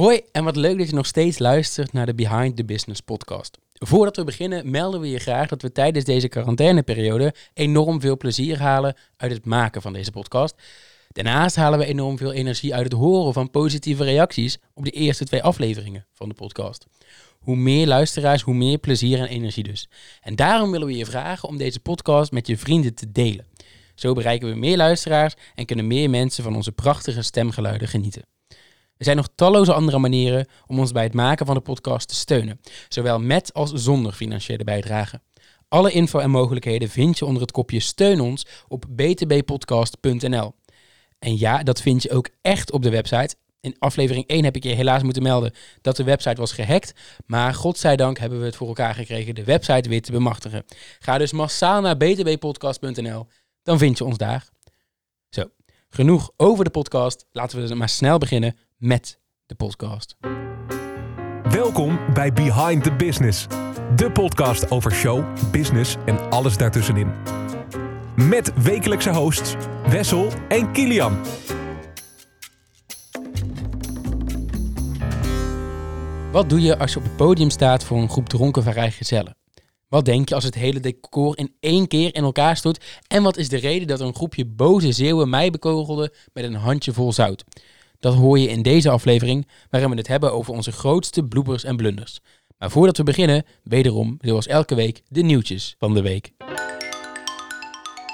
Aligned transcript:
Hoi 0.00 0.20
en 0.32 0.44
wat 0.44 0.56
leuk 0.56 0.78
dat 0.78 0.88
je 0.88 0.94
nog 0.94 1.06
steeds 1.06 1.38
luistert 1.38 1.92
naar 1.92 2.06
de 2.06 2.14
Behind 2.14 2.56
the 2.56 2.64
Business 2.64 3.00
podcast. 3.00 3.58
Voordat 3.72 4.16
we 4.16 4.24
beginnen 4.24 4.70
melden 4.70 5.00
we 5.00 5.10
je 5.10 5.18
graag 5.18 5.48
dat 5.48 5.62
we 5.62 5.72
tijdens 5.72 6.04
deze 6.04 6.28
quarantaineperiode 6.28 7.34
enorm 7.52 8.00
veel 8.00 8.16
plezier 8.16 8.58
halen 8.60 8.96
uit 9.16 9.32
het 9.32 9.44
maken 9.44 9.82
van 9.82 9.92
deze 9.92 10.10
podcast. 10.10 10.62
Daarnaast 11.08 11.56
halen 11.56 11.78
we 11.78 11.84
enorm 11.84 12.18
veel 12.18 12.32
energie 12.32 12.74
uit 12.74 12.84
het 12.84 12.92
horen 12.92 13.32
van 13.32 13.50
positieve 13.50 14.04
reacties 14.04 14.58
op 14.72 14.84
de 14.84 14.90
eerste 14.90 15.24
twee 15.24 15.42
afleveringen 15.42 16.06
van 16.12 16.28
de 16.28 16.34
podcast. 16.34 16.86
Hoe 17.38 17.56
meer 17.56 17.86
luisteraars, 17.86 18.42
hoe 18.42 18.54
meer 18.54 18.78
plezier 18.78 19.18
en 19.18 19.28
energie 19.28 19.64
dus. 19.64 19.88
En 20.20 20.36
daarom 20.36 20.70
willen 20.70 20.86
we 20.86 20.96
je 20.96 21.06
vragen 21.06 21.48
om 21.48 21.56
deze 21.56 21.80
podcast 21.80 22.32
met 22.32 22.46
je 22.46 22.58
vrienden 22.58 22.94
te 22.94 23.12
delen. 23.12 23.46
Zo 23.94 24.12
bereiken 24.12 24.48
we 24.48 24.54
meer 24.54 24.76
luisteraars 24.76 25.34
en 25.54 25.66
kunnen 25.66 25.86
meer 25.86 26.10
mensen 26.10 26.44
van 26.44 26.56
onze 26.56 26.72
prachtige 26.72 27.22
stemgeluiden 27.22 27.88
genieten. 27.88 28.22
Er 28.96 29.04
zijn 29.04 29.16
nog 29.16 29.28
talloze 29.34 29.72
andere 29.72 29.98
manieren 29.98 30.46
om 30.66 30.78
ons 30.78 30.92
bij 30.92 31.02
het 31.02 31.14
maken 31.14 31.46
van 31.46 31.54
de 31.54 31.60
podcast 31.60 32.08
te 32.08 32.14
steunen, 32.14 32.60
zowel 32.88 33.20
met 33.20 33.52
als 33.52 33.72
zonder 33.72 34.12
financiële 34.12 34.64
bijdrage. 34.64 35.20
Alle 35.68 35.90
info 35.90 36.18
en 36.18 36.30
mogelijkheden 36.30 36.88
vind 36.88 37.18
je 37.18 37.24
onder 37.24 37.42
het 37.42 37.50
kopje 37.50 37.80
Steun 37.80 38.20
ons 38.20 38.46
op 38.68 38.84
btbpodcast.nl. 38.96 40.54
En 41.18 41.38
ja, 41.38 41.62
dat 41.62 41.80
vind 41.80 42.02
je 42.02 42.10
ook 42.10 42.28
echt 42.42 42.72
op 42.72 42.82
de 42.82 42.90
website. 42.90 43.36
In 43.60 43.76
aflevering 43.78 44.26
1 44.26 44.44
heb 44.44 44.56
ik 44.56 44.62
je 44.62 44.74
helaas 44.74 45.02
moeten 45.02 45.22
melden 45.22 45.52
dat 45.80 45.96
de 45.96 46.04
website 46.04 46.40
was 46.40 46.52
gehackt. 46.52 46.92
Maar 47.26 47.54
godzijdank 47.54 48.18
hebben 48.18 48.38
we 48.38 48.44
het 48.44 48.56
voor 48.56 48.68
elkaar 48.68 48.94
gekregen 48.94 49.34
de 49.34 49.44
website 49.44 49.88
weer 49.88 50.02
te 50.02 50.12
bemachtigen. 50.12 50.64
Ga 50.98 51.18
dus 51.18 51.32
massaal 51.32 51.80
naar 51.80 51.96
btbpodcast.nl, 51.96 53.26
dan 53.62 53.78
vind 53.78 53.98
je 53.98 54.04
ons 54.04 54.16
daar. 54.16 54.48
Zo, 55.28 55.50
genoeg 55.88 56.30
over 56.36 56.64
de 56.64 56.70
podcast. 56.70 57.26
Laten 57.32 57.56
we 57.60 57.66
dus 57.66 57.76
maar 57.76 57.88
snel 57.88 58.18
beginnen 58.18 58.56
met 58.84 59.20
de 59.46 59.54
podcast. 59.54 60.16
Welkom 61.42 61.98
bij 62.14 62.32
Behind 62.32 62.82
the 62.82 62.92
Business, 62.92 63.46
de 63.96 64.10
podcast 64.12 64.70
over 64.70 64.92
show, 64.92 65.24
business 65.50 65.96
en 66.06 66.30
alles 66.30 66.56
daartussenin. 66.56 67.10
Met 68.16 68.62
wekelijkse 68.62 69.10
hosts 69.10 69.54
Wessel 69.86 70.28
en 70.48 70.72
Kilian. 70.72 71.18
Wat 76.32 76.48
doe 76.48 76.60
je 76.60 76.78
als 76.78 76.92
je 76.92 76.98
op 76.98 77.04
het 77.04 77.16
podium 77.16 77.50
staat 77.50 77.84
voor 77.84 77.98
een 77.98 78.10
groep 78.10 78.28
dronken 78.28 78.62
vrijgezellen? 78.62 79.36
Wat 79.88 80.04
denk 80.04 80.28
je 80.28 80.34
als 80.34 80.44
het 80.44 80.54
hele 80.54 80.80
decor 80.80 81.38
in 81.38 81.54
één 81.60 81.88
keer 81.88 82.14
in 82.14 82.22
elkaar 82.22 82.56
stoot? 82.56 82.84
En 83.06 83.22
wat 83.22 83.36
is 83.36 83.48
de 83.48 83.56
reden 83.56 83.88
dat 83.88 84.00
een 84.00 84.14
groepje 84.14 84.46
boze 84.46 84.92
zeeuwen 84.92 85.28
mij 85.28 85.50
bekogelde 85.50 86.14
met 86.32 86.44
een 86.44 86.54
handje 86.54 86.92
vol 86.92 87.12
zout? 87.12 87.44
Dat 88.04 88.14
hoor 88.14 88.38
je 88.38 88.48
in 88.48 88.62
deze 88.62 88.90
aflevering, 88.90 89.48
waarin 89.70 89.90
we 89.90 89.96
het 89.96 90.06
hebben 90.06 90.32
over 90.32 90.52
onze 90.52 90.72
grootste 90.72 91.24
bloepers 91.24 91.64
en 91.64 91.76
blunders. 91.76 92.20
Maar 92.58 92.70
voordat 92.70 92.96
we 92.96 93.02
beginnen, 93.02 93.44
wederom, 93.62 94.18
zoals 94.20 94.46
elke 94.46 94.74
week, 94.74 95.02
de 95.08 95.22
nieuwtjes 95.22 95.74
van 95.78 95.94
de 95.94 96.02
week. 96.02 96.32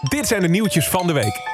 Dit 0.09 0.27
zijn 0.27 0.41
de 0.41 0.49
nieuwtjes 0.49 0.89
van 0.89 1.07
de 1.07 1.13
week. 1.13 1.50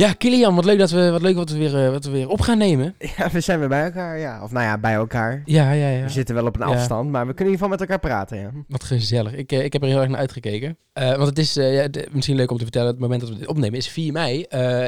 Ja, 0.00 0.12
Kilian, 0.12 0.54
wat 0.54 0.64
leuk 0.64 0.78
dat 0.78 0.90
we, 0.90 1.10
wat 1.10 1.22
leuk 1.22 1.36
wat 1.36 1.50
we, 1.50 1.58
weer, 1.58 1.84
eh, 1.84 1.90
wat 1.90 2.04
we 2.04 2.10
weer 2.10 2.28
op 2.28 2.40
gaan 2.40 2.58
nemen. 2.58 2.94
Ja, 3.16 3.30
we 3.30 3.40
zijn 3.40 3.58
weer 3.58 3.68
bij 3.68 3.84
elkaar, 3.84 4.18
ja. 4.18 4.42
Of 4.42 4.50
nou 4.52 4.64
ja, 4.64 4.78
bij 4.78 4.94
elkaar. 4.94 5.42
Ja, 5.44 5.72
ja, 5.72 5.88
ja. 5.88 6.02
We 6.02 6.08
zitten 6.08 6.34
wel 6.34 6.46
op 6.46 6.60
een 6.60 6.68
Ja. 6.68 6.74
afstand, 6.74 7.10
maar 7.10 7.26
we 7.26 7.34
kunnen 7.34 7.54
in 7.54 7.60
ieder 7.60 7.66
geval 7.66 7.68
met 7.68 7.80
elkaar 7.80 7.98
praten, 7.98 8.38
ja. 8.38 8.50
Wat 8.68 8.84
gezellig. 8.84 9.32
Ik, 9.34 9.52
eh, 9.52 9.64
ik 9.64 9.72
heb 9.72 9.82
er 9.82 9.88
heel 9.88 10.00
erg 10.00 10.08
naar 10.08 10.18
uitgekeken. 10.18 10.76
Eh, 10.92 11.08
want 11.14 11.28
het 11.28 11.38
is 11.38 11.54
ja, 11.54 11.88
de- 11.88 12.08
misschien 12.12 12.36
leuk 12.36 12.50
om 12.50 12.56
te 12.56 12.62
vertellen, 12.62 12.88
het 12.88 12.98
moment 12.98 13.20
dat 13.20 13.30
we 13.30 13.36
dit 13.38 13.46
opnemen 13.46 13.78
is 13.78 13.88
4 13.88 14.12
mei. 14.12 14.40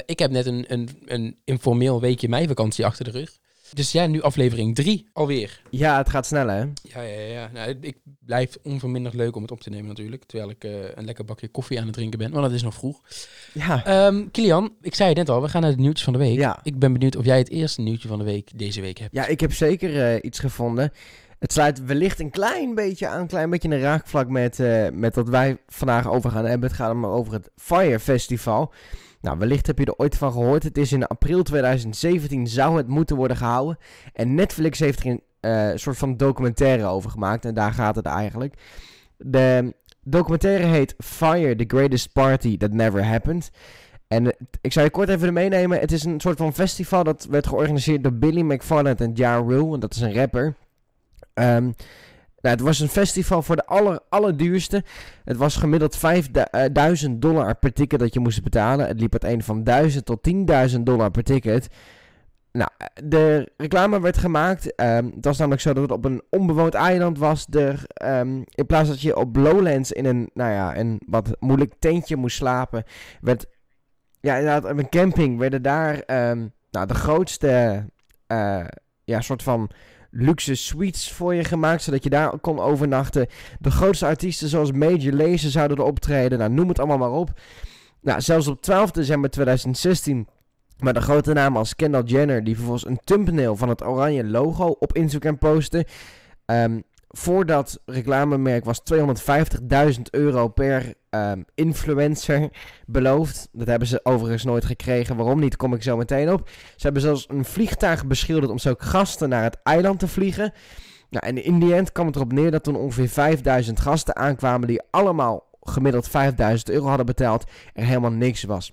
Ik 0.06 0.18
heb 0.18 0.30
net 0.30 0.46
een, 0.46 0.64
een, 0.68 0.88
een 1.04 1.36
informeel 1.44 2.00
weekje 2.00 2.28
meivakantie 2.28 2.86
achter 2.86 3.04
de 3.04 3.10
rug. 3.10 3.30
Dus 3.74 3.92
ja, 3.92 4.06
nu 4.06 4.22
aflevering 4.22 4.74
3 4.74 5.08
alweer. 5.12 5.62
Ja, 5.70 5.96
het 5.96 6.08
gaat 6.08 6.26
snel, 6.26 6.48
hè? 6.48 6.58
Ja, 6.82 7.00
ja, 7.02 7.20
ja. 7.20 7.50
Nou, 7.52 7.76
ik 7.80 7.96
blijf 8.24 8.58
onverminderd 8.62 9.14
leuk 9.14 9.36
om 9.36 9.42
het 9.42 9.50
op 9.50 9.60
te 9.60 9.70
nemen 9.70 9.86
natuurlijk. 9.86 10.24
Terwijl 10.24 10.50
ik 10.50 10.64
eh, 10.64 10.70
een 10.94 11.04
lekker 11.04 11.24
bakje 11.24 11.48
koffie 11.48 11.78
aan 11.78 11.84
het 11.84 11.94
drinken 11.94 12.18
ben. 12.18 12.30
Want 12.30 12.44
het 12.44 12.54
is 12.54 12.62
nog 12.62 12.74
vroeg. 12.74 13.00
Ja. 13.52 13.84
Ehm 13.84 14.30
Kilian, 14.30 14.72
ik 14.80 14.94
zei 14.94 15.08
het 15.08 15.18
net 15.18 15.28
al, 15.28 15.42
we 15.42 15.48
gaan 15.48 15.62
naar 15.62 15.70
de 15.70 15.82
nieuwtjes 15.82 16.04
van 16.04 16.12
de 16.12 16.18
week. 16.18 16.38
Ja. 16.38 16.60
Ik 16.62 16.78
ben 16.78 16.92
benieuwd 16.92 17.16
of 17.16 17.24
jij 17.24 17.38
het 17.38 17.50
eerste 17.50 17.80
nieuwtje 17.80 18.08
van 18.08 18.18
de 18.18 18.24
week 18.24 18.50
deze 18.54 18.80
week 18.80 18.98
hebt. 18.98 19.14
Ja, 19.14 19.26
ik 19.26 19.40
heb 19.40 19.52
zeker 19.52 20.02
eh, 20.02 20.18
iets 20.22 20.38
gevonden. 20.38 20.92
Het 21.38 21.52
sluit 21.52 21.84
wellicht 21.84 22.20
een 22.20 22.30
klein 22.30 22.74
beetje 22.74 23.08
aan, 23.08 23.20
een 23.20 23.26
klein 23.26 23.50
beetje 23.50 23.68
een 23.68 23.80
raakvlak 23.80 24.28
met, 24.28 24.60
eh, 24.60 24.88
met 24.92 25.14
wat 25.14 25.28
wij 25.28 25.56
vandaag 25.68 26.08
over 26.08 26.30
gaan 26.30 26.44
hebben. 26.44 26.68
Het 26.68 26.78
gaat 26.78 26.94
maar 26.94 27.10
over 27.10 27.32
het 27.32 27.50
Fire 27.56 28.00
Festival. 28.00 28.72
Nou, 29.22 29.38
wellicht 29.38 29.66
heb 29.66 29.78
je 29.78 29.84
er 29.84 29.96
ooit 29.96 30.16
van 30.16 30.32
gehoord. 30.32 30.62
Het 30.62 30.78
is 30.78 30.92
in 30.92 31.06
april 31.06 31.42
2017 31.42 32.46
zou 32.46 32.76
het 32.76 32.88
moeten 32.88 33.16
worden 33.16 33.36
gehouden. 33.36 33.78
En 34.12 34.34
Netflix 34.34 34.78
heeft 34.78 35.00
er 35.00 35.06
een 35.06 35.22
eh, 35.40 35.70
soort 35.74 35.98
van 35.98 36.16
documentaire 36.16 36.84
over 36.86 37.10
gemaakt. 37.10 37.44
En 37.44 37.54
daar 37.54 37.72
gaat 37.72 37.96
het 37.96 38.06
eigenlijk. 38.06 38.54
De 39.16 39.74
documentaire 40.04 40.64
heet 40.64 40.94
Fire, 40.98 41.56
The 41.56 41.64
Greatest 41.66 42.12
Party 42.12 42.56
That 42.56 42.72
Never 42.72 43.04
Happened. 43.04 43.50
En 44.08 44.36
ik 44.60 44.72
zou 44.72 44.84
je 44.84 44.90
kort 44.90 45.08
even 45.08 45.32
meenemen. 45.32 45.80
Het 45.80 45.92
is 45.92 46.04
een 46.04 46.20
soort 46.20 46.38
van 46.38 46.54
festival 46.54 47.04
dat 47.04 47.26
werd 47.30 47.46
georganiseerd 47.46 48.02
door 48.02 48.14
Billy 48.14 48.40
McFarland 48.40 49.00
en 49.00 49.10
Ja 49.14 49.36
Rule. 49.36 49.74
En 49.74 49.80
dat 49.80 49.94
is 49.94 50.00
een 50.00 50.14
rapper. 50.14 50.54
Ehm, 51.34 51.70
nou, 52.42 52.54
het 52.54 52.60
was 52.60 52.80
een 52.80 52.88
festival 52.88 53.42
voor 53.42 53.56
de 53.56 53.66
aller, 53.66 54.00
allerduurste. 54.08 54.84
Het 55.24 55.36
was 55.36 55.56
gemiddeld 55.56 55.96
5000 55.96 57.22
dollar 57.22 57.54
per 57.54 57.72
ticket 57.72 58.00
dat 58.00 58.14
je 58.14 58.20
moest 58.20 58.42
betalen. 58.42 58.86
Het 58.86 59.00
liep 59.00 59.12
uiteen 59.12 59.42
van 59.42 59.64
1000 59.64 60.04
tot 60.04 60.28
10.000 60.74 60.80
dollar 60.80 61.10
per 61.10 61.22
ticket. 61.22 61.68
Nou, 62.52 62.70
de 63.04 63.52
reclame 63.56 64.00
werd 64.00 64.18
gemaakt. 64.18 64.74
ehm, 64.74 65.04
het 65.04 65.24
was 65.24 65.38
namelijk 65.38 65.62
zo 65.62 65.72
dat 65.72 65.82
het 65.82 65.92
op 65.92 66.04
een 66.04 66.22
onbewoond 66.30 66.74
eiland 66.74 67.18
was. 67.18 67.46
De, 67.46 67.74
ehm, 67.92 68.42
in 68.50 68.66
plaats 68.66 68.88
dat 68.88 69.00
je 69.00 69.16
op 69.16 69.36
Lowlands 69.36 69.92
in 69.92 70.04
een, 70.04 70.30
nou 70.34 70.52
ja, 70.52 70.76
een 70.76 71.00
wat 71.06 71.36
moeilijk 71.38 71.74
tentje 71.78 72.16
moest 72.16 72.36
slapen, 72.36 72.84
werd 73.20 73.46
ja, 74.20 74.36
inderdaad, 74.36 74.72
op 74.72 74.78
een 74.78 74.88
camping 74.88 75.38
werden 75.38 75.62
daar 75.62 75.98
ehm, 75.98 76.46
nou, 76.70 76.86
de 76.86 76.94
grootste 76.94 77.84
eh, 78.26 78.64
ja, 79.04 79.20
soort 79.20 79.42
van 79.42 79.70
luxe 80.14 80.54
suites 80.54 81.12
voor 81.12 81.34
je 81.34 81.44
gemaakt, 81.44 81.82
zodat 81.82 82.04
je 82.04 82.10
daar 82.10 82.38
kon 82.38 82.60
overnachten. 82.60 83.26
De 83.58 83.70
grootste 83.70 84.06
artiesten 84.06 84.48
zoals 84.48 84.72
Major 84.72 85.12
Lazer 85.12 85.50
zouden 85.50 85.76
er 85.76 85.84
optreden, 85.84 86.38
nou, 86.38 86.50
noem 86.50 86.68
het 86.68 86.78
allemaal 86.78 86.98
maar 86.98 87.18
op. 87.18 87.30
Nou, 88.00 88.20
zelfs 88.20 88.46
op 88.46 88.62
12 88.62 88.90
december 88.90 89.30
2016 89.30 90.26
maar 90.82 90.92
de 90.92 91.00
grote 91.00 91.32
namen 91.32 91.58
als 91.58 91.76
Kendall 91.76 92.02
Jenner, 92.02 92.44
die 92.44 92.54
vervolgens 92.54 92.86
een 92.86 93.00
thumbnail 93.04 93.56
van 93.56 93.68
het 93.68 93.84
oranje 93.84 94.24
logo 94.24 94.76
op 94.78 94.92
Instagram 94.92 95.38
postte. 95.38 95.86
Ehm, 96.44 96.80
voor 97.12 97.46
dat 97.46 97.80
reclamemerk 97.86 98.64
was 98.64 98.82
250.000 98.94 100.00
euro 100.10 100.48
per 100.48 100.94
ehm, 101.10 101.42
influencer 101.54 102.50
beloofd. 102.86 103.48
Dat 103.52 103.66
hebben 103.66 103.88
ze 103.88 104.00
overigens 104.02 104.44
nooit 104.44 104.64
gekregen. 104.64 105.16
Waarom 105.16 105.40
niet, 105.40 105.56
kom 105.56 105.74
ik 105.74 105.82
zo 105.82 105.96
meteen 105.96 106.32
op. 106.32 106.48
Ze 106.48 106.82
hebben 106.82 107.02
zelfs 107.02 107.24
een 107.28 107.44
vliegtuig 107.44 108.06
beschilderd 108.06 108.50
om 108.50 108.58
zo 108.58 108.74
gasten 108.78 109.28
naar 109.28 109.42
het 109.42 109.58
eiland 109.62 109.98
te 109.98 110.08
vliegen. 110.08 110.52
Nou, 111.10 111.26
en 111.26 111.44
in 111.44 111.58
die 111.58 111.74
end 111.74 111.92
kwam 111.92 112.06
het 112.06 112.16
erop 112.16 112.32
neer 112.32 112.50
dat 112.50 112.64
toen 112.64 112.76
ongeveer 112.76 113.08
5000 113.08 113.80
gasten 113.80 114.16
aankwamen 114.16 114.68
die 114.68 114.82
allemaal 114.90 115.50
gemiddeld 115.60 116.08
5000 116.08 116.70
euro 116.70 116.86
hadden 116.86 117.06
betaald, 117.06 117.50
er 117.72 117.84
helemaal 117.84 118.10
niks 118.10 118.42
was. 118.42 118.72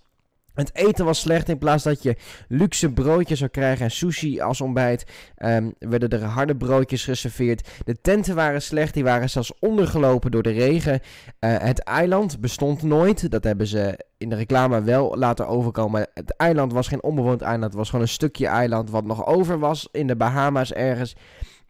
Het 0.59 0.75
eten 0.75 1.05
was 1.05 1.19
slecht. 1.19 1.49
In 1.49 1.57
plaats 1.57 1.83
dat 1.83 2.03
je 2.03 2.15
luxe 2.47 2.91
broodjes 2.91 3.39
zou 3.39 3.51
krijgen 3.51 3.85
en 3.85 3.91
sushi 3.91 4.41
als 4.41 4.61
ontbijt, 4.61 5.05
ehm, 5.35 5.69
werden 5.79 6.09
er 6.09 6.23
harde 6.23 6.55
broodjes 6.55 7.03
geserveerd. 7.03 7.69
De 7.85 8.01
tenten 8.01 8.35
waren 8.35 8.61
slecht. 8.61 8.93
Die 8.93 9.03
waren 9.03 9.29
zelfs 9.29 9.53
ondergelopen 9.59 10.31
door 10.31 10.43
de 10.43 10.51
regen. 10.51 10.99
Eh, 11.39 11.57
het 11.57 11.79
eiland 11.79 12.39
bestond 12.39 12.83
nooit. 12.83 13.31
Dat 13.31 13.43
hebben 13.43 13.67
ze 13.67 14.05
in 14.17 14.29
de 14.29 14.35
reclame 14.35 14.81
wel 14.81 15.17
laten 15.17 15.47
overkomen. 15.47 16.07
Het 16.13 16.35
eiland 16.37 16.73
was 16.73 16.87
geen 16.87 17.03
onbewoond 17.03 17.41
eiland. 17.41 17.63
Het 17.63 17.73
was 17.73 17.89
gewoon 17.89 18.05
een 18.05 18.11
stukje 18.11 18.47
eiland 18.47 18.89
wat 18.89 19.05
nog 19.05 19.25
over 19.25 19.59
was 19.59 19.89
in 19.91 20.07
de 20.07 20.15
Bahama's 20.15 20.73
ergens. 20.73 21.15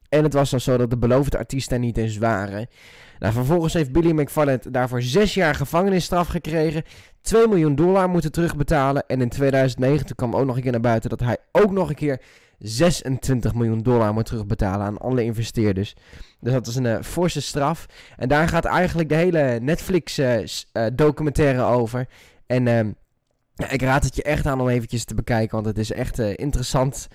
En 0.10 0.24
het 0.24 0.34
was 0.34 0.50
dan 0.50 0.60
zo 0.60 0.78
dat 0.78 0.90
de 0.90 0.98
beloofde 0.98 1.38
artiesten 1.38 1.76
er 1.76 1.84
niet 1.84 1.98
eens 1.98 2.18
waren. 2.18 2.68
Nou, 3.20 3.34
vervolgens 3.34 3.74
heeft 3.74 3.92
Billy 3.92 4.12
McFarland 4.12 4.74
daarvoor 4.74 5.02
zes 5.02 5.34
jaar 5.34 5.56
gevangenisstraf 5.56 6.28
gekregen. 6.28 6.84
2 7.22 7.48
miljoen 7.48 7.76
dollar 7.76 8.10
moeten 8.10 8.32
terugbetalen. 8.32 9.04
En 9.08 9.22
in 9.22 9.30
2019 9.30 10.16
kwam 10.16 10.36
ook 10.36 10.46
nog 10.46 10.56
een 10.56 10.62
keer 10.62 10.72
naar 10.72 10.82
buiten 10.82 11.10
dat 11.10 11.20
hij 11.20 11.38
ook 11.52 11.72
nog 11.72 11.90
een 11.90 11.96
keer 11.96 12.22
26 12.60 13.54
miljoen 13.54 13.82
dollar 13.82 14.14
moet 14.14 14.26
terugbetalen 14.26 14.86
aan 14.86 14.98
alle 14.98 15.24
investeerders. 15.24 15.96
Dus 16.40 16.54
dat 16.54 16.68
is 16.68 16.76
een 16.76 16.86
eh, 16.86 17.02
forse 17.02 17.42
straf. 17.42 17.86
En 18.18 18.28
daar 18.28 18.48
gaat 18.48 18.66
eigenlijk 18.66 19.10
de 19.10 19.16
hele 19.16 19.60
Netflix 19.62 20.18
eh, 20.18 20.44
eh, 20.72 21.72
over. 21.72 22.08
En 22.46 22.68
ehm, 22.68 22.92
ik 23.70 23.82
raad 23.82 24.04
het 24.04 24.16
je 24.16 24.24
echt 24.24 24.46
aan 24.46 24.62
om 24.62 24.70
eventjes 24.70 25.06
te 25.06 25.16
bekijken, 25.16 25.56
want 25.56 25.66
het 25.66 25.78
is 25.78 25.92
echt 25.92 26.20
interessant. 26.20 27.08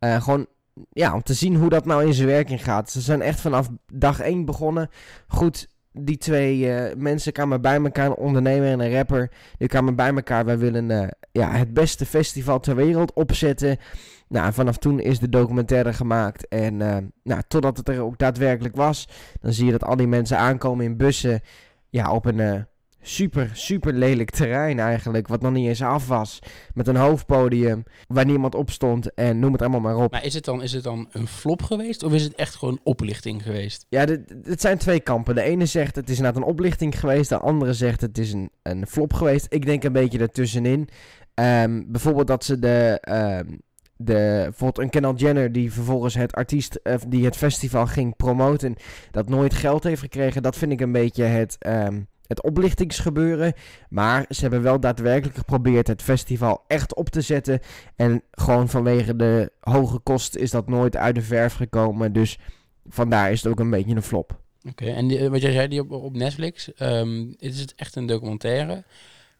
gewoon 0.00 0.46
ja, 0.90 1.14
om 1.14 1.22
te 1.22 1.34
zien 1.34 1.56
hoe 1.56 1.68
dat 1.68 1.84
nou 1.84 2.06
in 2.06 2.14
zijn 2.14 2.28
werking 2.28 2.64
gaat. 2.64 2.90
Ze 2.90 3.00
zijn 3.00 3.22
echt 3.22 3.40
vanaf 3.40 3.68
dag 3.92 4.20
1 4.20 4.44
begonnen. 4.44 4.88
Goed, 5.28 5.68
die 5.92 6.18
twee 6.18 6.70
eh, 6.70 6.96
mensen 6.96 7.32
kwamen 7.32 7.60
bij 7.60 7.80
elkaar, 7.82 8.06
een 8.06 8.14
ondernemer 8.14 8.68
en 8.68 8.80
een 8.80 8.92
rapper. 8.92 9.30
Die 9.58 9.68
kwamen 9.68 9.96
bij 9.96 10.14
elkaar. 10.14 10.44
Wij 10.44 10.58
willen 10.58 10.90
eh, 10.90 11.08
ja, 11.32 11.50
het 11.50 11.74
beste 11.74 12.06
festival 12.06 12.60
ter 12.60 12.76
wereld 12.76 13.12
opzetten. 13.12 13.76
Nou, 14.28 14.52
vanaf 14.52 14.76
toen 14.76 15.00
is 15.00 15.18
de 15.18 15.28
documentaire 15.28 15.92
gemaakt. 15.92 16.48
En 16.48 16.82
eh, 16.82 16.96
nou, 17.22 17.42
totdat 17.48 17.76
het 17.76 17.88
er 17.88 18.00
ook 18.00 18.18
daadwerkelijk 18.18 18.76
was, 18.76 19.08
dan 19.40 19.52
zie 19.52 19.64
je 19.64 19.72
dat 19.72 19.84
al 19.84 19.96
die 19.96 20.06
mensen 20.06 20.38
aankomen 20.38 20.84
in 20.84 20.96
bussen. 20.96 21.40
Ja, 21.88 22.12
op 22.12 22.26
een 22.26 22.66
super, 23.02 23.50
super 23.52 23.92
lelijk 23.92 24.30
terrein 24.30 24.78
eigenlijk. 24.78 25.28
Wat 25.28 25.42
nog 25.42 25.52
niet 25.52 25.68
eens 25.68 25.82
af 25.82 26.06
was. 26.06 26.38
Met 26.74 26.88
een 26.88 26.96
hoofdpodium 26.96 27.82
waar 28.06 28.26
niemand 28.26 28.54
op 28.54 28.70
stond. 28.70 29.14
En 29.14 29.38
noem 29.38 29.52
het 29.52 29.60
allemaal 29.60 29.80
maar 29.80 29.96
op. 29.96 30.12
Maar 30.12 30.24
is 30.24 30.34
het, 30.34 30.44
dan, 30.44 30.62
is 30.62 30.72
het 30.72 30.84
dan 30.84 31.08
een 31.12 31.26
flop 31.26 31.62
geweest 31.62 32.02
of 32.02 32.12
is 32.12 32.22
het 32.22 32.34
echt 32.34 32.54
gewoon 32.54 32.80
oplichting 32.82 33.42
geweest? 33.42 33.86
Ja, 33.88 34.04
het 34.42 34.60
zijn 34.60 34.78
twee 34.78 35.00
kampen. 35.00 35.34
De 35.34 35.42
ene 35.42 35.66
zegt 35.66 35.96
het 35.96 36.10
is 36.10 36.16
inderdaad 36.16 36.42
een 36.42 36.48
oplichting 36.48 37.00
geweest. 37.00 37.28
De 37.28 37.38
andere 37.38 37.72
zegt 37.72 38.00
het 38.00 38.18
is 38.18 38.32
een, 38.32 38.50
een 38.62 38.86
flop 38.86 39.12
geweest. 39.12 39.46
Ik 39.48 39.66
denk 39.66 39.84
een 39.84 39.92
beetje 39.92 40.18
ertussenin. 40.18 40.88
Ehm, 41.34 41.82
bijvoorbeeld 41.86 42.26
dat 42.26 42.44
ze 42.44 42.58
de, 42.58 42.98
ehm, 43.00 43.56
de... 43.96 44.40
Bijvoorbeeld 44.42 44.78
een 44.78 44.90
Kendall 44.90 45.14
Jenner 45.14 45.52
die 45.52 45.72
vervolgens 45.72 46.14
het 46.14 46.32
artiest... 46.32 46.74
eh, 46.74 46.94
die 47.08 47.24
het 47.24 47.36
festival 47.36 47.86
ging 47.86 48.16
promoten... 48.16 48.74
dat 49.10 49.28
nooit 49.28 49.54
geld 49.54 49.84
heeft 49.84 50.00
gekregen. 50.00 50.42
Dat 50.42 50.56
vind 50.56 50.72
ik 50.72 50.80
een 50.80 50.92
beetje 50.92 51.24
het... 51.24 51.56
ehm, 51.58 52.00
het 52.32 52.42
oplichtingsgebeuren. 52.42 53.52
Maar 53.88 54.24
ze 54.28 54.40
hebben 54.40 54.62
wel 54.62 54.80
daadwerkelijk 54.80 55.36
geprobeerd 55.38 55.86
het 55.86 56.02
festival 56.02 56.64
echt 56.66 56.94
op 56.94 57.08
te 57.08 57.20
zetten. 57.20 57.60
En 57.96 58.22
gewoon 58.30 58.68
vanwege 58.68 59.16
de 59.16 59.52
hoge 59.60 59.98
kosten 59.98 60.40
is 60.40 60.50
dat 60.50 60.68
nooit 60.68 60.96
uit 60.96 61.14
de 61.14 61.22
verf 61.22 61.54
gekomen. 61.54 62.12
Dus 62.12 62.38
vandaar 62.88 63.32
is 63.32 63.42
het 63.42 63.52
ook 63.52 63.60
een 63.60 63.70
beetje 63.70 63.94
een 63.94 64.02
flop. 64.02 64.40
Oké, 64.68 64.84
en 64.84 65.08
die, 65.08 65.18
eh, 65.18 65.28
wat 65.28 65.40
jij 65.40 65.52
zei, 65.52 65.68
die 65.68 65.80
op, 65.80 65.90
op 65.90 66.16
Netflix, 66.16 66.72
ehm, 66.74 67.32
is 67.38 67.60
het 67.60 67.74
echt 67.74 67.96
een 67.96 68.06
documentaire? 68.06 68.84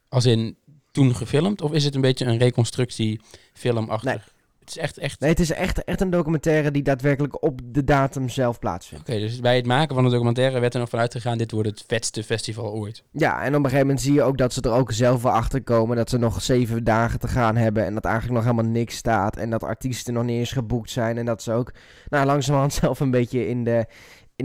Als 0.09 0.25
in 0.25 0.57
toen 0.91 1.15
gefilmd? 1.15 1.63
Of 1.63 1.73
is 1.73 1.85
het 1.85 1.95
een 1.95 2.01
beetje 2.01 2.25
een 2.25 2.39
reconstructiefilm 2.39 3.91
achter? 3.91 4.11
Nee. 4.11 4.21
Het 4.65 4.71
is 4.71 4.79
echt, 4.79 4.99
echt... 4.99 5.21
Nee, 5.21 5.31
het 5.31 5.41
is 5.41 5.53
echt, 5.53 5.85
echt 5.85 6.01
een 6.01 6.11
documentaire 6.11 6.71
die 6.71 6.83
daadwerkelijk 6.83 7.43
op 7.43 7.61
de 7.65 7.85
datum 7.85 8.29
zelf 8.29 8.59
plaatsvindt. 8.59 9.09
Oké, 9.09 9.19
dus 9.19 9.41
bij 9.41 9.57
het 9.57 9.67
maken 9.67 9.95
van 9.95 10.05
de 10.05 10.11
documentaire 10.11 10.61
werd 10.61 10.75
er 10.75 10.81
nog 10.81 10.89
vanuit 10.89 11.13
gegaan, 11.13 11.39
dit 11.39 11.51
wordt 11.51 11.69
het 11.69 11.85
vetste 11.87 12.25
festival 12.25 12.73
ooit. 12.73 13.03
Ja, 13.11 13.43
en 13.43 13.49
op 13.49 13.55
een 13.55 13.63
gegeven 13.65 13.87
moment 13.87 14.01
zie 14.01 14.13
je 14.13 14.23
ook 14.23 14.39
dat 14.39 14.53
ze 14.53 14.61
er 14.61 14.73
ook 14.73 14.93
zelf 14.93 15.23
wel 15.23 15.33
achter 15.33 15.63
komen. 15.63 15.97
Dat 15.97 16.11
ze 16.11 16.19
nog 16.19 16.43
zeven 16.43 16.85
dagen 16.85 17.19
te 17.19 17.29
gaan 17.29 17.57
hebben. 17.57 17.85
En 17.85 17.95
dat 17.95 18.05
eigenlijk 18.05 18.35
nog 18.35 18.45
helemaal 18.45 18.73
niks 18.73 18.97
staat. 18.97 19.37
En 19.37 19.51
dat 19.51 19.63
artiesten 19.63 20.15
nog 20.15 20.25
niet 20.25 20.39
eens 20.39 20.53
geboekt 20.53 20.91
zijn. 20.91 21.19
En 21.19 21.27
dat 21.27 21.43
ze 21.43 21.53
ook 21.53 21.73
nou, 22.09 22.27
langzamerhand 22.27 22.73
zelf 22.83 23.01
een 23.01 23.11
beetje 23.11 23.49
in 23.49 23.65
de, 23.65 23.87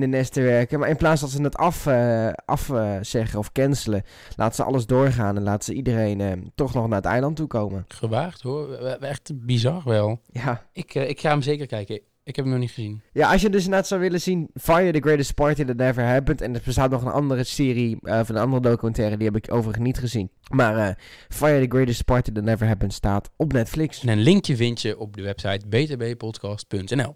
in 0.03 0.11
de 0.11 0.17
nesten 0.17 0.44
werken. 0.44 0.79
Maar 0.79 0.89
in 0.89 0.95
plaats 0.95 1.21
dat 1.21 1.29
ze 1.29 1.41
het 1.41 1.57
afzeggen 1.57 2.35
af, 2.45 2.69
eh, 2.69 2.97
zeggen 3.01 3.39
of 3.39 3.51
cancelen, 3.51 4.03
laten 4.35 4.55
ze 4.55 4.63
alles 4.63 4.85
doorgaan. 4.85 5.35
En 5.35 5.44
laten 5.44 5.63
ze 5.63 5.73
iedereen 5.73 6.21
eh, 6.21 6.31
toch 6.55 6.73
nog 6.73 6.88
naar 6.88 6.97
het 6.97 7.05
eiland 7.05 7.35
toe 7.35 7.47
komen. 7.47 7.85
Gewaagd 7.88 8.41
hoor, 8.41 8.73
echt 8.99 9.31
bizar 9.45 9.81
wel. 9.85 10.21
Ja. 10.31 10.65
Ik, 10.73 10.95
eh, 10.95 11.09
ik 11.09 11.19
ga 11.19 11.29
hem 11.29 11.41
zeker 11.41 11.65
kijken. 11.65 12.01
Ik 12.27 12.35
heb 12.35 12.45
hem 12.45 12.53
nog 12.53 12.63
niet 12.63 12.71
gezien. 12.71 13.01
Ja, 13.13 13.31
als 13.31 13.41
je 13.41 13.49
dus 13.49 13.67
net 13.67 13.88
zou 13.88 14.01
willen 14.01 14.21
zien, 14.21 14.49
Fire 14.53 14.91
the 14.91 14.99
Greatest 14.99 15.33
Party 15.33 15.63
That 15.63 15.75
Never 15.75 16.03
Happened. 16.03 16.41
En 16.41 16.55
er 16.55 16.61
bestaat 16.65 16.89
nog 16.89 17.01
een 17.01 17.11
andere 17.11 17.44
serie, 17.44 17.97
eh, 18.01 18.19
of 18.19 18.29
een 18.29 18.38
andere 18.38 18.61
documentaire, 18.61 19.17
die 19.17 19.25
heb 19.25 19.35
ik 19.35 19.53
overigens 19.53 19.85
niet 19.85 19.97
gezien. 19.97 20.29
Maar 20.49 20.77
eh, 20.77 20.95
Fire 21.29 21.67
the 21.67 21.75
Greatest 21.75 22.05
Party 22.05 22.31
That 22.31 22.44
Never 22.44 22.67
Happened 22.67 22.94
staat 22.94 23.29
op 23.35 23.53
Netflix. 23.53 24.01
En 24.01 24.07
een 24.07 24.21
linkje 24.21 24.55
vind 24.55 24.81
je 24.81 24.97
op 24.99 25.15
de 25.15 25.21
website 25.21 25.67
btbpodcast.nl. 25.67 27.15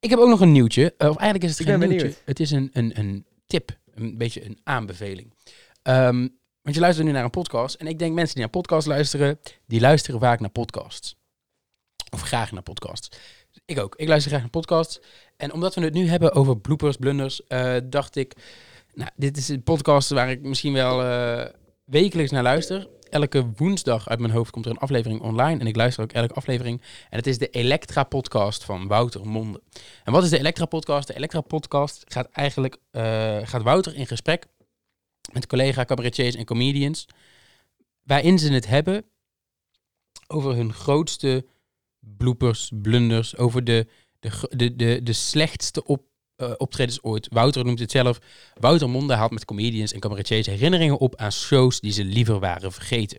Ik 0.00 0.10
heb 0.10 0.18
ook 0.18 0.28
nog 0.28 0.40
een 0.40 0.52
nieuwtje. 0.52 0.94
eh, 0.98 1.08
Of 1.08 1.16
eigenlijk 1.16 1.44
is 1.44 1.50
het 1.50 1.60
Ik 1.60 1.66
geen 1.66 1.78
nieuwtje. 1.78 1.96
benieuwd. 1.98 2.22
Het 2.24 2.40
is 2.40 2.50
een, 2.50 2.70
een, 2.72 2.98
een 2.98 3.26
tip. 3.46 3.78
Een 3.94 4.18
beetje 4.18 4.44
een 4.44 4.58
aanbeveling. 4.62 5.34
Ehm, 5.82 6.28
want 6.62 6.74
je 6.74 6.80
luistert 6.80 7.06
nu 7.06 7.12
naar 7.12 7.24
een 7.24 7.30
podcast. 7.30 7.74
En 7.74 7.86
ik 7.86 7.98
denk 7.98 8.14
mensen 8.14 8.34
die 8.34 8.42
naar 8.42 8.52
podcasts 8.52 8.86
luisteren, 8.88 9.40
die 9.66 9.80
luisteren 9.80 10.20
vaak 10.20 10.40
naar 10.40 10.50
podcasts. 10.50 11.16
Of 12.12 12.20
graag 12.20 12.52
naar 12.52 12.62
podcasts. 12.62 13.08
Ik 13.64 13.78
ook. 13.78 13.94
Ik 13.96 14.08
luister 14.08 14.30
graag 14.30 14.42
naar 14.42 14.50
podcasts. 14.50 15.00
En 15.36 15.52
omdat 15.52 15.74
we 15.74 15.80
het 15.80 15.94
nu 15.94 16.06
hebben 16.08 16.32
over 16.32 16.58
bloopers, 16.58 16.96
blunders, 16.96 17.46
eh, 17.46 17.76
dacht 17.84 18.16
ik... 18.16 18.34
Nou, 18.94 19.10
dit 19.16 19.36
is 19.36 19.48
een 19.48 19.62
podcast 19.62 20.10
waar 20.10 20.30
ik 20.30 20.42
misschien 20.42 20.72
wel 20.72 21.02
eh, 21.02 21.52
wekelijks 21.84 22.30
naar 22.30 22.42
luister. 22.42 22.88
Elke 23.10 23.50
woensdag 23.56 24.08
uit 24.08 24.20
mijn 24.20 24.32
hoofd 24.32 24.50
komt 24.50 24.64
er 24.64 24.70
een 24.70 24.78
aflevering 24.78 25.20
online. 25.20 25.60
En 25.60 25.66
ik 25.66 25.76
luister 25.76 26.02
ook 26.02 26.12
elke 26.12 26.34
aflevering. 26.34 26.82
En 27.10 27.16
het 27.16 27.26
is 27.26 27.38
de 27.38 27.48
Elektra-podcast 27.48 28.64
van 28.64 28.86
Wouter 28.86 29.26
Monde. 29.26 29.62
En 30.04 30.12
wat 30.12 30.24
is 30.24 30.30
de 30.30 30.38
Elektra-podcast? 30.38 31.06
De 31.06 31.16
Elektra-podcast 31.16 32.04
gaat 32.06 32.28
eigenlijk... 32.32 32.76
eh, 32.90 33.38
gaat 33.42 33.62
Wouter 33.62 33.94
in 33.94 34.06
gesprek 34.06 34.46
met 35.32 35.46
collega 35.46 35.84
cabaretiers 35.84 36.34
en 36.34 36.44
comedians... 36.44 37.06
waarin 38.02 38.38
ze 38.38 38.52
het 38.52 38.66
hebben 38.66 39.04
over 40.26 40.54
hun 40.54 40.72
grootste 40.72 41.46
bloopers, 41.98 42.70
blunders... 42.74 43.36
over 43.36 43.64
de, 43.64 43.86
de, 44.20 44.30
de, 44.56 44.76
de, 44.76 45.02
de 45.02 45.12
slechtste 45.12 45.84
op, 45.84 46.02
eh, 46.40 46.52
optredens 46.56 47.02
ooit. 47.02 47.28
Wouter 47.30 47.64
noemt 47.64 47.78
het 47.78 47.90
zelf. 47.90 48.18
Wouter 48.54 48.90
Monde 48.90 49.14
haalt 49.14 49.30
met 49.30 49.44
comedians 49.44 49.92
en 49.92 50.00
cabaretiers 50.00 50.46
herinneringen 50.46 50.98
op 50.98 51.16
aan 51.16 51.32
shows 51.32 51.80
die 51.80 51.92
ze 51.92 52.04
liever 52.04 52.38
waren 52.38 52.72
vergeten. 52.72 53.18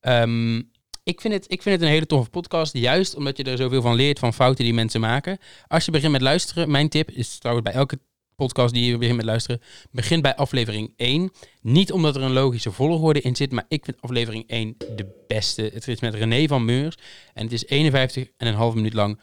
Ehm, 0.00 0.56
ik, 1.02 1.20
vind 1.20 1.34
het, 1.34 1.44
ik 1.52 1.62
vind 1.62 1.74
het 1.74 1.84
een 1.84 1.94
hele 1.94 2.06
toffe 2.06 2.30
podcast, 2.30 2.76
juist 2.76 3.14
omdat 3.14 3.36
je 3.36 3.44
er 3.44 3.56
zoveel 3.56 3.82
van 3.82 3.94
leert 3.94 4.18
van 4.18 4.34
fouten 4.34 4.64
die 4.64 4.74
mensen 4.74 5.00
maken. 5.00 5.38
Als 5.66 5.84
je 5.84 5.90
begint 5.90 6.12
met 6.12 6.20
luisteren, 6.20 6.70
mijn 6.70 6.88
tip 6.88 7.10
is 7.10 7.38
trouwens 7.38 7.70
bij 7.70 7.76
elke 7.76 7.98
podcast 8.34 8.74
die 8.74 8.90
je 8.90 8.98
begint 8.98 9.16
met 9.16 9.26
luisteren, 9.26 9.60
begin 9.90 10.20
bij 10.20 10.36
aflevering 10.36 10.92
1. 10.96 11.30
Niet 11.62 11.92
omdat 11.92 12.16
er 12.16 12.22
een 12.22 12.32
logische 12.32 12.72
volgorde 12.72 13.20
in 13.20 13.36
zit, 13.36 13.52
maar 13.52 13.64
ik 13.68 13.84
vind 13.84 14.00
aflevering 14.00 14.44
1 14.48 14.74
de 14.96 15.24
beste. 15.26 15.70
Het 15.74 15.88
is 15.88 16.00
met 16.00 16.14
René 16.14 16.46
van 16.46 16.64
Meurs 16.64 16.96
en 17.34 17.42
het 17.42 17.52
is 17.52 17.66
51 17.66 18.28
en 18.36 18.46
een 18.46 18.54
half 18.54 18.74
minuut 18.74 18.94
lang. 18.94 19.20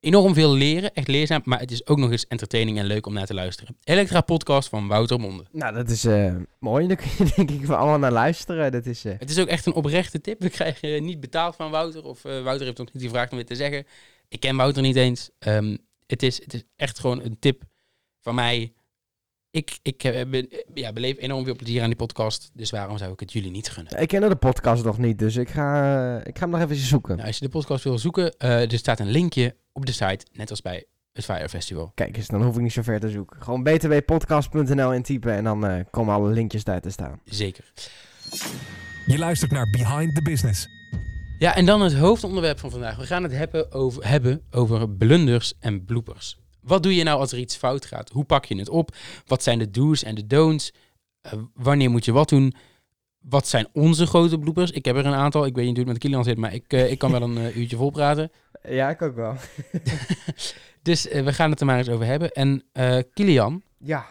Enorm 0.00 0.34
veel 0.34 0.52
leren, 0.52 0.94
echt 0.94 1.08
leerzaam, 1.08 1.40
maar 1.44 1.60
het 1.60 1.70
is 1.70 1.86
ook 1.86 1.98
nog 1.98 2.10
eens 2.10 2.26
entertaining 2.26 2.78
en 2.78 2.84
leuk 2.84 3.06
om 3.06 3.12
naar 3.12 3.26
te 3.26 3.34
luisteren. 3.34 3.76
Elektra 3.84 4.20
podcast 4.20 4.68
van 4.68 4.88
Wouter 4.88 5.20
Monde. 5.20 5.44
Nou, 5.52 5.74
dat 5.74 5.90
is 5.90 6.04
eh, 6.04 6.34
mooi. 6.58 6.86
Daar 6.88 6.96
kun 6.96 7.10
je 7.16 7.32
denk 7.36 7.50
ik 7.50 7.64
wel 7.64 7.76
allemaal 7.76 7.98
naar 7.98 8.12
luisteren. 8.12 8.72
Dat 8.72 8.86
is, 8.86 9.04
eh, 9.04 9.12
Het 9.18 9.30
is 9.30 9.38
ook 9.38 9.48
echt 9.48 9.66
een 9.66 9.72
oprechte 9.72 10.20
tip. 10.20 10.40
We 10.40 10.50
krijgen 10.50 10.94
eh, 10.94 11.00
niet 11.00 11.20
betaald 11.20 11.56
van 11.56 11.70
Wouter. 11.70 12.04
Of 12.04 12.22
Wouter 12.22 12.66
heeft 12.66 12.80
ons 12.80 12.92
niet 12.92 13.02
gevraagd 13.02 13.32
om 13.32 13.38
dit 13.38 13.46
te 13.46 13.54
zeggen. 13.54 13.86
Ik 14.28 14.40
ken 14.40 14.56
Wouter 14.56 14.82
niet 14.82 14.96
eens. 14.96 15.30
Ehm, 15.38 15.76
het, 16.06 16.22
is, 16.22 16.42
het 16.42 16.54
is 16.54 16.62
echt 16.76 16.98
gewoon 16.98 17.22
een 17.22 17.38
tip 17.38 17.62
van 18.20 18.34
mij. 18.34 18.72
Ik, 19.50 19.78
ik 19.82 20.26
ben, 20.30 20.48
ja, 20.74 20.92
beleef 20.92 21.18
enorm 21.18 21.44
veel 21.44 21.56
plezier 21.56 21.82
aan 21.82 21.88
die 21.88 21.96
podcast. 21.96 22.50
Dus 22.54 22.70
waarom 22.70 22.98
zou 22.98 23.12
ik 23.12 23.20
het 23.20 23.32
jullie 23.32 23.50
niet 23.50 23.68
gunnen? 23.68 24.00
ik 24.00 24.08
ken 24.08 24.28
de 24.28 24.36
podcast 24.36 24.84
nog 24.84 24.98
niet, 24.98 25.18
dus 25.18 25.36
ik 25.36 25.48
ga, 25.48 26.20
ik 26.24 26.38
ga 26.38 26.42
hem 26.42 26.50
nog 26.50 26.60
even 26.60 26.76
zoeken. 26.76 27.14
Nou, 27.14 27.26
als 27.26 27.38
je 27.38 27.44
de 27.44 27.50
podcast 27.50 27.84
wil 27.84 27.98
zoeken, 27.98 28.38
er 28.38 28.78
staat 28.78 29.00
een 29.00 29.10
linkje 29.10 29.54
op 29.78 29.86
de 29.86 29.92
site. 29.92 30.26
Net 30.32 30.50
als 30.50 30.62
bij 30.62 30.84
het 31.12 31.24
Fire 31.24 31.48
Festival. 31.48 31.92
Kijk 31.94 32.16
eens, 32.16 32.26
dan 32.26 32.42
hoef 32.42 32.56
ik 32.56 32.62
niet 32.62 32.72
zo 32.72 32.82
ver 32.82 33.00
te 33.00 33.10
zoeken. 33.10 33.42
Gewoon 33.42 33.62
btwpodcast.nl 33.62 34.92
intypen 34.92 35.32
en 35.32 35.44
dan 35.44 35.66
eh, 35.66 35.84
komen 35.90 36.14
alle 36.14 36.30
linkjes 36.30 36.64
daar 36.64 36.80
te 36.80 36.90
staan. 36.90 37.20
Zeker. 37.24 37.72
Je 39.06 39.18
luistert 39.18 39.50
naar 39.50 39.70
Behind 39.70 40.14
the 40.14 40.22
Business. 40.22 40.68
Ja, 41.38 41.54
en 41.54 41.66
dan 41.66 41.80
het 41.80 41.94
hoofdonderwerp 41.94 42.58
van 42.58 42.70
vandaag. 42.70 42.96
We 42.96 43.06
gaan 43.06 43.22
het 43.22 43.32
hebben 43.32 43.72
over, 43.72 44.06
hebben 44.08 44.42
over 44.50 44.90
blunders 44.90 45.54
en 45.60 45.84
bloopers. 45.84 46.38
Wat 46.60 46.82
doe 46.82 46.94
je 46.94 47.02
nou 47.02 47.20
als 47.20 47.32
er 47.32 47.38
iets 47.38 47.56
fout 47.56 47.86
gaat? 47.86 48.10
Hoe 48.10 48.24
pak 48.24 48.44
je 48.44 48.58
het 48.58 48.68
op? 48.68 48.96
Wat 49.26 49.42
zijn 49.42 49.58
de 49.58 49.70
do's 49.70 50.02
en 50.02 50.14
de 50.14 50.26
don'ts? 50.26 50.72
Eh, 51.20 51.32
wanneer 51.54 51.90
moet 51.90 52.04
je 52.04 52.12
wat 52.12 52.28
doen? 52.28 52.54
Wat 53.28 53.48
zijn 53.48 53.66
onze 53.72 54.06
grote 54.06 54.38
bloopers? 54.38 54.70
Ik 54.70 54.84
heb 54.84 54.96
er 54.96 55.06
een 55.06 55.14
aantal. 55.14 55.46
Ik 55.46 55.54
weet 55.54 55.64
niet 55.66 55.76
hoe 55.76 55.84
het 55.84 55.92
met 55.92 55.98
Kilian 56.02 56.24
zit, 56.24 56.36
maar 56.36 56.54
ik, 56.54 56.64
eh, 56.72 56.90
ik 56.90 56.98
kan 56.98 57.10
wel 57.10 57.22
een 57.22 57.38
eh, 57.38 57.56
uurtje 57.56 57.76
vol 57.76 57.90
praten. 57.90 58.30
Ja, 58.62 58.90
ik 58.90 59.02
ook 59.02 59.14
wel. 59.14 59.34
Dus 60.82 61.08
eh, 61.08 61.24
we 61.24 61.32
gaan 61.32 61.50
het 61.50 61.60
er 61.60 61.66
maar 61.66 61.78
eens 61.78 61.88
over 61.88 62.06
hebben. 62.06 62.30
En 62.32 62.62
Kilian, 63.14 63.62
Ja. 63.78 64.06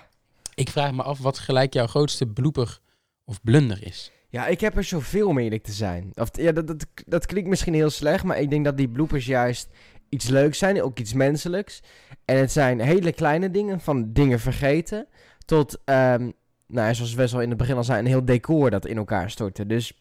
ik 0.55 0.69
vraag 0.69 0.91
me 0.91 1.03
af 1.03 1.19
wat 1.19 1.39
gelijk 1.39 1.73
jouw 1.73 1.87
grootste 1.87 2.25
blooper 2.27 2.79
of 3.25 3.41
blunder 3.43 3.85
is. 3.85 4.11
Ja, 4.29 4.47
ik 4.47 4.59
heb 4.59 4.77
er 4.77 4.83
zoveel 4.83 5.27
om 5.27 5.37
eerlijk 5.37 5.63
te 5.63 5.71
zijn. 5.71 6.11
Of, 6.15 6.29
ja, 6.31 6.51
dat, 6.51 6.67
dat, 6.67 6.85
dat 7.05 7.25
klinkt 7.25 7.49
misschien 7.49 7.73
heel 7.73 7.89
slecht, 7.89 8.23
maar 8.23 8.39
ik 8.39 8.49
denk 8.49 8.65
dat 8.65 8.77
die 8.77 8.89
bloopers 8.89 9.25
juist 9.25 9.69
iets 10.09 10.27
leuks 10.27 10.57
zijn, 10.57 10.81
ook 10.83 10.99
iets 10.99 11.13
menselijks. 11.13 11.79
En 12.25 12.37
het 12.37 12.51
zijn 12.51 12.79
hele 12.79 13.11
kleine 13.11 13.51
dingen, 13.51 13.79
van 13.79 14.13
dingen 14.13 14.39
vergeten, 14.39 15.07
tot, 15.45 15.77
ehm, 15.85 16.31
nou, 16.67 16.95
zoals 16.95 17.13
Wes 17.13 17.33
al 17.33 17.41
in 17.41 17.49
het 17.49 17.57
begin 17.57 17.75
al 17.75 17.83
zei, 17.83 17.99
een 17.99 18.05
heel 18.05 18.25
decor 18.25 18.69
dat 18.69 18.85
in 18.85 18.97
elkaar 18.97 19.29
stortte. 19.29 19.65
Dus 19.65 19.93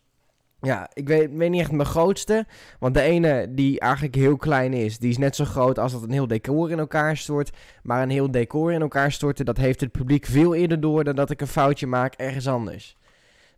ja, 0.61 0.91
ik 0.93 1.09
weet, 1.09 1.31
weet 1.33 1.51
niet 1.51 1.61
echt 1.61 1.73
mijn 1.73 1.89
grootste, 1.89 2.47
want 2.79 2.95
de 2.95 3.01
ene 3.01 3.49
die 3.51 3.81
eigenlijk 3.81 4.15
heel 4.15 4.37
klein 4.37 4.73
is, 4.73 4.99
die 4.99 5.11
is 5.11 5.19
net 5.19 5.37
zo 5.37 5.45
groot 5.45 5.79
als 5.79 5.93
dat 5.93 6.03
een 6.03 6.11
heel 6.11 6.27
decor 6.27 6.71
in 6.71 6.79
elkaar 6.79 7.17
stort. 7.17 7.51
Maar 7.83 8.03
een 8.03 8.11
heel 8.11 8.31
decor 8.31 8.73
in 8.73 8.81
elkaar 8.81 9.13
storten, 9.13 9.45
dat 9.45 9.57
heeft 9.57 9.81
het 9.81 9.93
publiek 9.93 10.27
veel 10.27 10.55
eerder 10.55 10.81
door 10.81 11.05
dan 11.05 11.15
dat 11.15 11.31
ik 11.31 11.41
een 11.41 11.47
foutje 11.47 11.87
maak 11.87 12.15
ergens 12.15 12.49
anders. 12.49 12.97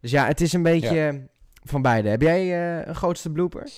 Dus 0.01 0.11
ja, 0.11 0.27
het 0.27 0.41
is 0.41 0.53
een 0.53 0.63
beetje 0.63 1.29
van 1.63 1.83
beide. 1.83 2.09
Heb 2.09 2.23
jij 2.23 2.41
eh, 2.41 2.87
een 2.87 2.95
grootste 2.95 3.31
blooper? 3.31 3.69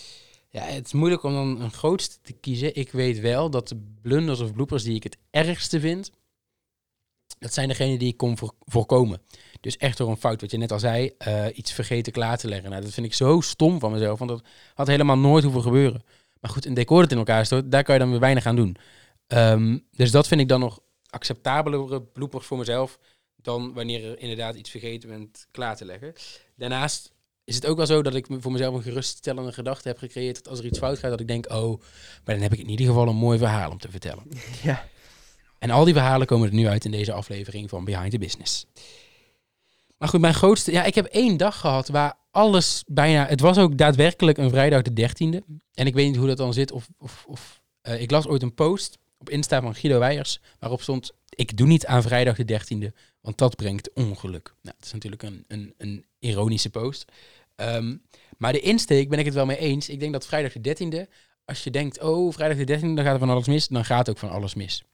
Ja, 0.48 0.62
het 0.62 0.86
is 0.86 0.92
moeilijk 0.92 1.22
om 1.22 1.32
dan 1.32 1.60
een 1.60 1.70
grootste 1.70 2.16
te 2.22 2.32
kiezen. 2.32 2.74
Ik 2.74 2.92
weet 2.92 3.20
wel 3.20 3.50
dat 3.50 3.68
de 3.68 3.80
blunders 4.02 4.40
of 4.40 4.52
bloopers 4.52 4.82
die 4.82 4.94
ik 4.94 5.02
het 5.02 5.16
ergste 5.30 5.80
vind, 5.80 6.10
dat 7.38 7.52
zijn 7.54 7.68
degenen 7.68 7.98
die 7.98 8.08
ik 8.08 8.16
kon 8.16 8.38
voor- 8.38 8.54
voorkomen. 8.60 9.20
Dus 9.60 9.76
echt 9.76 9.96
door 9.96 10.08
een 10.10 10.16
fout, 10.16 10.40
wat 10.40 10.50
je 10.50 10.56
net 10.58 10.72
al 10.72 10.78
zei, 10.78 11.10
eh, 11.18 11.46
iets 11.54 11.72
vergeten 11.72 12.12
klaar 12.12 12.38
te 12.38 12.48
leggen. 12.48 12.70
Nou, 12.70 12.82
dat 12.82 12.92
vind 12.92 13.06
ik 13.06 13.14
zo 13.14 13.40
stom 13.40 13.80
van 13.80 13.92
mezelf, 13.92 14.18
want 14.18 14.30
dat 14.30 14.42
had 14.74 14.86
helemaal 14.86 15.18
nooit 15.18 15.44
hoeven 15.44 15.62
gebeuren. 15.62 16.04
Maar 16.40 16.50
goed, 16.50 16.66
een 16.66 16.74
decor 16.74 17.00
dat 17.02 17.10
in 17.12 17.18
elkaar 17.18 17.46
stort, 17.46 17.70
daar 17.70 17.82
kan 17.82 17.94
je 17.94 18.00
dan 18.00 18.10
weer 18.10 18.20
weinig 18.20 18.46
aan 18.46 18.56
doen. 18.56 18.76
Ehm, 19.26 19.78
dus 19.90 20.10
dat 20.10 20.28
vind 20.28 20.40
ik 20.40 20.48
dan 20.48 20.60
nog 20.60 20.80
acceptabelere 21.10 22.02
bloepers 22.02 22.46
voor 22.46 22.58
mezelf 22.58 22.98
dan 23.36 23.72
wanneer 23.72 24.04
er 24.10 24.18
inderdaad 24.20 24.54
iets 24.54 24.70
vergeten 24.70 25.08
bent 25.08 25.46
klaar 25.50 25.76
te 25.76 25.84
leggen. 25.84 26.12
Daarnaast 26.56 27.12
is 27.44 27.54
het 27.54 27.66
ook 27.66 27.76
wel 27.76 27.86
zo 27.86 28.02
dat 28.02 28.14
ik 28.14 28.26
voor 28.30 28.52
mezelf 28.52 28.74
een 28.74 28.82
geruststellende 28.82 29.52
gedachte 29.52 29.88
heb 29.88 29.98
gecreëerd 29.98 30.34
dat 30.34 30.48
als 30.48 30.58
er 30.58 30.64
iets 30.64 30.78
fout 30.78 30.98
gaat, 30.98 31.10
dat 31.10 31.20
ik 31.20 31.28
denk, 31.28 31.52
oh, 31.52 31.80
maar 32.24 32.34
dan 32.34 32.40
heb 32.42 32.52
ik 32.52 32.58
in 32.58 32.68
ieder 32.68 32.86
geval 32.86 33.08
een 33.08 33.16
mooi 33.16 33.38
verhaal 33.38 33.70
om 33.70 33.78
te 33.78 33.90
vertellen. 33.90 34.24
Ja. 34.62 34.88
En 35.60 35.70
al 35.70 35.84
die 35.84 35.94
verhalen 35.94 36.26
komen 36.26 36.48
er 36.48 36.54
nu 36.54 36.66
uit 36.66 36.84
in 36.84 36.90
deze 36.90 37.12
aflevering 37.12 37.68
van 37.68 37.84
Behind 37.84 38.10
the 38.10 38.18
Business. 38.18 38.66
Maar 39.98 40.08
goed, 40.08 40.20
mijn 40.20 40.34
grootste... 40.34 40.72
Ja, 40.72 40.84
ik 40.84 40.94
heb 40.94 41.04
één 41.04 41.36
dag 41.36 41.60
gehad 41.60 41.88
waar 41.88 42.14
alles 42.30 42.84
bijna... 42.86 43.26
Het 43.26 43.40
was 43.40 43.58
ook 43.58 43.78
daadwerkelijk 43.78 44.38
een 44.38 44.50
vrijdag 44.50 44.82
de 44.82 45.08
13e. 45.08 45.38
En 45.74 45.86
ik 45.86 45.94
weet 45.94 46.06
niet 46.06 46.16
hoe 46.16 46.26
dat 46.26 46.36
dan 46.36 46.52
zit. 46.52 46.72
Of, 46.72 46.88
of, 46.98 47.24
of 47.26 47.60
eh, 47.80 48.00
ik 48.00 48.10
las 48.10 48.26
ooit 48.26 48.42
een 48.42 48.54
post 48.54 48.98
op 49.18 49.30
Insta 49.30 49.60
van 49.60 49.74
Guido 49.74 49.98
Weijers... 49.98 50.40
waarop 50.58 50.82
stond... 50.82 51.12
Ik 51.28 51.56
doe 51.56 51.66
niet 51.66 51.86
aan 51.86 52.02
vrijdag 52.02 52.36
de 52.36 52.60
13e, 52.60 52.96
want 53.20 53.38
dat 53.38 53.56
brengt 53.56 53.92
ongeluk. 53.92 54.54
Nou, 54.62 54.76
dat 54.78 54.86
is 54.86 54.92
natuurlijk 54.92 55.22
een, 55.22 55.44
een, 55.48 55.74
een 55.78 56.04
ironische 56.18 56.70
post. 56.70 57.04
Ehm, 57.56 57.96
maar 58.36 58.52
de 58.52 58.60
insteek 58.60 59.08
ben 59.08 59.18
ik 59.18 59.24
het 59.24 59.34
wel 59.34 59.46
mee 59.46 59.58
eens. 59.58 59.88
Ik 59.88 60.00
denk 60.00 60.12
dat 60.12 60.26
vrijdag 60.26 60.52
de 60.52 60.76
13e... 61.06 61.10
Als 61.44 61.64
je 61.64 61.70
denkt, 61.70 62.00
oh, 62.02 62.32
vrijdag 62.32 62.64
de 62.64 62.78
13e, 62.78 62.80
dan 62.80 63.04
gaat 63.04 63.12
er 63.12 63.18
van 63.18 63.30
alles 63.30 63.46
mis. 63.46 63.68
Dan 63.68 63.84
gaat 63.84 64.10
ook 64.10 64.18
van 64.18 64.30
alles 64.30 64.54
mis. 64.54 64.84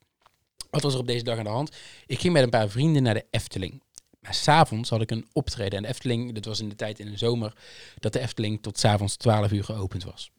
Wat 0.70 0.82
was 0.82 0.94
er 0.94 1.00
op 1.00 1.06
deze 1.06 1.24
dag 1.24 1.38
aan 1.38 1.44
de 1.44 1.50
hand? 1.50 1.76
Ik 2.06 2.20
ging 2.20 2.32
met 2.32 2.42
een 2.42 2.50
paar 2.50 2.68
vrienden 2.68 3.02
naar 3.02 3.14
de 3.14 3.26
Efteling. 3.30 3.82
Maar 4.20 4.34
s'avonds 4.34 4.90
had 4.90 5.00
ik 5.00 5.10
een 5.10 5.26
optreden. 5.32 5.76
En 5.76 5.82
de 5.82 5.88
Efteling, 5.88 6.34
dat 6.34 6.44
was 6.44 6.60
in 6.60 6.68
de 6.68 6.74
tijd 6.74 6.98
in 6.98 7.10
de 7.10 7.16
zomer, 7.16 7.52
dat 7.98 8.12
de 8.12 8.20
Efteling 8.20 8.62
tot 8.62 8.78
s'avonds 8.78 9.16
12 9.16 9.52
uur 9.52 9.64
geopend 9.64 10.04
was. 10.04 10.30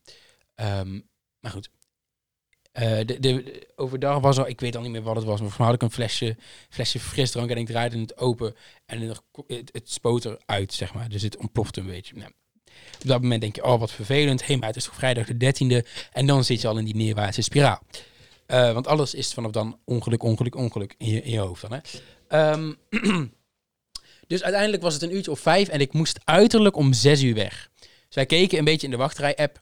Ehm, 0.56 1.00
maar 1.40 1.52
goed. 1.52 1.70
Eh, 2.72 2.98
de, 3.06 3.20
de, 3.20 3.68
overdag 3.76 4.20
was 4.20 4.38
er, 4.38 4.48
ik 4.48 4.60
weet 4.60 4.76
al 4.76 4.82
niet 4.82 4.92
meer 4.92 5.02
wat 5.02 5.16
het 5.16 5.26
was, 5.26 5.42
maar 5.42 5.54
mij 5.58 5.66
had 5.66 5.76
ik 5.76 5.82
een 5.82 5.92
flesje, 5.92 6.36
flesje 6.70 7.00
frisdrank 7.00 7.50
en 7.50 7.58
ik 7.58 7.66
draaide 7.66 8.00
het 8.00 8.18
open 8.18 8.56
en 8.86 9.02
het, 9.48 9.70
het 9.72 9.92
spoot 9.92 10.26
eruit, 10.26 10.74
zeg 10.74 10.94
maar. 10.94 11.10
Dus 11.10 11.22
het 11.22 11.38
ontplofte 11.38 11.80
een 11.80 11.86
beetje. 11.86 12.16
Nou, 12.16 12.32
op 13.02 13.08
dat 13.08 13.22
moment 13.22 13.42
denk 13.42 13.56
je, 13.56 13.64
oh 13.64 13.80
wat 13.80 13.92
vervelend, 13.92 14.46
hé, 14.46 14.56
maar 14.56 14.68
het 14.68 14.76
is 14.76 14.84
toch 14.84 14.96
vrijdag 14.96 15.28
de 15.28 15.54
13e 15.84 15.88
en 16.12 16.26
dan 16.26 16.44
zit 16.44 16.62
je 16.62 16.68
al 16.68 16.78
in 16.78 16.86
die 16.86 16.96
neerwaartse 16.96 17.42
spiraal. 17.42 17.82
Eh, 18.48 18.74
want 18.74 18.88
alles 18.88 19.14
is 19.14 19.34
vanaf 19.34 19.52
dan 19.52 19.80
ongeluk, 19.86 20.24
ongeluk, 20.24 20.56
ongeluk 20.56 20.96
in 20.98 21.08
je, 21.08 21.22
in 21.22 21.32
je 21.32 21.40
hoofd 21.40 21.62
dan. 21.62 21.72
Hè? 21.74 21.80
Ehm, 22.28 22.74
dus 24.28 24.44
uiteindelijk 24.44 24.84
was 24.84 24.94
het 24.94 25.04
een 25.04 25.16
uurtje 25.16 25.32
of 25.32 25.40
vijf 25.40 25.68
en 25.68 25.80
ik 25.80 25.94
moest 25.94 26.20
uiterlijk 26.24 26.76
om 26.76 26.94
zes 26.94 27.24
uur 27.24 27.34
weg. 27.34 27.70
Dus 27.80 28.16
wij 28.16 28.26
keken 28.26 28.58
een 28.58 28.66
beetje 28.66 28.88
in 28.88 28.92
de 28.92 28.98
wachtrij-app. 28.98 29.62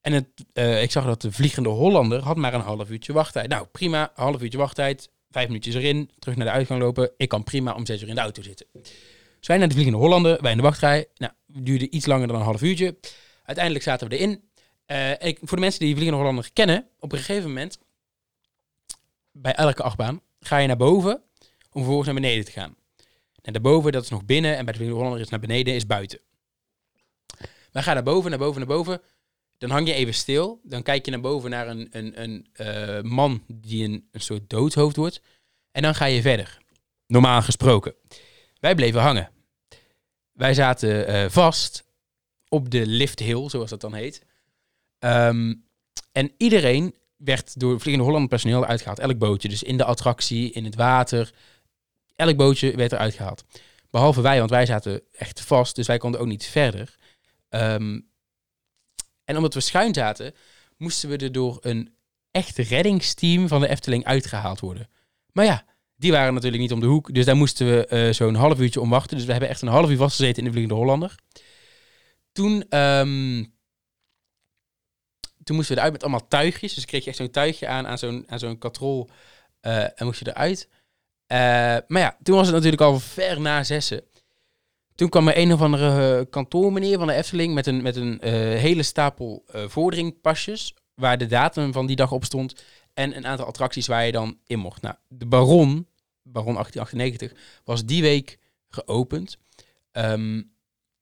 En 0.00 0.12
het, 0.12 0.26
eh, 0.52 0.82
ik 0.82 0.90
zag 0.90 1.04
dat 1.04 1.22
de 1.22 1.32
Vliegende 1.32 1.68
Hollander 1.68 2.22
had 2.22 2.36
maar 2.36 2.54
een 2.54 2.60
half 2.60 2.90
uurtje 2.90 3.12
wachttijd. 3.12 3.48
Nou, 3.48 3.66
prima, 3.66 4.10
half 4.14 4.42
uurtje 4.42 4.58
wachttijd. 4.58 5.10
Vijf 5.30 5.46
minuutjes 5.46 5.74
erin, 5.74 6.10
terug 6.18 6.36
naar 6.36 6.46
de 6.46 6.52
uitgang 6.52 6.80
lopen. 6.80 7.10
Ik 7.16 7.28
kan 7.28 7.44
prima 7.44 7.74
om 7.74 7.86
zes 7.86 8.02
uur 8.02 8.08
in 8.08 8.14
de 8.14 8.20
auto 8.20 8.42
zitten. 8.42 8.66
Dus 8.72 9.48
wij 9.48 9.58
naar 9.58 9.68
de 9.68 9.74
Vliegende 9.74 9.98
Hollander, 9.98 10.38
wij 10.42 10.50
in 10.50 10.56
de 10.56 10.62
wachtrij. 10.62 11.06
Nou, 11.16 11.32
duurde 11.46 11.90
iets 11.90 12.06
langer 12.06 12.26
dan 12.26 12.36
een 12.36 12.42
half 12.42 12.62
uurtje. 12.62 12.96
Uiteindelijk 13.44 13.84
zaten 13.84 14.08
we 14.08 14.16
erin. 14.16 14.42
Eh, 14.86 15.10
ik, 15.10 15.38
voor 15.42 15.56
de 15.56 15.62
mensen 15.62 15.80
die 15.80 15.88
de 15.88 15.94
Vliegende 15.94 16.20
Hollander 16.20 16.50
kennen, 16.52 16.86
op 16.98 17.12
een 17.12 17.18
gegeven 17.18 17.48
moment, 17.48 17.78
bij 19.32 19.54
elke 19.54 19.82
achtbaan, 19.82 20.20
ga 20.40 20.58
je 20.58 20.66
naar 20.66 20.76
boven 20.76 21.22
om 21.70 21.80
vervolgens 21.80 22.06
naar 22.06 22.20
beneden 22.20 22.44
te 22.44 22.50
gaan. 22.50 22.76
Naar 23.42 23.52
daarboven, 23.52 23.92
dat 23.92 24.02
is 24.02 24.10
nog 24.10 24.24
binnen. 24.24 24.56
En 24.56 24.64
bij 24.64 24.74
de 24.74 24.84
Hollander 24.84 25.20
is 25.20 25.28
naar 25.28 25.40
beneden, 25.40 25.74
is 25.74 25.86
buiten. 25.86 26.20
Wij 27.72 27.82
gaan 27.82 27.94
naar 27.94 28.02
boven, 28.02 28.30
naar 28.30 28.38
boven, 28.38 28.58
naar 28.58 28.76
boven. 28.76 29.00
Dan 29.58 29.70
hang 29.70 29.86
je 29.86 29.94
even 29.94 30.14
stil. 30.14 30.60
Dan 30.62 30.82
kijk 30.82 31.04
je 31.04 31.10
naar 31.10 31.20
boven 31.20 31.50
naar 31.50 31.68
een, 31.68 31.88
een, 31.90 32.22
een 32.22 32.46
eh, 32.52 33.00
man 33.02 33.44
die 33.46 33.84
een, 33.84 34.08
een 34.12 34.20
soort 34.20 34.50
doodhoofd 34.50 34.96
wordt. 34.96 35.20
En 35.72 35.82
dan 35.82 35.94
ga 35.94 36.04
je 36.04 36.22
verder. 36.22 36.58
Normaal 37.06 37.42
gesproken. 37.42 37.94
Wij 38.60 38.74
bleven 38.74 39.00
hangen. 39.00 39.30
Wij 40.32 40.54
zaten 40.54 41.06
eh, 41.06 41.28
vast 41.28 41.84
op 42.48 42.70
de 42.70 42.86
lift 42.86 43.18
hill, 43.18 43.48
zoals 43.48 43.70
dat 43.70 43.80
dan 43.80 43.94
heet. 43.94 44.24
Ehm, 44.98 45.54
en 46.12 46.32
iedereen 46.36 46.94
werd 47.24 47.60
door 47.60 47.80
Vliegende 47.80 48.10
Holland 48.10 48.28
personeel 48.28 48.66
uitgehaald. 48.66 48.98
Elk 48.98 49.18
bootje. 49.18 49.48
Dus 49.48 49.62
in 49.62 49.76
de 49.76 49.84
attractie, 49.84 50.50
in 50.50 50.64
het 50.64 50.74
water. 50.74 51.32
Elk 52.16 52.36
bootje 52.36 52.76
werd 52.76 52.92
eruit 52.92 53.14
gehaald. 53.14 53.44
Behalve 53.90 54.20
wij, 54.20 54.38
want 54.38 54.50
wij 54.50 54.66
zaten 54.66 55.02
echt 55.12 55.40
vast. 55.40 55.74
Dus 55.74 55.86
wij 55.86 55.98
konden 55.98 56.20
ook 56.20 56.26
niet 56.26 56.46
verder. 56.46 56.96
Ehm, 57.48 58.00
en 59.24 59.36
omdat 59.36 59.54
we 59.54 59.60
schuin 59.60 59.94
zaten, 59.94 60.34
moesten 60.76 61.08
we 61.08 61.16
er 61.16 61.32
door 61.32 61.58
een 61.60 61.94
echt 62.30 62.58
reddingsteam 62.58 63.48
van 63.48 63.60
de 63.60 63.68
Efteling 63.68 64.04
uitgehaald 64.04 64.60
worden. 64.60 64.88
Maar 65.32 65.44
ja, 65.44 65.64
die 65.96 66.12
waren 66.12 66.34
natuurlijk 66.34 66.62
niet 66.62 66.72
om 66.72 66.80
de 66.80 66.86
hoek. 66.86 67.14
Dus 67.14 67.24
daar 67.24 67.36
moesten 67.36 67.66
we 67.66 67.86
eh, 67.86 68.12
zo'n 68.12 68.34
half 68.34 68.58
uurtje 68.58 68.80
om 68.80 68.90
wachten. 68.90 69.16
Dus 69.16 69.26
we 69.26 69.30
hebben 69.30 69.50
echt 69.50 69.62
een 69.62 69.68
half 69.68 69.90
uur 69.90 69.96
vastgezeten 69.96 70.38
in 70.38 70.44
de 70.44 70.50
Vliegende 70.50 70.80
Hollander. 70.80 71.14
Toen, 72.32 72.64
ehm, 72.68 73.44
toen 75.50 75.58
moesten 75.58 75.76
we 75.76 75.82
eruit 75.82 76.00
met 76.00 76.10
allemaal 76.10 76.28
tuigjes. 76.28 76.74
Dus 76.74 76.84
kreeg 76.84 77.02
je 77.02 77.08
echt 77.08 77.18
zo'n 77.18 77.30
tuigje 77.30 77.66
aan, 77.66 77.86
aan 77.86 77.98
zo'n, 77.98 78.24
aan 78.26 78.38
zo'n 78.38 78.58
katrol. 78.58 79.08
eh, 79.60 79.82
en 79.82 80.06
moest 80.06 80.18
je 80.18 80.28
eruit. 80.28 80.68
Eh, 81.26 81.38
maar 81.86 82.02
ja, 82.02 82.16
toen 82.22 82.36
was 82.36 82.46
het 82.46 82.54
natuurlijk 82.54 82.82
al 82.82 82.98
ver 82.98 83.40
na 83.40 83.64
zessen. 83.64 84.02
Toen 84.94 85.08
kwam 85.08 85.28
er 85.28 85.38
een 85.38 85.52
of 85.52 85.60
andere 85.60 86.18
eh, 86.18 86.26
kantoormeneer 86.30 86.98
van 86.98 87.06
de 87.06 87.12
Efteling 87.12 87.54
met 87.54 87.66
een, 87.66 87.82
met 87.82 87.96
een 87.96 88.18
hele 88.56 88.82
stapel 88.82 89.44
vorderingpasjes. 89.46 90.74
Waar 90.94 91.18
de 91.18 91.26
datum 91.26 91.72
van 91.72 91.86
die 91.86 91.96
dag 91.96 92.12
op 92.12 92.24
stond. 92.24 92.64
En 92.94 93.16
een 93.16 93.26
aantal 93.26 93.46
attracties 93.46 93.86
waar 93.86 94.06
je 94.06 94.12
dan 94.12 94.38
in 94.46 94.58
mocht. 94.58 94.82
Nou, 94.82 94.94
de 95.08 95.26
Baron, 95.26 95.86
Baron 96.22 96.54
1898, 96.54 97.32
was 97.64 97.84
die 97.84 98.02
week 98.02 98.38
geopend. 98.68 99.38
Ehm, 99.92 100.42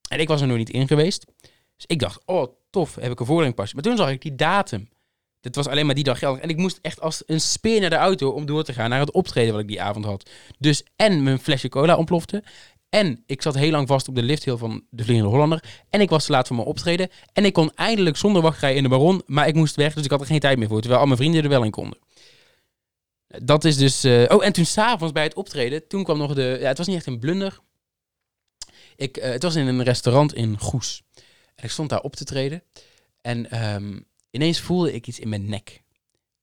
en 0.09 0.21
ik 0.21 0.29
was 0.29 0.41
er 0.41 0.47
nog 0.47 0.57
niet 0.57 0.71
in 0.71 0.89
geweest. 0.89 1.25
Dus 1.79 1.87
ik 1.87 1.99
dacht, 1.99 2.21
oh 2.25 2.53
tof, 2.71 2.95
heb 2.95 3.13
ik 3.13 3.21
een 3.21 3.27
vorderingpasje. 3.27 3.75
Maar 3.75 3.85
toen 3.85 3.97
zag 3.97 4.11
ik 4.11 4.23
die 4.23 4.35
datum. 4.35 4.89
Dit 5.41 5.57
was 5.57 5.67
alleen 5.67 5.87
maar 5.87 5.95
die 5.95 6.05
dag 6.05 6.19
geldig. 6.19 6.43
En 6.43 6.49
ik 6.49 6.57
moest 6.57 6.79
echt 6.83 7.01
als 7.01 7.23
een 7.27 7.41
speer 7.41 7.81
naar 7.81 7.91
de 7.91 7.97
auto 7.97 8.31
om 8.31 8.47
door 8.47 8.65
te 8.65 8.73
gaan 8.73 8.91
naar 8.91 9.01
het 9.01 9.11
optreden 9.13 9.53
wat 9.53 9.63
ik 9.63 9.69
die 9.69 9.83
avond 9.83 10.05
had. 10.05 10.31
Dus 10.59 10.85
en 10.97 11.23
mijn 11.23 11.39
flesje 11.39 11.69
cola 11.69 11.97
ontplofte. 11.97 12.43
En 12.89 13.23
ik 13.27 13.43
zat 13.43 13.55
heel 13.55 13.71
lang 13.71 13.89
vast 13.89 14.09
op 14.09 14.15
de 14.15 14.23
lifthill 14.23 14.57
van 14.57 14.85
de 14.91 15.05
Vliegende 15.05 15.31
Hollander. 15.31 15.65
En 15.91 16.01
ik 16.01 16.11
was 16.11 16.25
te 16.25 16.33
laat 16.33 16.47
voor 16.47 16.57
mijn 16.57 16.69
optreden. 16.69 17.09
En 17.33 17.45
ik 17.45 17.53
kon 17.53 17.75
eindelijk 17.75 18.17
zonder 18.17 18.43
wachtrij 18.43 18.75
in 18.75 18.83
de 18.83 18.89
Baron. 18.89 19.23
Maar 19.27 19.49
ik 19.49 19.55
moest 19.55 19.77
weg, 19.77 19.95
dus 19.95 20.05
ik 20.05 20.11
had 20.11 20.21
er 20.21 20.27
geen 20.27 20.41
tijd 20.41 20.59
meer 20.59 20.69
voor. 20.69 20.81
Terwijl 20.81 21.01
al 21.01 21.07
mijn 21.07 21.19
vrienden 21.19 21.43
er 21.43 21.49
wel 21.49 21.65
in 21.65 21.71
konden. 21.71 21.99
Dat 23.27 23.65
is 23.65 23.77
dus... 23.77 24.05
eh, 24.05 24.25
Oh, 24.29 24.45
en 24.45 24.53
toen 24.53 24.65
s'avonds 24.65 25.13
bij 25.13 25.23
het 25.23 25.35
optreden, 25.35 25.89
toen 25.89 26.05
kwam 26.05 26.19
nog 26.19 26.35
de... 26.35 26.57
Ja, 26.61 26.69
het 26.69 26.79
was 26.79 26.87
niet 26.87 26.97
echt 26.97 27.07
een 27.07 27.19
blunder. 27.19 27.59
Ik, 28.97 29.17
eh, 29.17 29.31
het 29.31 29.43
was 29.43 29.55
in 29.55 29.67
een 29.67 29.83
restaurant 29.83 30.35
in 30.35 30.59
Goes. 30.59 31.03
En 31.59 31.65
ik 31.65 31.71
stond 31.71 31.89
daar 31.89 32.01
op 32.01 32.17
te 32.17 32.25
treden. 32.25 32.63
En 33.21 33.51
ehm, 33.51 34.01
ineens 34.31 34.61
voelde 34.61 34.93
ik 34.93 35.07
iets 35.07 35.19
in 35.19 35.29
mijn 35.29 35.49
nek. 35.49 35.83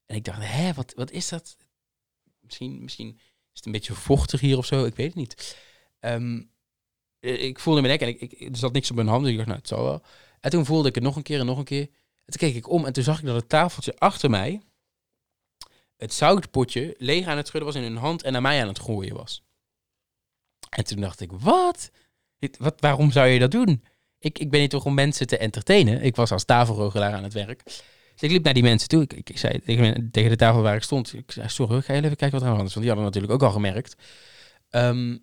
En 0.06 0.16
ik 0.16 0.24
dacht, 0.24 0.40
hè, 0.42 0.74
wat, 0.74 0.94
wat 0.96 1.12
is 1.12 1.30
dat? 1.30 1.58
Misschien, 2.40 2.84
misschien 2.84 3.16
is 3.18 3.24
het 3.54 3.66
een 3.66 3.72
beetje 3.72 3.94
vochtig 3.94 4.40
hier 4.40 4.58
of 4.58 4.66
zo. 4.66 4.86
Ik 4.86 4.96
weet 4.96 5.08
het 5.08 5.16
niet. 5.16 5.58
Ehm, 6.00 6.44
eh, 7.20 7.44
ik 7.44 7.60
voelde 7.60 7.82
in 7.82 7.88
mijn 7.88 8.00
nek 8.00 8.10
en 8.10 8.22
ik, 8.22 8.32
ik, 8.32 8.50
er 8.50 8.58
zat 8.58 8.74
niks 8.74 8.90
op 8.90 8.96
mijn 8.96 9.08
hand. 9.08 9.22
Dus 9.22 9.32
ik 9.32 9.36
dacht, 9.38 9.48
nou, 9.48 9.60
het 9.60 9.70
zal 9.70 9.84
wel. 9.84 10.02
En 10.40 10.50
toen 10.50 10.66
voelde 10.66 10.88
ik 10.88 10.96
het 10.96 11.04
nog 11.04 11.16
een 11.16 11.24
keer 11.24 11.40
en 11.40 11.46
nog 11.46 11.58
een 11.58 11.64
keer. 11.64 11.88
En 12.26 12.34
toen 12.34 12.50
keek 12.50 12.56
ik 12.56 12.70
om 12.70 12.86
en 12.86 12.94
toen 12.94 13.04
zag 13.04 13.20
ik 13.20 13.26
dat 13.26 13.36
het 13.36 13.50
tafeltje 13.50 13.98
achter 13.98 14.30
mij... 14.30 14.62
het 15.98 16.14
zoutpotje 16.14 16.96
leeg 16.98 17.26
aan 17.26 17.38
het 17.38 17.48
schudden 17.48 17.74
was 17.74 17.82
in 17.82 17.88
hun 17.88 17.98
hand... 17.98 18.24
en 18.24 18.32
naar 18.32 18.42
mij 18.42 18.62
aan 18.62 18.68
het 18.68 18.80
gooien 18.80 19.16
was. 19.16 19.44
En 20.70 20.84
toen 20.84 21.02
dacht 21.02 21.20
ik, 21.20 21.32
wat? 21.32 21.92
Wat 22.58 22.82
waarom 22.82 23.12
zou 23.12 23.28
je 23.28 23.40
dat 23.40 23.52
doen? 23.52 23.84
Ik, 24.26 24.40
ik 24.40 24.50
ben 24.50 24.60
hier 24.60 24.70
toch 24.70 24.86
om 24.86 24.94
mensen 24.94 25.28
te 25.28 25.38
entertainen. 25.38 26.02
Ik 26.02 26.16
was 26.16 26.32
als 26.32 26.44
tafelrogelaar 26.44 27.14
aan 27.14 27.24
het 27.24 27.34
werk. 27.34 27.64
Dus 27.64 28.22
ik 28.22 28.32
liep 28.32 28.44
naar 28.44 28.54
die 28.54 28.64
mensen 28.64 28.88
toe. 28.88 29.02
Ik, 29.02 29.30
ik, 29.30 29.38
zei 29.38 29.60
tegen, 29.60 30.12
tegen 30.12 30.30
de 30.30 30.36
tafel 30.36 30.62
waar 30.62 30.76
ik 30.76 30.84
stond... 30.84 31.14
Ik 31.14 31.32
zei, 31.32 31.50
sorry, 31.50 31.82
ga 31.82 31.94
je 31.94 32.04
even 32.04 32.16
kijken 32.16 32.32
wat 32.32 32.42
er 32.42 32.48
aan 32.48 32.52
de 32.52 32.58
hand 32.58 32.68
is? 32.68 32.74
Want 32.74 32.86
die 32.86 32.96
hadden 32.96 33.06
natuurlijk 33.06 33.34
ook 33.34 33.44
al 33.44 33.52
gemerkt. 33.52 33.96
Ehm, 34.70 35.18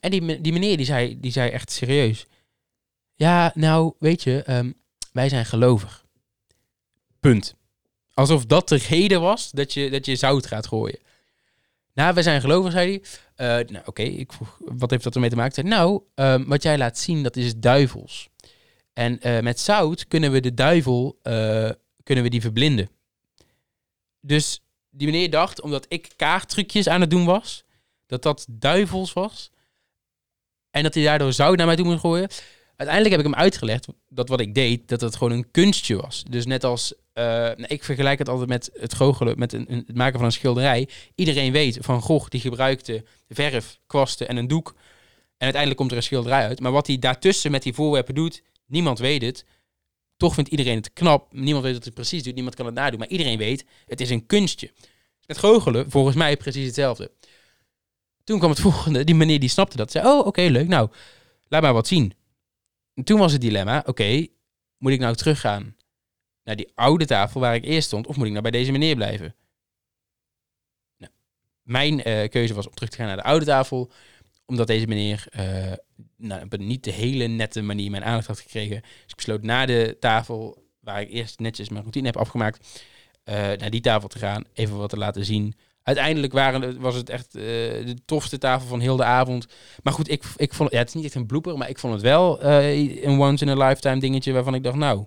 en 0.00 0.10
die, 0.10 0.40
die 0.40 0.52
meneer 0.52 0.76
die 0.76 0.86
zei, 0.86 1.20
die 1.20 1.32
zei 1.32 1.50
echt 1.50 1.70
serieus... 1.70 2.26
Ja, 3.14 3.52
nou, 3.54 3.94
weet 3.98 4.22
je, 4.22 4.42
ehm, 4.42 4.72
wij 5.12 5.28
zijn 5.28 5.46
gelovig. 5.46 6.04
Punt. 7.20 7.54
Alsof 8.14 8.46
dat 8.46 8.68
de 8.68 8.76
reden 8.76 9.20
was 9.20 9.50
dat 9.50 9.72
je, 9.72 9.90
dat 9.90 10.06
je 10.06 10.16
zout 10.16 10.46
gaat 10.46 10.66
gooien. 10.66 10.98
Nou, 11.96 12.14
wij 12.14 12.22
zijn 12.22 12.40
gelovig, 12.40 12.72
zei 12.72 13.00
hij. 13.36 13.60
Eh, 13.60 13.68
nou, 13.68 13.84
oké, 13.86 14.02
ik 14.02 14.32
vroeg, 14.32 14.58
wat 14.58 14.90
heeft 14.90 15.04
dat 15.04 15.14
ermee 15.14 15.30
te 15.30 15.36
maken? 15.36 15.54
Zei, 15.54 15.68
nou, 15.68 16.02
ehm, 16.14 16.44
wat 16.44 16.62
jij 16.62 16.78
laat 16.78 16.98
zien, 16.98 17.22
dat 17.22 17.36
is 17.36 17.56
duivels. 17.56 18.28
En 18.92 19.20
eh, 19.20 19.40
met 19.40 19.60
zout 19.60 20.06
kunnen 20.06 20.32
we 20.32 20.40
de 20.40 20.54
duivel, 20.54 21.18
eh, 21.22 21.70
kunnen 22.02 22.24
we 22.24 22.30
die 22.30 22.40
verblinden. 22.40 22.88
Dus 24.20 24.60
die 24.90 25.06
meneer 25.06 25.30
dacht, 25.30 25.60
omdat 25.60 25.86
ik 25.88 26.12
kaarttrucjes 26.16 26.88
aan 26.88 27.00
het 27.00 27.10
doen 27.10 27.24
was, 27.24 27.64
dat 28.06 28.22
dat 28.22 28.46
duivels 28.50 29.12
was. 29.12 29.50
En 30.70 30.82
dat 30.82 30.94
hij 30.94 31.04
daardoor 31.04 31.32
zout 31.32 31.56
naar 31.56 31.66
mij 31.66 31.76
toe 31.76 31.84
moest 31.84 32.00
gooien. 32.00 32.28
Uiteindelijk 32.76 33.16
heb 33.16 33.26
ik 33.26 33.32
hem 33.32 33.42
uitgelegd 33.42 33.86
dat 34.08 34.28
wat 34.28 34.40
ik 34.40 34.54
deed, 34.54 34.88
dat 34.88 35.00
het 35.00 35.16
gewoon 35.16 35.32
een 35.32 35.50
kunstje 35.50 35.96
was. 35.96 36.24
Dus 36.30 36.46
net 36.46 36.64
als, 36.64 36.94
eh, 37.12 37.50
ik 37.56 37.84
vergelijk 37.84 38.18
het 38.18 38.28
altijd 38.28 38.48
met 38.48 38.70
het 38.72 38.94
goochelen, 38.94 39.38
met 39.38 39.52
een, 39.52 39.84
het 39.86 39.96
maken 39.96 40.16
van 40.16 40.24
een 40.24 40.32
schilderij. 40.32 40.88
Iedereen 41.14 41.52
weet 41.52 41.78
van 41.80 42.00
Gogh, 42.00 42.28
die 42.28 42.40
gebruikte 42.40 43.04
verf, 43.28 43.78
kwasten 43.86 44.28
en 44.28 44.36
een 44.36 44.48
doek. 44.48 44.74
En 45.36 45.44
uiteindelijk 45.44 45.76
komt 45.76 45.90
er 45.90 45.96
een 45.96 46.02
schilderij 46.02 46.46
uit. 46.46 46.60
Maar 46.60 46.72
wat 46.72 46.86
hij 46.86 46.98
daartussen 46.98 47.50
met 47.50 47.62
die 47.62 47.74
voorwerpen 47.74 48.14
doet, 48.14 48.42
niemand 48.66 48.98
weet 48.98 49.22
het. 49.22 49.44
Toch 50.16 50.34
vindt 50.34 50.50
iedereen 50.50 50.76
het 50.76 50.92
knap. 50.92 51.32
Niemand 51.32 51.64
weet 51.64 51.74
wat 51.74 51.84
hij 51.84 51.92
precies 51.92 52.22
doet. 52.22 52.34
Niemand 52.34 52.54
kan 52.54 52.66
het 52.66 52.74
nadoen. 52.74 52.98
Maar 52.98 53.08
iedereen 53.08 53.38
weet, 53.38 53.64
het 53.86 54.00
is 54.00 54.10
een 54.10 54.26
kunstje. 54.26 54.70
Met 55.26 55.38
goochelen, 55.38 55.90
volgens 55.90 56.16
mij 56.16 56.36
precies 56.36 56.66
hetzelfde. 56.66 57.10
Toen 58.24 58.38
kwam 58.38 58.50
het 58.50 58.60
volgende. 58.68 59.04
Die 59.04 59.14
meneer 59.14 59.40
die 59.40 59.48
snapte 59.48 59.76
dat. 59.76 59.90
Zei, 59.90 60.06
oh, 60.06 60.26
oké, 60.26 60.42
leuk. 60.42 60.68
Nou, 60.68 60.88
laat 61.48 61.62
maar 61.62 61.72
wat 61.72 61.86
zien. 61.86 62.12
En 62.96 63.04
toen 63.04 63.18
was 63.18 63.32
het 63.32 63.40
dilemma, 63.40 63.82
oké, 63.86 64.26
moet 64.78 64.92
ik 64.92 65.00
nou 65.00 65.14
teruggaan 65.14 65.76
naar 66.42 66.56
die 66.56 66.72
oude 66.74 67.06
tafel 67.06 67.40
waar 67.40 67.54
ik 67.54 67.64
eerst 67.64 67.86
stond, 67.86 68.06
of 68.06 68.16
moet 68.16 68.26
ik 68.26 68.30
nou 68.30 68.42
bij 68.42 68.50
deze 68.50 68.72
meneer 68.72 68.94
blijven? 68.94 69.34
Nou, 70.96 71.12
mijn 71.62 72.02
eh, 72.02 72.28
keuze 72.28 72.54
was 72.54 72.66
om 72.66 72.74
terug 72.74 72.90
te 72.90 72.96
gaan 72.96 73.06
naar 73.06 73.16
de 73.16 73.22
oude 73.22 73.44
tafel, 73.44 73.92
omdat 74.46 74.66
deze 74.66 74.86
meneer 74.86 75.26
eh, 75.30 75.72
nou, 76.16 76.42
op 76.42 76.56
niet 76.56 76.84
de 76.84 76.92
hele 76.92 77.26
nette 77.26 77.62
manier 77.62 77.90
mijn 77.90 78.04
aandacht 78.04 78.26
had 78.26 78.40
gekregen. 78.40 78.80
Dus 78.80 79.10
ik 79.10 79.16
besloot 79.16 79.42
na 79.42 79.66
de 79.66 79.96
tafel, 80.00 80.64
waar 80.80 81.00
ik 81.00 81.10
eerst 81.10 81.38
netjes 81.38 81.68
mijn 81.68 81.82
routine 81.82 82.06
heb 82.06 82.16
afgemaakt, 82.16 82.84
eh, 83.24 83.34
naar 83.34 83.70
die 83.70 83.80
tafel 83.80 84.08
te 84.08 84.18
gaan, 84.18 84.44
even 84.52 84.76
wat 84.76 84.90
te 84.90 84.98
laten 84.98 85.24
zien. 85.24 85.54
Uiteindelijk 85.86 86.32
waren, 86.32 86.80
was 86.80 86.94
het 86.94 87.08
echt 87.08 87.34
eh, 87.34 87.42
de 87.42 87.96
tofste 88.04 88.38
tafel 88.38 88.68
van 88.68 88.80
heel 88.80 88.96
de 88.96 89.04
avond. 89.04 89.46
Maar 89.82 89.92
goed, 89.92 90.10
ik, 90.10 90.24
ik 90.36 90.54
vond 90.54 90.70
ja, 90.70 90.78
het 90.78 90.88
is 90.88 90.94
niet 90.94 91.04
echt 91.04 91.14
een 91.14 91.26
blooper, 91.26 91.58
maar 91.58 91.68
ik 91.68 91.78
vond 91.78 91.92
het 91.92 92.02
wel 92.02 92.40
eh, 92.40 93.04
een 93.04 93.20
once 93.20 93.44
in 93.44 93.60
a 93.60 93.66
lifetime 93.66 94.00
dingetje 94.00 94.32
waarvan 94.32 94.54
ik 94.54 94.62
dacht, 94.62 94.76
nou, 94.76 95.06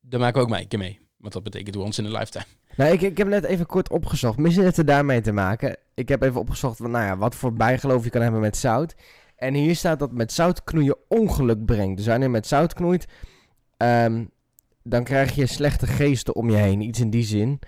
daar 0.00 0.20
maken 0.20 0.36
we 0.36 0.42
ook 0.42 0.48
maar 0.48 0.66
keer 0.66 0.78
mee. 0.78 1.00
Want 1.16 1.32
dat 1.32 1.42
betekent 1.42 1.76
once 1.76 2.02
in 2.02 2.14
a 2.14 2.18
lifetime. 2.18 2.44
Nou, 2.76 2.92
ik, 2.92 3.00
ik 3.00 3.18
heb 3.18 3.28
net 3.28 3.44
even 3.44 3.66
kort 3.66 3.90
opgezocht. 3.90 4.38
Misschien 4.38 4.64
heeft 4.64 4.76
het 4.76 4.86
daarmee 4.86 5.20
te 5.20 5.32
maken. 5.32 5.76
Ik 5.94 6.08
heb 6.08 6.22
even 6.22 6.40
opgezocht 6.40 6.78
nou 6.78 7.04
ja, 7.04 7.16
wat 7.16 7.34
voor 7.34 7.52
bijgeloof 7.52 8.04
je 8.04 8.10
kan 8.10 8.22
hebben 8.22 8.40
met 8.40 8.56
zout. 8.56 8.94
En 9.36 9.54
hier 9.54 9.76
staat 9.76 9.98
dat 9.98 10.12
met 10.12 10.32
zout 10.32 10.64
knoeien 10.64 10.96
ongeluk 11.08 11.64
brengt. 11.64 11.96
Dus 11.96 12.06
wanneer 12.06 12.26
je 12.26 12.32
met 12.32 12.46
zout 12.46 12.74
knoeit, 12.74 13.06
ehm, 13.76 14.24
dan 14.82 15.04
krijg 15.04 15.34
je 15.34 15.46
slechte 15.46 15.86
geesten 15.86 16.34
om 16.34 16.50
je 16.50 16.56
heen. 16.56 16.80
Iets 16.80 17.00
in 17.00 17.10
die 17.10 17.24
zin. 17.24 17.58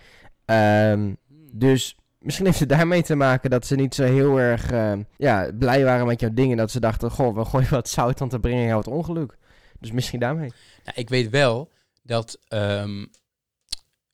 Ehm, 0.45 1.15
dus 1.53 1.97
misschien 2.21 2.47
heeft 2.47 2.61
het 2.61 2.69
daarmee 2.69 3.03
te 3.03 3.15
maken 3.15 3.51
dat 3.51 3.67
ze 3.67 3.75
niet 3.75 3.95
zo 3.95 4.03
heel 4.03 4.39
erg 4.39 4.71
ehm, 4.71 5.03
ja, 5.17 5.51
blij 5.59 5.85
waren 5.85 6.07
met 6.07 6.21
jouw 6.21 6.33
dingen. 6.33 6.57
Dat 6.57 6.71
ze 6.71 6.81
dachten, 6.81 7.11
goh, 7.11 7.37
we 7.37 7.45
gooien 7.45 7.71
wat 7.71 7.89
zout, 7.89 8.19
want 8.19 8.31
dan 8.31 8.41
brengen 8.41 8.67
jou 8.67 8.79
het 8.79 8.89
ongeluk. 8.89 9.39
Dus 9.79 9.93
misschien 9.93 10.21
daarmee. 10.21 10.53
Nou, 10.85 10.97
ik 10.99 11.09
weet 11.09 11.31
wel 11.31 11.71
dat 12.03 12.39
ehm, 12.49 13.07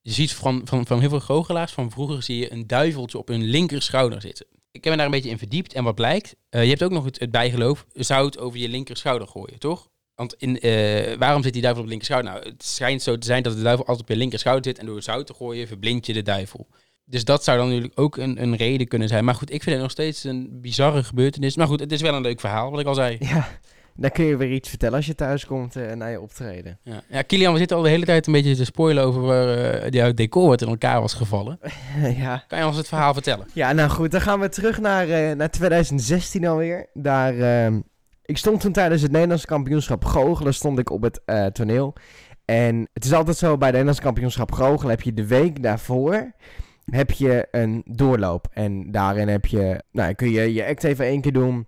je 0.01 0.13
ziet 0.13 0.33
van, 0.33 0.61
van, 0.65 0.87
van 0.87 1.01
heel 1.01 1.09
veel 1.09 1.21
goochelaars 1.21 1.73
van 1.73 1.91
vroeger 1.91 2.23
zie 2.23 2.39
je 2.39 2.53
een 2.53 2.67
duiveltje 2.67 3.19
op 3.19 3.29
hun 3.29 3.43
linker 3.43 3.83
schouder 3.83 4.21
zitten. 4.21 4.47
Ik 4.71 4.85
heb 4.85 4.93
me 4.93 4.97
daar 4.97 5.07
een 5.07 5.13
beetje 5.13 5.31
in 5.31 5.39
verdiept 5.39 5.73
en 5.73 5.85
wat 5.85 5.95
blijkt, 5.95 6.37
eh, 6.49 6.63
je 6.63 6.69
hebt 6.69 6.83
ook 6.83 6.91
nog 6.91 7.05
het, 7.05 7.31
bijgeloof 7.31 7.87
zout 7.93 8.39
over 8.39 8.59
je 8.59 8.69
linker 8.69 8.97
schouder 8.97 9.29
gooien, 9.29 9.59
toch? 9.59 9.89
Want 10.15 10.35
in, 10.35 10.61
eh, 10.61 11.17
waarom 11.19 11.43
zit 11.43 11.53
die 11.53 11.63
duivel 11.63 11.83
op 11.83 11.89
de 11.89 11.97
linker 11.97 12.13
schouder? 12.13 12.33
Nou, 12.33 12.49
het 12.49 12.65
schijnt 12.65 13.03
zo 13.03 13.19
te 13.19 13.27
zijn 13.27 13.43
dat 13.43 13.57
de 13.57 13.63
duivel 13.63 13.87
altijd 13.87 14.09
op 14.09 14.13
je 14.13 14.21
linker 14.21 14.39
schouder 14.39 14.65
zit 14.65 14.79
en 14.79 14.87
door 14.87 15.03
zout 15.03 15.27
te 15.27 15.35
gooien 15.35 15.67
verblind 15.67 16.07
je 16.07 16.13
de 16.13 16.23
duivel. 16.23 16.67
Dus 17.09 17.25
dat 17.25 17.45
zou 17.45 17.59
dan 17.59 17.67
natuurlijk 17.67 18.01
ook 18.01 18.17
een, 18.17 18.43
een 18.43 18.57
reden 18.57 18.89
kunnen 18.89 19.09
zijn. 19.09 19.25
Maar 19.25 19.35
goed, 19.35 19.53
ik 19.53 19.63
vind 19.63 19.75
het 19.75 19.83
nog 19.83 19.91
steeds 19.91 20.25
een 20.25 20.49
bizarre 20.61 21.05
gebeurtenis. 21.05 21.57
Maar 21.57 21.67
goed, 21.67 21.81
het 21.81 21.93
is 21.93 22.01
wel 22.01 22.15
een 22.15 22.23
leuk 22.23 22.41
verhaal, 22.41 22.71
wat 22.71 22.81
ik 22.81 22.87
al 22.87 22.95
zei. 22.95 23.17
Ja, 23.27 23.49
dan 23.97 24.11
kun 24.11 24.25
je 24.25 24.37
weer 24.37 24.53
iets 24.53 24.69
vertellen 24.69 24.97
als 24.97 25.07
je 25.07 25.15
thuis 25.15 25.47
komt 25.47 25.77
eh, 25.77 25.93
naar 25.93 26.11
je 26.11 26.21
optreden. 26.21 26.79
Ja, 26.83 27.03
ja 27.09 27.23
Kilian, 27.23 27.53
we 27.53 27.59
zitten 27.59 27.77
al 27.77 27.83
de 27.83 27.89
hele 27.89 28.05
tijd 28.05 28.27
een 28.27 28.33
beetje 28.33 28.57
te 28.57 28.65
spoilen 28.65 29.05
over 29.05 29.21
waar 29.21 29.49
eh, 29.49 29.91
jouw 29.91 30.15
decor 30.15 30.49
wat 30.49 30.63
in 30.63 30.69
elkaar 30.69 31.01
was 31.01 31.15
gevallen. 31.15 31.59
ja. 32.23 32.45
Kan 32.49 32.59
je 32.59 32.67
ons 32.67 32.77
het 32.77 32.89
verhaal 32.89 33.13
vertellen? 33.13 33.47
ja, 33.53 33.73
nou 33.73 33.91
goed, 33.91 34.11
dan 34.11 34.21
gaan 34.21 34.41
we 34.41 34.49
terug 34.49 34.81
naar, 34.81 35.09
eh, 35.09 35.37
naar 35.37 35.51
2016 35.51 36.47
alweer. 36.47 36.87
Daar, 36.95 37.39
ehm, 37.39 37.81
ik 38.25 38.37
stond 38.37 38.61
toen 38.61 38.73
tijdens 38.73 39.03
het 39.03 39.13
Nederlands 39.13 39.45
kampioenschap 39.45 40.05
goochelen, 40.05 40.55
stond 40.55 40.79
ik 40.79 40.91
op 40.91 41.03
het 41.03 41.21
toneel. 41.55 41.95
En 42.45 42.89
het 42.93 43.05
is 43.05 43.13
altijd 43.13 43.37
zo, 43.37 43.47
bij 43.47 43.69
het 43.69 43.77
Nederlands 43.77 44.01
kampioenschap 44.01 44.53
goochelen 44.53 44.91
heb 44.91 45.03
je 45.03 45.15
de 45.15 45.27
week 45.27 45.63
daarvoor 45.63 46.33
heb 46.91 47.11
je 47.11 47.49
een 47.51 47.83
doorloop. 47.87 48.49
En 48.53 48.91
daarin 48.91 49.29
heb 49.29 49.47
je, 49.47 49.83
nou, 49.93 50.15
kun 50.15 50.31
je 50.31 50.55
je 50.55 50.67
act 50.67 50.85
even 50.85 51.05
één 51.05 51.21
keer 51.21 51.33
doen 51.33 51.67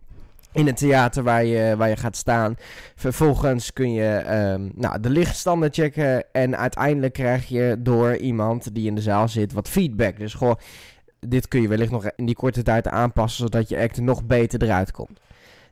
in 0.53 0.67
het 0.67 0.77
theater 0.77 1.23
waar 1.23 1.45
je, 1.45 1.77
waar 1.77 1.89
je 1.89 1.97
gaat 1.97 2.17
staan. 2.17 2.57
Vervolgens 2.95 3.73
kun 3.73 3.93
je 3.93 4.15
ehm, 4.17 4.69
nou, 4.75 5.01
de 5.01 5.11
lichtstanden 5.11 5.73
checken. 5.73 6.33
En 6.33 6.57
uiteindelijk 6.57 7.13
krijg 7.13 7.49
je 7.49 7.77
door 7.79 8.17
iemand 8.17 8.75
die 8.75 8.87
in 8.87 8.95
de 8.95 9.01
zaal 9.01 9.29
zit 9.29 9.53
wat 9.53 9.69
feedback. 9.69 10.19
Dus 10.19 10.35
goh, 10.35 10.55
dit 11.21 11.49
kun 11.49 11.63
je 11.63 11.69
wellicht 11.69 11.91
nog 11.91 12.11
in 12.17 12.27
die 12.27 12.35
korte 12.35 12.63
tijd 12.63 12.89
aanpassen, 12.89 13.43
zodat 13.43 13.69
je 13.69 13.79
act 13.79 14.01
nog 14.01 14.25
beter 14.25 14.63
eruit 14.63 14.91
komt. 14.91 15.21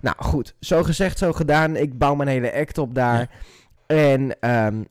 Nou 0.01 0.17
goed, 0.19 0.55
zo 0.61 0.83
gezegd, 0.83 1.19
zo 1.19 1.33
gedaan. 1.33 1.77
Ik 1.77 1.99
bouw 1.99 2.15
mijn 2.15 2.29
hele 2.29 2.55
act 2.55 2.79
op 2.79 2.95
daar. 2.95 3.31
En 3.87 4.41
ehm, 4.41 4.83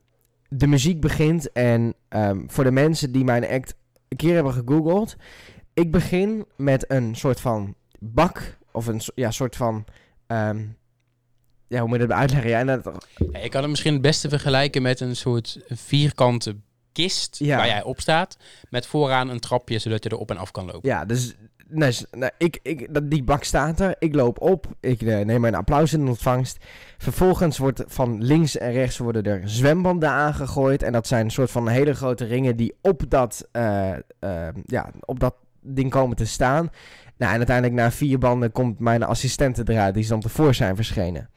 de 0.50 0.68
muziek 0.68 1.02
begint. 1.02 1.52
En 1.52 1.94
ehm, 2.10 2.42
voor 2.48 2.64
de 2.64 2.72
mensen 2.72 3.12
die 3.12 3.24
mijn 3.24 3.48
act 3.48 3.76
een 4.20 4.26
keer 4.28 4.34
hebben 4.36 4.54
gegoogeld. 4.54 5.16
Ik 5.74 5.92
begin 5.92 6.46
met 6.56 6.92
een 6.92 7.16
soort 7.16 7.40
van 7.40 7.76
bak. 8.00 8.58
Of 8.72 8.88
een 8.88 9.02
ja, 9.16 9.32
soort 9.32 9.56
van. 9.56 9.86
ehm, 10.28 10.66
ja, 11.68 11.80
hoe 11.80 11.88
moet 11.90 12.00
je 12.00 12.08
dat 12.08 12.18
uitleggen? 12.18 12.50
Ja, 12.50 12.64
dat, 12.64 13.08
Ja, 13.32 13.40
ik 13.40 13.52
kan 13.52 13.62
het 13.62 13.70
misschien 13.70 13.94
het 13.94 14.02
beste 14.02 14.30
vergelijken 14.30 14.82
met 14.82 15.00
een 15.00 15.16
soort 15.16 15.60
vierkante 15.68 16.56
kist 16.92 17.40
Ja. 17.40 17.58
waar 17.58 17.68
jij 17.68 17.84
op 17.84 18.00
staat. 18.00 18.38
Met 18.70 18.86
vooraan 18.88 19.30
een 19.30 19.40
trapje 19.40 19.80
zodat 19.80 20.04
je 20.04 20.10
er 20.10 20.18
op 20.18 20.30
en 20.32 20.38
af 20.38 20.52
kan 20.52 20.66
lopen. 20.66 20.90
ja, 20.90 21.06
dus. 21.06 21.36
Nou, 21.68 21.94
ik, 22.38 22.60
ik, 22.62 23.10
die 23.10 23.24
bak 23.24 23.44
staat 23.44 23.80
er. 23.80 23.96
Ik 24.00 24.16
loop 24.16 24.42
op. 24.42 24.68
Ik 24.80 25.02
eh, 25.02 25.26
neem 25.26 25.42
mijn 25.42 25.56
applaus 25.56 25.94
in 25.94 26.08
ontvangst. 26.08 26.66
Vervolgens 26.98 27.58
wordt 27.58 27.84
van 27.88 28.24
links 28.24 28.58
en 28.58 28.72
rechts 28.72 28.98
worden 28.98 29.24
er 29.24 29.42
zwembanden 29.50 30.10
aangegooid. 30.10 30.84
En 30.84 30.92
dat 30.92 31.08
zijn 31.08 31.26
een 31.26 31.32
soort 31.32 31.52
van 31.52 31.68
hele 31.68 31.94
grote 31.94 32.26
ringen 32.26 32.56
die 32.56 32.76
op 32.82 33.04
dat, 33.10 33.48
eh, 33.52 33.92
eh, 33.94 34.00
ja, 34.66 34.90
op 35.00 35.20
dat 35.20 35.36
ding 35.62 35.90
komen 35.90 36.16
te 36.16 36.26
staan. 36.26 36.70
Nou, 37.18 37.32
en 37.32 37.38
uiteindelijk 37.38 37.76
na 37.76 37.92
vier 37.92 38.18
banden 38.18 38.52
komt 38.52 38.80
mijn 38.80 39.04
assistente 39.04 39.64
eruit. 39.66 39.94
Die 39.94 40.08
dan 40.08 40.20
tevoor 40.20 40.54
zijn 40.54 40.76
verschenen. 40.76 41.30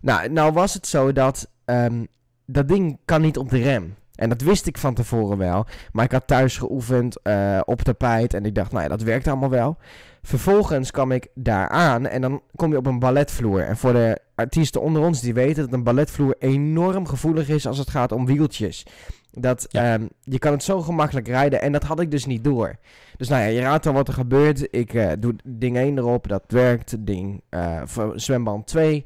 Nou, 0.00 0.28
nou 0.28 0.52
was 0.52 0.74
het 0.74 0.86
zo 0.86 1.12
dat 1.12 1.50
ehm, 1.64 2.04
dat 2.46 2.68
ding 2.68 2.98
kan 3.04 3.20
niet 3.20 3.38
op 3.38 3.50
de 3.50 3.58
rem. 3.62 3.94
En 4.14 4.28
dat 4.28 4.40
wist 4.40 4.66
ik 4.66 4.78
van 4.78 4.94
tevoren 4.94 5.38
wel. 5.38 5.66
Maar 5.92 6.04
ik 6.04 6.12
had 6.12 6.26
thuis 6.26 6.58
geoefend 6.58 7.22
eh, 7.22 7.60
op 7.64 7.82
tapijt. 7.82 8.34
En 8.34 8.44
ik 8.44 8.54
dacht, 8.54 8.70
nou 8.72 8.82
ja, 8.82 8.88
dat 8.88 9.02
werkt 9.02 9.28
allemaal 9.28 9.50
wel. 9.50 9.76
Vervolgens 10.22 10.90
kwam 10.90 11.12
ik 11.12 11.26
daar 11.34 11.68
aan 11.68 12.06
en 12.06 12.20
dan 12.20 12.42
kom 12.56 12.70
je 12.70 12.76
op 12.76 12.86
een 12.86 12.98
balletvloer. 12.98 13.60
En 13.60 13.76
voor 13.76 13.92
de 13.92 14.18
artiesten 14.34 14.80
onder 14.80 15.02
ons 15.02 15.20
die 15.20 15.34
weten 15.34 15.64
dat 15.64 15.72
een 15.72 15.82
balletvloer 15.84 16.34
enorm 16.38 17.06
gevoelig 17.06 17.48
is 17.48 17.66
als 17.66 17.78
het 17.78 17.90
gaat 17.90 18.12
om 18.12 18.26
wieltjes. 18.26 18.86
Dat, 19.30 19.66
Ja. 19.68 19.92
ehm, 19.94 20.06
je 20.20 20.38
kan 20.38 20.52
het 20.52 20.62
zo 20.62 20.80
gemakkelijk 20.80 21.26
rijden 21.28 21.62
en 21.62 21.72
dat 21.72 21.82
had 21.82 22.00
ik 22.00 22.10
dus 22.10 22.26
niet 22.26 22.44
door. 22.44 22.76
Dus 23.16 23.28
nou 23.28 23.42
ja, 23.42 23.48
je 23.48 23.60
raadt 23.60 23.86
al 23.86 23.92
wat 23.92 24.08
er 24.08 24.14
gebeurt. 24.14 24.68
Ik 24.70 24.94
eh, 24.94 25.10
doe 25.18 25.34
ding 25.44 25.76
1 25.76 25.98
erop, 25.98 26.28
dat 26.28 26.44
werkt. 26.46 27.06
Ding, 27.06 27.42
voor 27.84 28.12
zwemband 28.14 28.66
2, 28.66 29.04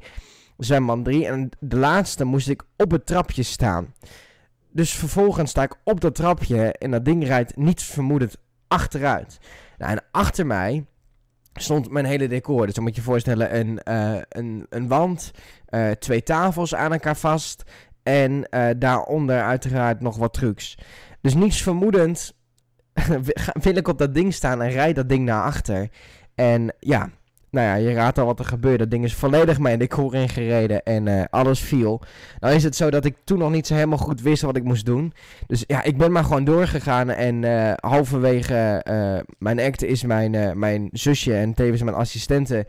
zwemband 0.57 1.05
3. 1.05 1.27
En 1.27 1.49
de 1.59 1.77
laatste 1.77 2.23
moest 2.23 2.49
ik 2.49 2.63
op 2.77 2.91
het 2.91 3.05
trapje 3.05 3.43
staan. 3.43 3.93
Dus 4.77 4.93
vervolgens 4.93 5.49
sta 5.49 5.63
ik 5.63 5.75
op 5.83 6.01
dat 6.01 6.15
trapje 6.15 6.71
en 6.71 6.91
dat 6.91 7.05
ding 7.05 7.25
rijdt 7.25 7.55
niets 7.55 7.83
vermoedend 7.83 8.37
achteruit. 8.67 9.39
Nou, 9.77 9.91
en 9.91 10.03
achter 10.11 10.45
mij 10.45 10.85
stond 11.53 11.91
mijn 11.91 12.05
hele 12.05 12.27
decor. 12.27 12.65
Dus 12.65 12.75
dan 12.75 12.83
moet 12.83 12.95
je 12.95 13.01
je 13.01 13.07
voorstellen 13.07 13.59
een, 13.59 13.83
eh, 13.83 14.21
een, 14.29 14.65
een 14.69 14.87
wand, 14.87 15.31
eh, 15.65 15.91
twee 15.91 16.23
tafels 16.23 16.75
aan 16.75 16.91
elkaar 16.91 17.15
vast 17.15 17.63
en 18.03 18.49
eh, 18.49 18.69
daaronder 18.77 19.41
uiteraard 19.41 20.01
nog 20.01 20.17
wat 20.17 20.33
trucs. 20.33 20.77
Dus 21.21 21.33
niets 21.33 21.61
vermoedend 21.61 22.33
wil 23.63 23.75
ik 23.75 23.87
op 23.87 23.97
dat 23.97 24.13
ding 24.13 24.33
staan 24.33 24.61
en 24.61 24.69
rijd 24.69 24.95
dat 24.95 25.09
ding 25.09 25.25
naar 25.25 25.43
achter. 25.43 25.89
En 26.35 26.75
ja, 26.79 27.09
nou 27.49 27.67
ja, 27.67 27.75
je 27.75 27.93
raadt 27.93 28.17
al 28.17 28.25
wat 28.25 28.39
er 28.39 28.45
gebeurde. 28.45 28.77
Dat 28.77 28.91
ding 28.91 29.03
is 29.03 29.13
volledig 29.15 29.59
mijn 29.59 29.79
decor 29.79 30.15
ingereden 30.15 30.83
en 30.83 31.07
eh, 31.07 31.23
alles 31.29 31.59
viel. 31.59 32.01
Nou 32.39 32.55
is 32.55 32.63
het 32.63 32.75
zo 32.75 32.89
dat 32.89 33.05
ik 33.05 33.15
toen 33.23 33.37
nog 33.37 33.51
niet 33.51 33.67
zo 33.67 33.73
helemaal 33.73 33.97
goed 33.97 34.21
wist 34.21 34.41
wat 34.41 34.55
ik 34.55 34.63
moest 34.63 34.85
doen. 34.85 35.13
Dus 35.47 35.63
ja, 35.67 35.83
ik 35.83 35.97
ben 35.97 36.11
maar 36.11 36.23
gewoon 36.23 36.43
doorgegaan 36.43 37.09
en 37.09 37.43
eh, 37.43 37.73
halverwege 37.75 38.81
eh, 38.83 39.17
mijn 39.37 39.59
act 39.59 39.83
is 39.83 40.03
mijn, 40.03 40.59
mijn 40.59 40.89
zusje 40.91 41.33
en 41.33 41.53
tevens 41.53 41.83
mijn 41.83 41.95
assistente. 41.95 42.67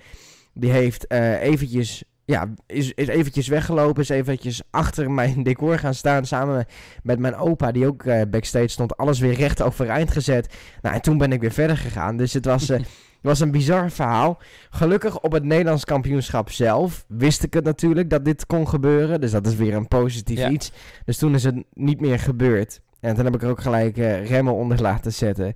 Die 0.55 0.71
heeft 0.71 1.11
eventjes, 1.41 2.05
ja, 2.25 2.55
is, 2.67 2.93
is 2.95 3.07
eventjes 3.07 3.49
weggelopen, 3.49 4.03
is 4.03 4.09
eventjes 4.09 4.63
achter 4.71 5.11
mijn 5.11 5.43
decor 5.49 5.79
gaan 5.79 5.95
staan 5.95 6.27
samen 6.27 6.67
met 7.03 7.19
mijn 7.19 7.37
opa 7.37 7.73
die 7.73 7.87
ook 7.87 8.05
backstage 8.31 8.69
stond. 8.69 8.97
Alles 8.97 9.19
weer 9.19 9.35
recht 9.35 9.63
overeind 9.63 10.11
gezet. 10.11 10.55
Nou, 10.83 10.95
en 10.95 11.03
toen 11.03 11.19
ben 11.19 11.33
ik 11.33 11.41
weer 11.41 11.53
verder 11.53 11.77
gegaan. 11.77 12.17
Dus 12.17 12.33
het 12.33 12.45
was, 12.45 12.73
was 13.21 13.41
een 13.41 13.51
bizar 13.51 13.91
verhaal. 13.91 14.39
Gelukkig 14.71 15.21
op 15.21 15.33
het 15.33 15.45
Nederlands 15.45 15.85
kampioenschap 15.85 16.51
zelf 16.51 17.05
wist 17.09 17.43
ik 17.43 17.55
het 17.55 17.65
natuurlijk 17.65 18.11
dat 18.11 18.25
dit 18.25 18.47
kon 18.47 18.69
gebeuren. 18.69 19.21
Dus 19.21 19.31
dat 19.31 19.47
is 19.47 19.55
weer 19.55 19.75
een 19.75 19.89
positief 19.89 20.39
Ja. 20.39 20.51
iets. 20.51 20.73
Dus 21.05 21.19
toen 21.19 21.35
is 21.35 21.45
het 21.45 21.65
niet 21.73 22.01
meer 22.01 22.19
gebeurd. 22.19 22.81
En 23.01 23.15
toen 23.15 23.25
heb 23.25 23.35
ik 23.35 23.43
er 23.43 23.49
ook 23.51 23.61
gelijk 23.61 23.97
eh, 23.97 24.27
remmen 24.27 24.55
onder 24.55 24.81
laten 24.83 25.13
zetten. 25.13 25.55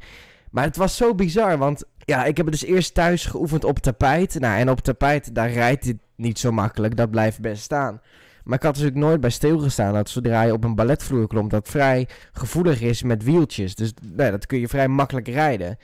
Maar 0.51 0.65
het 0.65 0.77
was 0.77 0.97
zo 0.97 1.15
bizar, 1.15 1.59
want 1.59 1.85
ja, 1.99 2.25
ik 2.25 2.37
heb 2.37 2.47
het 2.47 2.61
dus 2.61 2.69
eerst 2.69 2.95
thuis 2.95 3.27
geoefend 3.27 3.65
op 3.65 3.79
tapijt. 3.79 4.39
Nou, 4.41 4.59
en 4.59 4.71
op 4.71 4.81
tapijt, 4.81 5.35
daar 5.35 5.51
rijdt 5.51 5.85
dit 5.85 5.97
niet 6.17 6.39
zo 6.39 6.53
makkelijk. 6.53 6.97
Dat 6.97 7.11
blijft 7.11 7.41
best 7.41 7.63
staan. 7.63 8.01
Maar 8.45 8.57
ik 8.59 8.63
had 8.63 8.75
dus 8.75 8.85
ook 8.85 8.95
nooit 8.95 9.21
bij 9.21 9.31
stilgestaan 9.31 9.95
dat 9.95 10.09
zodra 10.09 10.43
je 10.43 10.53
op 10.53 10.65
een 10.65 10.75
balletvloer 10.75 11.27
klomt, 11.27 11.51
dat 11.51 11.69
vrij 11.69 12.09
gevoelig 12.33 12.81
is 12.81 13.03
met 13.03 13.23
wieltjes. 13.23 13.75
Dus 13.75 13.93
nou, 14.17 14.31
dat 14.31 14.47
kun 14.47 14.59
je 14.59 14.69
vrij 14.69 14.89
makkelijk 14.89 15.29
rijden. 15.29 15.79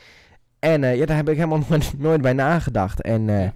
En 0.58 0.84
eh, 0.84 0.96
ja, 0.96 1.06
daar 1.06 1.16
heb 1.16 1.28
ik 1.28 1.36
helemaal 1.36 1.62
nooit, 1.68 1.98
nooit 1.98 2.20
bij 2.20 2.32
nagedacht. 2.32 3.02
En 3.02 3.28
eh, 3.28 3.40
Ja. 3.42 3.52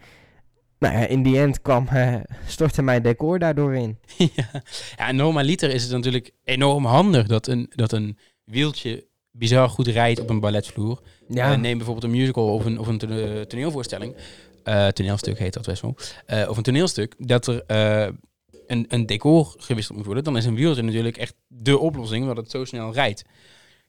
nou 0.78 0.94
ja, 0.98 1.06
in 1.06 1.22
die 1.22 1.38
end 1.38 1.62
kwam, 1.62 1.86
eh, 1.88 2.14
stortte 2.46 2.82
mijn 2.82 3.02
decor 3.02 3.38
daardoor 3.38 3.74
in. 3.74 3.98
ja. 4.16 4.50
ja, 4.96 5.08
en 5.08 5.16
normaliter 5.16 5.70
is 5.70 5.82
het 5.82 5.92
natuurlijk 5.92 6.30
enorm 6.44 6.84
handig 6.84 7.26
dat 7.26 7.46
een, 7.46 7.70
dat 7.74 7.92
een 7.92 8.18
wieltje 8.44 9.06
bizar 9.30 9.68
goed 9.68 9.86
rijdt 9.86 10.20
op 10.20 10.30
een 10.30 10.40
balletvloer. 10.40 11.02
Ja, 11.28 11.56
neem 11.56 11.76
bijvoorbeeld 11.76 12.04
een 12.12 12.18
musical 12.18 12.54
of 12.54 12.64
een, 12.64 12.78
of 12.78 12.86
een 12.86 12.98
tone- 12.98 13.46
toneelvoorstelling. 13.46 14.14
Toneelstuk 14.92 15.38
heet 15.38 15.52
dat 15.52 15.66
best 15.66 15.82
wel. 15.82 15.96
Of 16.48 16.56
een 16.56 16.62
toneelstuk. 16.62 17.14
Dat 17.18 17.46
er 17.46 17.62
een, 18.66 18.84
een 18.88 19.06
decor 19.06 19.54
gewisseld 19.58 19.96
moet 19.96 20.06
worden. 20.06 20.24
Dan 20.24 20.36
is 20.36 20.44
een 20.44 20.54
wieltje 20.54 20.82
natuurlijk 20.82 21.16
echt 21.16 21.34
de 21.46 21.78
oplossing, 21.78 22.22
omdat 22.22 22.36
het 22.36 22.50
zo 22.50 22.64
snel 22.64 22.92
rijdt. 22.92 23.24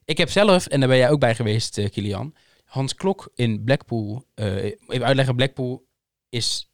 Ik 0.04 0.18
heb 0.18 0.30
zelf, 0.30 0.66
en 0.66 0.80
daar 0.80 0.88
ben 0.88 0.98
jij 0.98 1.10
ook 1.10 1.20
bij 1.20 1.34
geweest, 1.34 1.88
Kilian. 1.90 2.34
Hans 2.74 2.94
Klok 2.94 3.30
in 3.34 3.64
Blackpool. 3.64 4.24
eh, 4.34 4.64
even 4.64 5.04
uitleggen, 5.04 5.36
Blackpool 5.36 5.86
is 6.28 6.72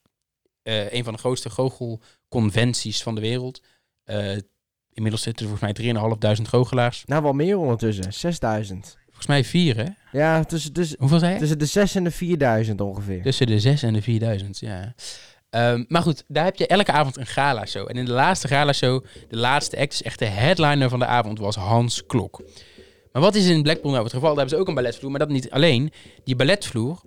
eh, 0.63 0.93
een 0.93 1.05
van 1.05 1.13
de 1.13 1.19
grootste 1.19 1.51
goochelconventies 1.51 3.03
van 3.03 3.15
de 3.15 3.21
wereld. 3.21 3.63
Eh, 4.05 4.37
inmiddels 4.93 5.23
zitten 5.23 5.47
er 5.47 5.51
volgens 5.51 5.83
mij 5.83 5.93
3.500 6.43 6.49
goochelaars. 6.49 7.05
nou 7.07 7.23
wel 7.23 7.33
meer 7.33 7.59
ondertussen, 7.59 8.13
6000. 8.13 8.99
Volgens 9.05 9.27
mij 9.27 9.45
vier, 9.45 9.77
hè? 9.77 9.87
Ja, 10.19 10.45
tussen, 10.45 10.73
tussen, 10.73 10.97
Hoeveel 11.01 11.19
zei 11.19 11.33
je? 11.33 11.39
tussen 11.39 11.59
de 11.59 11.67
6 11.67 11.95
en 11.95 12.05
de 12.05 12.11
4000 12.11 12.81
ongeveer. 12.81 13.23
Tussen 13.23 13.47
de 13.47 13.61
6 13.61 13.83
en 13.83 13.93
de 13.93 14.03
4000, 14.03 14.59
ja. 14.59 14.95
Ehm, 15.51 15.85
maar 15.89 16.03
goed, 16.03 16.25
daar 16.29 16.45
heb 16.45 16.57
je 16.57 16.67
elke 16.67 16.93
avond 16.93 17.17
een 17.17 17.27
gala-show. 17.27 17.89
En 17.89 17.97
in 17.97 18.05
de 18.05 18.13
laatste 18.13 18.49
gala-show, 18.49 19.05
de 19.29 19.37
laatste 19.37 19.79
act, 19.79 20.03
echt 20.03 20.19
de 20.19 20.25
headliner 20.25 20.89
van 20.89 20.99
de 20.99 21.07
avond, 21.07 21.39
was 21.39 21.57
Hans 21.57 22.07
Klok. 22.07 22.43
Maar 23.13 23.23
wat 23.23 23.35
is 23.35 23.49
in 23.49 23.63
Blackpool 23.63 23.91
nou 23.91 24.05
het 24.05 24.13
geval? 24.13 24.29
Daar 24.29 24.39
hebben 24.39 24.55
ze 24.55 24.61
ook 24.61 24.69
een 24.69 24.75
balletvloer, 24.75 25.11
maar 25.11 25.21
dat 25.21 25.29
niet 25.29 25.51
alleen. 25.51 25.93
Die 26.25 26.37
balletvloer, 26.37 27.01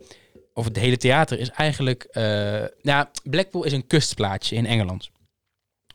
of 0.54 0.66
het 0.66 0.78
hele 0.78 0.98
theater, 0.98 1.39
is 1.39 1.50
eigenlijk... 1.50 2.04
eh 2.04 2.63
nou, 2.82 3.08
Blackpool 3.24 3.63
is 3.63 3.72
een 3.72 3.88
kustplaatsje 3.88 4.56
in 4.56 4.66
Engeland. 4.66 5.10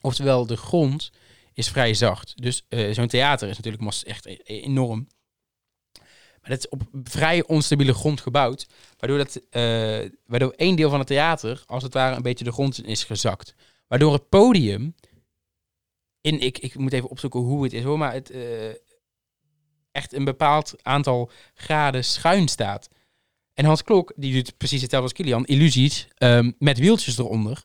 Oftewel, 0.00 0.46
de 0.46 0.56
grond 0.56 1.10
is 1.54 1.68
vrij 1.68 1.94
zacht. 1.94 2.42
Dus 2.42 2.64
eh, 2.68 2.92
zo'n 2.92 3.06
theater 3.06 3.48
is 3.48 3.56
natuurlijk 3.56 4.04
echt 4.06 4.26
e- 4.26 4.36
enorm. 4.44 5.08
Maar 6.40 6.50
dat 6.50 6.58
is 6.58 6.68
op 6.68 6.82
vrij 7.02 7.44
onstabiele 7.46 7.94
grond 7.94 8.20
gebouwd. 8.20 8.66
Waardoor, 8.98 9.18
dat, 9.18 9.40
eh, 9.50 10.10
waardoor 10.26 10.52
één 10.56 10.76
deel 10.76 10.90
van 10.90 10.98
het 10.98 11.08
theater, 11.08 11.62
als 11.66 11.82
het 11.82 11.94
ware, 11.94 12.16
een 12.16 12.22
beetje 12.22 12.44
de 12.44 12.52
grond 12.52 12.86
is 12.86 13.04
gezakt. 13.04 13.54
Waardoor 13.86 14.12
het 14.12 14.28
podium, 14.28 14.94
in, 16.20 16.40
ik, 16.40 16.58
ik 16.58 16.78
moet 16.78 16.92
even 16.92 17.08
opzoeken 17.08 17.40
hoe 17.40 17.62
het 17.62 17.72
is 17.72 17.82
hoor, 17.82 17.98
maar 17.98 18.12
het 18.12 18.30
echt 19.98 20.12
een 20.12 20.24
bepaald 20.24 20.74
aantal 20.82 21.30
graden 21.54 22.04
schuin 22.04 22.48
staat. 22.48 22.88
En 23.54 23.64
Hans 23.64 23.82
Klok, 23.82 24.12
die 24.16 24.32
doet 24.32 24.56
precies 24.56 24.80
hetzelfde 24.80 25.08
als 25.08 25.18
Kilian, 25.18 25.46
illusies 25.46 26.08
ehm, 26.14 26.50
met 26.58 26.78
wieltjes 26.78 27.18
eronder. 27.18 27.62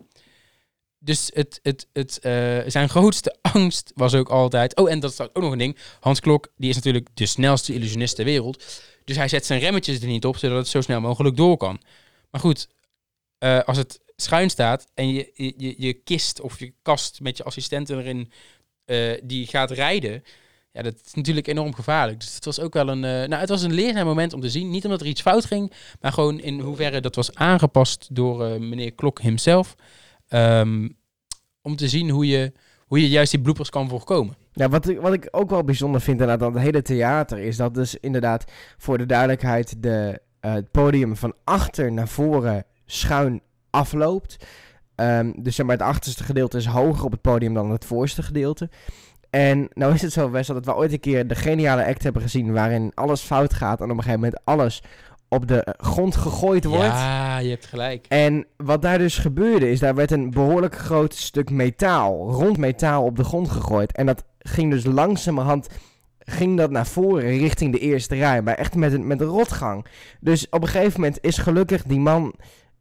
Dus 0.99 1.29
het, 1.33 1.59
het, 1.63 1.87
het, 1.93 2.19
eh, 2.19 2.59
zijn 2.67 2.89
grootste 2.89 3.37
angst 3.55 3.91
was 3.95 4.13
ook 4.13 4.29
altijd... 4.29 4.75
Oh, 4.75 4.91
en 4.91 4.99
dat 4.99 5.11
is 5.11 5.19
ook 5.19 5.41
nog 5.41 5.51
een 5.51 5.57
ding. 5.57 5.77
Hans 5.99 6.19
Klok, 6.19 6.51
die 6.55 6.69
is 6.69 6.75
natuurlijk 6.75 7.07
de 7.13 7.25
snelste 7.25 7.73
illusionist 7.73 8.15
ter 8.15 8.25
wereld. 8.25 8.63
Dus 9.05 9.15
hij 9.15 9.27
zet 9.27 9.45
zijn 9.45 9.59
remmetjes 9.59 10.01
er 10.01 10.07
niet 10.07 10.25
op, 10.25 10.37
zodat 10.37 10.57
het 10.57 10.67
zo 10.67 10.81
snel 10.81 11.01
mogelijk 11.01 11.35
door 11.35 11.57
kan. 11.57 11.81
Maar 12.31 12.41
goed, 12.41 12.67
eh, 13.37 13.59
als 13.59 13.77
het 13.77 13.99
schuin 14.15 14.49
staat 14.49 14.87
en 14.93 15.13
je, 15.13 15.31
je, 15.33 15.53
je, 15.57 15.75
je 15.77 15.93
kist 15.93 16.41
of 16.41 16.59
je 16.59 16.73
kast 16.81 17.21
met 17.21 17.37
je 17.37 17.43
assistenten 17.43 17.99
erin, 17.99 18.31
eh, 18.85 19.21
die 19.23 19.47
gaat 19.47 19.71
rijden... 19.71 20.23
Ja, 20.73 20.81
dat 20.81 20.93
is 21.05 21.13
natuurlijk 21.13 21.47
enorm 21.47 21.73
gevaarlijk. 21.75 22.19
Dus 22.19 22.35
het 22.35 22.45
was 22.45 22.59
ook 22.59 22.73
wel 22.73 22.89
een... 22.89 23.03
eh, 23.03 23.11
nou, 23.11 23.35
het 23.35 23.49
was 23.49 23.61
een 23.61 23.73
leerzaam 23.73 24.05
moment 24.05 24.33
om 24.33 24.41
te 24.41 24.49
zien. 24.49 24.69
Niet 24.69 24.83
omdat 24.85 25.01
er 25.01 25.07
iets 25.07 25.21
fout 25.21 25.45
ging, 25.45 25.71
maar 26.01 26.11
gewoon 26.13 26.39
in 26.39 26.59
hoeverre 26.59 27.01
dat 27.01 27.15
was 27.15 27.35
aangepast 27.35 28.07
door 28.11 28.45
eh, 28.45 28.59
meneer 28.59 28.91
Klok 28.93 29.21
himself. 29.21 29.75
Ehm, 30.27 30.89
om 31.61 31.75
te 31.75 31.87
zien 31.87 32.09
hoe 32.09 32.27
je, 32.27 32.51
hoe 32.87 33.01
je 33.01 33.09
juist 33.09 33.31
die 33.31 33.41
bloepers 33.41 33.69
kan 33.69 33.89
voorkomen. 33.89 34.35
Ja, 34.53 34.69
wat 34.69 34.87
ik, 34.87 34.99
wat 34.99 35.13
ik 35.13 35.27
ook 35.31 35.49
wel 35.49 35.63
bijzonder 35.63 36.01
vind 36.01 36.19
inderdaad 36.21 36.47
aan 36.47 36.53
het 36.53 36.63
hele 36.63 36.81
theater 36.81 37.37
is 37.37 37.57
dat 37.57 37.73
dus 37.73 37.95
inderdaad 37.95 38.51
voor 38.77 38.97
de 38.97 39.05
duidelijkheid 39.05 39.83
de, 39.83 40.21
eh, 40.39 40.53
het 40.53 40.71
podium 40.71 41.15
van 41.15 41.33
achter 41.43 41.91
naar 41.91 42.07
voren 42.07 42.65
schuin 42.85 43.41
afloopt. 43.69 44.45
Ehm, 44.95 45.31
dus 45.35 45.55
zeg 45.55 45.65
maar 45.65 45.77
het 45.77 45.85
achterste 45.85 46.23
gedeelte 46.23 46.57
is 46.57 46.65
hoger 46.65 47.05
op 47.05 47.11
het 47.11 47.21
podium 47.21 47.53
dan 47.53 47.71
het 47.71 47.85
voorste 47.85 48.23
gedeelte. 48.23 48.69
En 49.33 49.69
nou 49.73 49.93
is 49.93 50.01
het 50.01 50.11
zo 50.11 50.29
best 50.29 50.47
dat 50.47 50.65
we 50.65 50.75
ooit 50.75 50.91
een 50.91 50.99
keer 50.99 51.27
de 51.27 51.35
geniale 51.35 51.85
act 51.85 52.03
hebben 52.03 52.21
gezien 52.21 52.53
waarin 52.53 52.91
alles 52.93 53.21
fout 53.21 53.53
gaat 53.53 53.79
en 53.79 53.91
op 53.91 53.97
een 53.97 54.03
gegeven 54.03 54.19
moment 54.19 54.41
alles 54.43 54.81
op 55.27 55.47
de 55.47 55.75
grond 55.77 56.15
gegooid 56.15 56.65
wordt. 56.65 56.83
Ja, 56.83 57.37
je 57.37 57.49
hebt 57.49 57.65
gelijk. 57.65 58.05
En 58.09 58.45
wat 58.57 58.81
daar 58.81 58.97
dus 58.97 59.17
gebeurde 59.17 59.71
is, 59.71 59.79
daar 59.79 59.95
werd 59.95 60.11
een 60.11 60.31
behoorlijk 60.31 60.75
groot 60.75 61.13
stuk 61.13 61.49
metaal, 61.49 62.31
rond 62.31 62.57
metaal 62.57 63.03
op 63.03 63.15
de 63.15 63.23
grond 63.23 63.49
gegooid. 63.49 63.95
En 63.95 64.05
dat 64.05 64.23
ging 64.39 64.71
dus 64.71 64.85
langzamerhand, 64.85 65.67
ging 66.19 66.57
dat 66.57 66.71
naar 66.71 66.87
voren 66.87 67.37
richting 67.37 67.71
de 67.71 67.79
eerste 67.79 68.15
rij, 68.15 68.41
maar 68.41 68.55
echt 68.55 68.75
met 68.75 68.93
een, 68.93 69.07
met 69.07 69.21
een 69.21 69.27
rotgang. 69.27 69.85
Dus 70.19 70.49
op 70.49 70.61
een 70.61 70.67
gegeven 70.67 71.01
moment 71.01 71.17
is 71.21 71.37
gelukkig 71.37 71.83
die 71.83 71.99
man, 71.99 72.33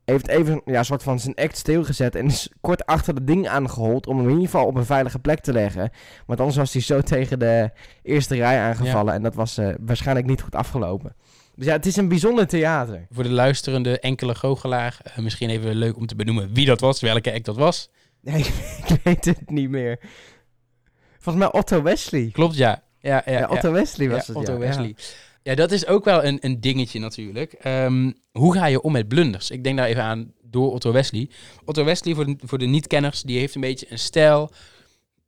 heeft 0.04 0.28
even 0.28 0.62
ja, 0.64 0.78
een 0.78 0.84
soort 0.84 1.02
van 1.02 1.20
zijn 1.20 1.34
act 1.34 1.56
stilgezet 1.56 2.14
en 2.14 2.26
is 2.26 2.48
kort 2.60 2.86
achter 2.86 3.14
dat 3.14 3.26
ding 3.26 3.48
aangehold 3.48 4.06
om 4.06 4.16
hem 4.16 4.26
in 4.26 4.32
ieder 4.32 4.50
geval 4.50 4.66
op 4.66 4.74
een 4.74 4.84
veilige 4.84 5.18
plek 5.18 5.40
te 5.40 5.52
leggen. 5.52 5.90
Want 6.26 6.38
anders 6.38 6.58
was 6.58 6.72
hij 6.72 6.82
zo 6.82 7.00
tegen 7.14 7.38
de 7.38 7.70
eerste 8.02 8.34
rij 8.34 8.60
aangevallen 8.60 9.14
en 9.14 9.22
dat 9.22 9.34
was 9.34 9.58
eh, 9.58 9.74
waarschijnlijk 9.80 10.26
niet 10.26 10.42
goed 10.42 10.54
afgelopen. 10.54 11.14
Dus 11.54 11.66
ja, 11.66 11.72
het 11.72 11.86
is 11.86 11.96
een 11.96 12.08
bijzonder 12.08 12.46
theater. 12.46 13.06
Voor 13.10 13.22
de 13.22 13.30
luisterende 13.30 14.00
enkele 14.00 14.34
goochelaar, 14.34 15.00
eh, 15.02 15.18
misschien 15.18 15.50
even 15.50 15.74
leuk 15.74 15.96
om 15.96 16.06
te 16.06 16.16
benoemen 16.16 16.54
wie 16.54 16.66
dat 16.66 16.80
was, 16.80 17.00
welke 17.00 17.32
act 17.32 17.44
dat 17.44 17.56
was. 17.56 17.90
Nee, 18.20 18.44
ik 18.86 19.00
weet 19.04 19.24
het 19.24 19.50
niet 19.50 19.70
meer. 19.70 20.00
Volgens 21.18 21.44
mij 21.44 21.60
Otto 21.60 21.82
Wesley. 21.82 22.30
Klopt, 22.32 22.56
ja. 22.56 22.82
Ja, 22.98 23.22
ja, 23.24 23.32
Ja, 23.32 23.38
ja. 23.38 23.48
Otto 23.48 23.72
Wesley 23.72 24.08
was 24.08 24.26
Ja, 24.26 24.32
het, 24.32 24.36
Otto 24.36 24.52
ja. 24.52 24.58
Wesley. 24.58 24.94
Ja. 25.42 25.54
dat 25.54 25.72
is 25.72 25.86
ook 25.86 26.04
wel 26.04 26.24
een, 26.24 26.38
een 26.40 26.60
dingetje 26.60 27.00
natuurlijk. 27.00 27.52
Ehm, 27.52 28.10
hoe 28.32 28.54
ga 28.54 28.66
je 28.66 28.80
om 28.80 28.92
met 28.92 29.08
blunders? 29.08 29.50
Ik 29.50 29.64
denk 29.64 29.76
daar 29.76 29.86
even 29.86 30.02
aan 30.02 30.32
door 30.42 30.72
Otto 30.72 30.92
Wesley. 30.92 31.28
Otto 31.64 31.84
Wesley, 31.84 32.14
voor 32.14 32.26
de, 32.26 32.36
voor 32.44 32.58
de 32.58 32.66
niet-kenners, 32.66 33.22
die 33.22 33.38
heeft 33.38 33.54
een 33.54 33.60
beetje 33.60 33.86
een 33.90 33.98
stijl 33.98 34.50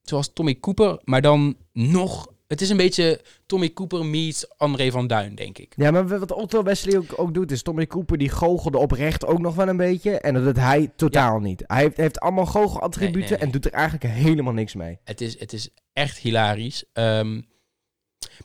zoals 0.02 0.32
Tommy 0.32 0.58
Cooper, 0.60 0.98
maar 1.04 1.22
dan 1.22 1.56
nog... 1.72 2.32
Het 2.46 2.60
is 2.60 2.70
een 2.70 2.76
beetje 2.76 3.20
Tommy 3.46 3.72
Cooper 3.72 4.04
meets 4.04 4.58
André 4.58 4.90
van 4.90 5.06
Duin, 5.06 5.34
denk 5.34 5.58
ik. 5.58 5.72
Ja, 5.76 5.90
maar 5.90 6.18
wat 6.18 6.32
Otto 6.32 6.62
Wesley 6.62 6.96
ook, 6.96 7.12
ook 7.16 7.34
doet, 7.34 7.50
is 7.50 7.62
Tommy 7.62 7.86
Cooper 7.86 8.18
die 8.18 8.28
goochelde 8.28 8.78
oprecht 8.78 9.26
ook 9.26 9.38
nog 9.38 9.54
wel 9.54 9.68
een 9.68 9.76
beetje. 9.76 10.18
En 10.18 10.34
dat 10.34 10.44
doet 10.44 10.56
hij 10.56 10.92
totaal 10.96 11.40
niet. 11.40 11.62
Hij 11.66 11.82
heeft, 11.82 11.96
heeft 11.96 12.20
allemaal 12.20 12.46
goochelattributen 12.46 13.20
Nee, 13.20 13.28
nee, 13.28 13.38
nee. 13.38 13.46
en 13.46 13.50
doet 13.50 13.64
er 13.64 13.72
eigenlijk 13.72 14.14
helemaal 14.14 14.52
niks 14.52 14.74
mee. 14.74 14.98
Het 15.04 15.20
is, 15.20 15.38
het 15.38 15.52
is 15.52 15.68
echt 15.92 16.18
hilarisch. 16.18 16.84
Ehm, 16.92 17.40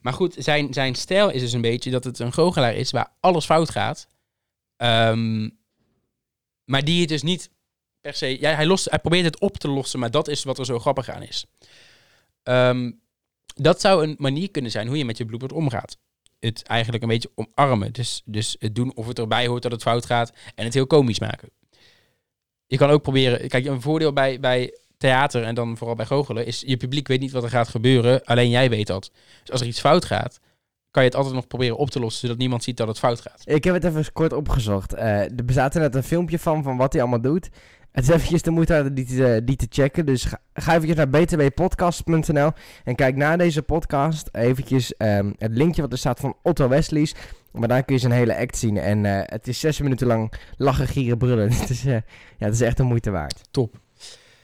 maar 0.02 0.14
goed, 0.14 0.36
zijn, 0.38 0.74
zijn 0.74 0.96
stijl 0.96 1.30
is 1.30 1.42
dus 1.42 1.54
een 1.54 1.62
beetje 1.62 1.92
dat 1.92 2.04
het 2.04 2.20
een 2.20 2.34
goochelaar 2.34 2.76
is 2.76 2.92
waar 2.92 3.12
alles 3.20 3.46
fout 3.46 3.70
gaat. 3.70 4.08
Ehm, 4.76 5.50
maar 6.66 6.84
die 6.84 7.00
het 7.00 7.10
dus 7.10 7.22
niet 7.22 7.50
per 8.02 8.14
se... 8.14 8.40
Ja, 8.40 8.56
hij, 8.56 8.66
lost, 8.66 8.90
hij 8.90 9.00
probeert 9.00 9.26
het 9.26 9.40
op 9.40 9.58
te 9.58 9.68
lossen, 9.68 10.00
maar 10.00 10.12
dat 10.12 10.28
is 10.28 10.44
wat 10.44 10.60
er 10.60 10.66
zo 10.66 10.80
grappig 10.80 11.10
aan 11.10 11.24
is. 11.24 11.46
Ehm, 12.44 12.92
dat 13.46 13.82
zou 13.82 14.04
een 14.04 14.16
manier 14.18 14.52
kunnen 14.52 14.72
zijn 14.72 14.88
hoe 14.88 14.98
je 14.98 15.06
met 15.06 15.18
je 15.18 15.26
bloedbord 15.26 15.52
omgaat. 15.52 15.98
Het 16.40 16.64
eigenlijk 16.64 17.04
een 17.04 17.10
beetje 17.10 17.32
omarmen. 17.36 17.94
Dus, 17.94 18.22
dus 18.26 18.56
het 18.60 18.76
doen 18.76 18.96
of 18.96 19.08
het 19.08 19.20
erbij 19.20 19.48
hoort 19.48 19.64
dat 19.64 19.72
het 19.72 19.82
fout 19.82 20.06
gaat 20.06 20.34
en 20.56 20.64
het 20.64 20.74
heel 20.74 20.88
komisch 20.88 21.20
maken. 21.20 21.50
Je 22.66 22.78
kan 22.78 22.90
ook 22.90 23.02
proberen... 23.02 23.48
Kijk, 23.48 23.66
een 23.66 23.82
voordeel 23.82 24.14
bij, 24.14 24.40
bij 24.40 24.80
theater 25.00 25.44
en 25.44 25.56
dan 25.56 25.78
vooral 25.78 25.96
bij 25.96 26.06
goochelen 26.06 26.46
is 26.46 26.64
je 26.66 26.78
publiek 26.78 27.08
weet 27.08 27.20
niet 27.20 27.32
wat 27.32 27.44
er 27.44 27.50
gaat 27.50 27.68
gebeuren, 27.68 28.24
alleen 28.24 28.50
jij 28.50 28.70
weet 28.70 28.88
dat. 28.88 29.12
Dus 29.42 29.52
als 29.52 29.62
er 29.62 29.68
iets 29.68 29.80
fout 29.80 30.06
gaat, 30.06 30.40
kan 30.92 31.04
je 31.04 31.10
het 31.10 31.18
altijd 31.18 31.36
nog 31.36 31.48
proberen 31.48 31.78
op 31.78 31.90
te 31.90 32.00
lossen, 32.00 32.22
zodat 32.22 32.38
niemand 32.38 32.64
ziet 32.64 32.78
dat 32.78 32.88
het 32.88 33.00
fout 33.00 33.22
gaat. 33.22 33.42
Ik 33.46 33.64
heb 33.64 33.74
het 33.74 33.84
even 33.84 34.12
kort 34.14 34.34
opgezocht. 34.34 34.94
Eh, 34.94 35.22
er 35.22 35.46
bestaat 35.46 35.76
er 35.76 35.82
net 35.82 35.96
een 35.96 36.04
filmpje 36.04 36.40
van, 36.40 36.64
van 36.64 36.78
wat 36.78 36.94
hij 36.94 37.02
allemaal 37.02 37.22
doet. 37.22 37.50
Het 37.92 38.04
is 38.04 38.10
eventjes 38.10 38.42
de 38.42 38.52
moeite 38.52 38.74
waard 38.74 38.96
die 38.96 39.06
te, 39.06 39.42
die 39.46 39.56
te 39.56 39.68
checken. 39.70 40.06
Dus 40.06 40.24
ga, 40.24 40.40
ga 40.54 40.76
eventjes 40.76 40.96
naar 40.96 41.10
btwpodcast.nl 41.10 42.52
en 42.84 42.96
kijk 42.96 43.16
na 43.16 43.38
deze 43.38 43.62
podcast 43.62 44.30
eventjes 44.32 44.98
ehm, 44.98 45.32
het 45.38 45.58
linkje 45.58 45.82
wat 45.82 45.92
er 45.92 45.98
staat 45.98 46.20
van 46.20 46.38
Otto 46.44 46.68
Wesley's. 46.68 47.16
Maar 47.52 47.68
daar 47.68 47.84
kun 47.84 47.96
je 47.96 48.02
zijn 48.02 48.14
hele 48.14 48.38
act 48.38 48.58
zien. 48.58 48.78
En 48.78 49.06
eh, 49.06 49.22
het 49.26 49.48
is 49.48 49.60
zes 49.60 49.82
minuten 49.82 50.08
lang 50.08 50.34
lachen, 50.58 50.88
gieren, 50.88 51.18
brullen. 51.18 51.52
het, 51.60 51.70
is, 51.70 51.86
eh, 51.86 51.94
ja, 52.38 52.46
het 52.46 52.54
is 52.54 52.62
echt 52.62 52.78
de 52.78 52.84
moeite 52.84 53.12
waard. 53.12 53.42
Top. 53.52 53.78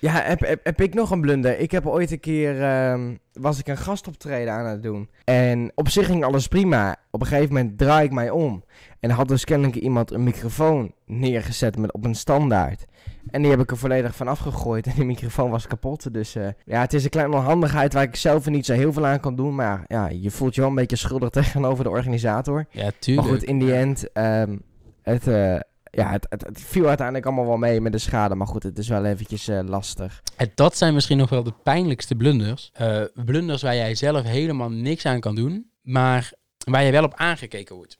Ja, 0.05 0.21
heb, 0.21 0.39
heb, 0.39 0.59
heb 0.63 0.81
ik 0.81 0.93
nog 0.93 1.11
een 1.11 1.21
blunder? 1.21 1.59
Ik 1.59 1.71
heb 1.71 1.87
ooit 1.87 2.11
een 2.11 2.19
keer, 2.19 2.63
ehm, 2.63 3.15
was 3.33 3.59
ik 3.59 3.67
een 3.67 3.77
gastoptreden 3.77 4.53
aan 4.53 4.65
het 4.65 4.83
doen. 4.83 5.09
En 5.23 5.71
op 5.75 5.89
zich 5.89 6.05
ging 6.05 6.23
alles 6.23 6.47
prima. 6.47 6.95
Op 7.11 7.21
een 7.21 7.27
gegeven 7.27 7.53
moment 7.53 7.77
draai 7.77 8.05
ik 8.05 8.11
mij 8.11 8.29
om. 8.29 8.63
En 8.99 9.09
had 9.09 9.27
dus 9.27 9.43
kennelijk 9.43 9.75
iemand 9.75 10.11
een 10.11 10.23
microfoon 10.23 10.93
neergezet 11.05 11.77
met, 11.77 11.93
op 11.93 12.05
een 12.05 12.15
standaard. 12.15 12.85
En 13.29 13.41
die 13.41 13.51
heb 13.51 13.59
ik 13.59 13.71
er 13.71 13.77
volledig 13.77 14.15
van 14.15 14.27
afgegooid. 14.27 14.85
En 14.87 14.93
die 14.95 15.05
microfoon 15.05 15.49
was 15.49 15.67
kapot. 15.67 16.13
Dus 16.13 16.35
eh, 16.35 16.47
ja, 16.65 16.81
het 16.81 16.93
is 16.93 17.03
een 17.03 17.09
kleine 17.09 17.35
onhandigheid 17.35 17.93
waar 17.93 18.03
ik 18.03 18.15
zelf 18.15 18.49
niet 18.49 18.65
zo 18.65 18.73
heel 18.73 18.93
veel 18.93 19.05
aan 19.05 19.19
kan 19.19 19.35
doen. 19.35 19.55
Maar 19.55 19.83
ja, 19.87 20.09
je 20.09 20.31
voelt 20.31 20.55
je 20.55 20.61
wel 20.61 20.69
een 20.69 20.75
beetje 20.75 20.95
schuldig 20.95 21.29
tegenover 21.39 21.83
de 21.83 21.89
organisator. 21.89 22.65
Ja, 22.69 22.83
Maar 22.83 22.93
tuurlijk. 22.99 23.27
goed, 23.27 23.43
in 23.43 23.59
die 23.59 23.73
end, 23.73 24.11
ehm, 24.11 24.57
het, 25.01 25.27
eh, 25.27 25.59
ja, 25.95 26.11
het, 26.11 26.25
het, 26.29 26.61
viel 26.61 26.87
uiteindelijk 26.87 27.25
allemaal 27.25 27.45
wel 27.45 27.57
mee 27.57 27.81
met 27.81 27.91
de 27.91 27.97
schade. 27.97 28.35
Maar 28.35 28.47
goed, 28.47 28.63
het 28.63 28.77
is 28.77 28.87
wel 28.87 29.05
eventjes 29.05 29.47
eh, 29.47 29.59
lastig. 29.63 30.21
En 30.35 30.51
dat 30.55 30.77
zijn 30.77 30.93
misschien 30.93 31.17
nog 31.17 31.29
wel 31.29 31.43
de 31.43 31.53
pijnlijkste 31.63 32.15
blunders. 32.15 32.69
Eh, 32.73 33.03
blunders 33.13 33.61
waar 33.61 33.75
jij 33.75 33.95
zelf 33.95 34.23
helemaal 34.23 34.69
niks 34.69 35.05
aan 35.05 35.19
kan 35.19 35.35
doen, 35.35 35.69
maar 35.81 36.31
waar 36.57 36.83
je 36.83 36.91
wel 36.91 37.03
op 37.03 37.13
aangekeken 37.13 37.75
wordt. 37.75 37.97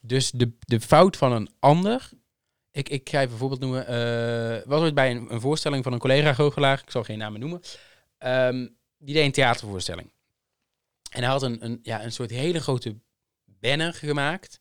Dus 0.00 0.30
de, 0.30 0.52
de 0.58 0.80
fout 0.80 1.16
van 1.16 1.32
een 1.32 1.48
ander. 1.58 2.08
Ik, 2.70 2.88
ik 2.88 3.08
ga 3.08 3.20
even 3.20 3.38
voorbeeld 3.38 3.60
noemen. 3.60 3.86
eh 3.86 4.66
was 4.66 4.80
ooit 4.80 4.94
bij 4.94 5.10
een, 5.10 5.32
een 5.32 5.40
voorstelling 5.40 5.82
van 5.84 5.92
een 5.92 5.98
collega 5.98 6.32
goochelaar, 6.32 6.82
ik 6.84 6.90
zal 6.90 7.04
geen 7.04 7.18
namen 7.18 7.40
noemen. 7.40 7.60
ehm, 8.18 8.66
die 8.98 9.14
deed 9.14 9.24
een 9.24 9.32
theatervoorstelling. 9.32 10.10
En 11.10 11.22
hij 11.22 11.30
had 11.30 11.42
een, 11.42 11.64
een, 11.64 11.78
ja, 11.82 12.04
een 12.04 12.12
soort 12.12 12.30
hele 12.30 12.60
grote 12.60 12.96
banner 13.44 13.94
gemaakt. 13.94 14.60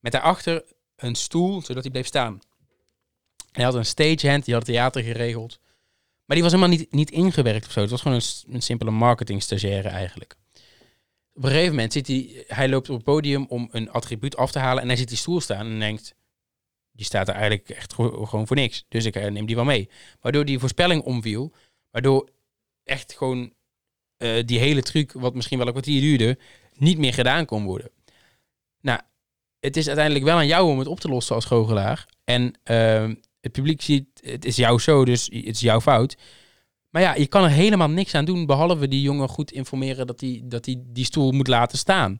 Met 0.00 0.12
daarachter 0.12 0.64
een 0.96 1.14
stoel, 1.14 1.62
zodat 1.62 1.82
hij 1.82 1.92
bleef 1.92 2.06
staan. 2.06 2.40
Hij 3.52 3.64
had 3.64 3.74
een 3.74 3.86
stagehand, 3.86 4.44
die 4.44 4.54
had 4.54 4.64
theater 4.64 5.02
geregeld. 5.02 5.58
Maar 6.24 6.36
die 6.36 6.42
was 6.42 6.52
helemaal 6.52 6.76
niet, 6.76 6.92
niet 6.92 7.10
ingewerkt 7.10 7.66
of 7.66 7.72
zo. 7.72 7.80
Het 7.80 7.90
was 7.90 8.00
gewoon 8.00 8.16
een, 8.16 8.54
een 8.54 8.62
simpele 8.62 8.90
marketing 8.90 9.42
stagiaire 9.42 9.88
eigenlijk. 9.88 10.36
Op 11.32 11.44
een 11.44 11.50
gegeven 11.50 11.70
moment 11.70 11.92
zit 11.92 12.06
hij, 12.06 12.44
hij 12.46 12.68
loopt 12.68 12.88
op 12.88 12.94
het 12.94 13.04
podium 13.04 13.46
om 13.48 13.68
een 13.72 13.90
attribuut 13.90 14.36
af 14.36 14.50
te 14.50 14.58
halen 14.58 14.82
en 14.82 14.88
hij 14.88 14.96
ziet 14.96 15.08
die 15.08 15.16
stoel 15.16 15.40
staan 15.40 15.66
en 15.66 15.78
denkt, 15.78 16.14
die 16.92 17.06
staat 17.06 17.28
er 17.28 17.34
eigenlijk 17.34 17.68
echt 17.68 17.94
gewoon 17.94 18.46
voor 18.46 18.56
niks. 18.56 18.84
Dus 18.88 19.04
ik 19.04 19.16
eh, 19.16 19.30
neem 19.30 19.46
die 19.46 19.56
wel 19.56 19.64
mee. 19.64 19.90
Waardoor 20.20 20.44
die 20.44 20.58
voorspelling 20.58 21.02
omviel, 21.02 21.52
waardoor 21.90 22.28
echt 22.84 23.12
gewoon 23.12 23.52
eh, 24.16 24.44
die 24.44 24.58
hele 24.58 24.82
truc, 24.82 25.12
wat 25.12 25.34
misschien 25.34 25.58
wel 25.58 25.66
een 25.66 25.72
kwartier 25.72 26.00
duurde, 26.00 26.38
niet 26.74 26.98
meer 26.98 27.14
gedaan 27.14 27.44
kon 27.44 27.64
worden. 27.64 27.90
Nou, 28.80 29.00
het 29.66 29.76
is 29.76 29.86
uiteindelijk 29.86 30.24
wel 30.24 30.36
aan 30.36 30.46
jou 30.46 30.70
om 30.70 30.78
het 30.78 30.88
op 30.88 31.00
te 31.00 31.08
lossen 31.08 31.34
als 31.34 31.44
goochelaar. 31.44 32.06
En 32.24 32.52
ehm, 32.62 33.14
het 33.40 33.52
publiek 33.52 33.82
ziet, 33.82 34.06
het 34.20 34.44
is 34.44 34.56
jouw 34.56 34.78
show, 34.78 35.06
dus 35.06 35.24
het 35.24 35.54
is 35.54 35.60
jouw 35.60 35.80
fout. 35.80 36.16
Maar 36.90 37.02
ja, 37.02 37.14
je 37.14 37.26
kan 37.26 37.44
er 37.44 37.50
helemaal 37.50 37.88
niks 37.88 38.14
aan 38.14 38.24
doen, 38.24 38.46
behalve 38.46 38.88
die 38.88 39.02
jongen 39.02 39.28
goed 39.28 39.52
informeren 39.52 40.06
dat 40.06 40.20
hij 40.20 40.42
dat 40.44 40.64
die, 40.64 40.82
die 40.86 41.04
stoel 41.04 41.32
moet 41.32 41.48
laten 41.48 41.78
staan. 41.78 42.16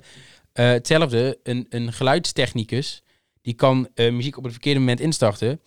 Eh, 0.52 0.66
hetzelfde, 0.66 1.38
een, 1.42 1.66
een 1.68 1.92
geluidstechnicus, 1.92 3.02
die 3.42 3.54
kan 3.54 3.88
eh, 3.94 4.12
muziek 4.12 4.36
op 4.36 4.42
het 4.42 4.52
verkeerde 4.52 4.80
moment 4.80 5.00
instarten. 5.00 5.60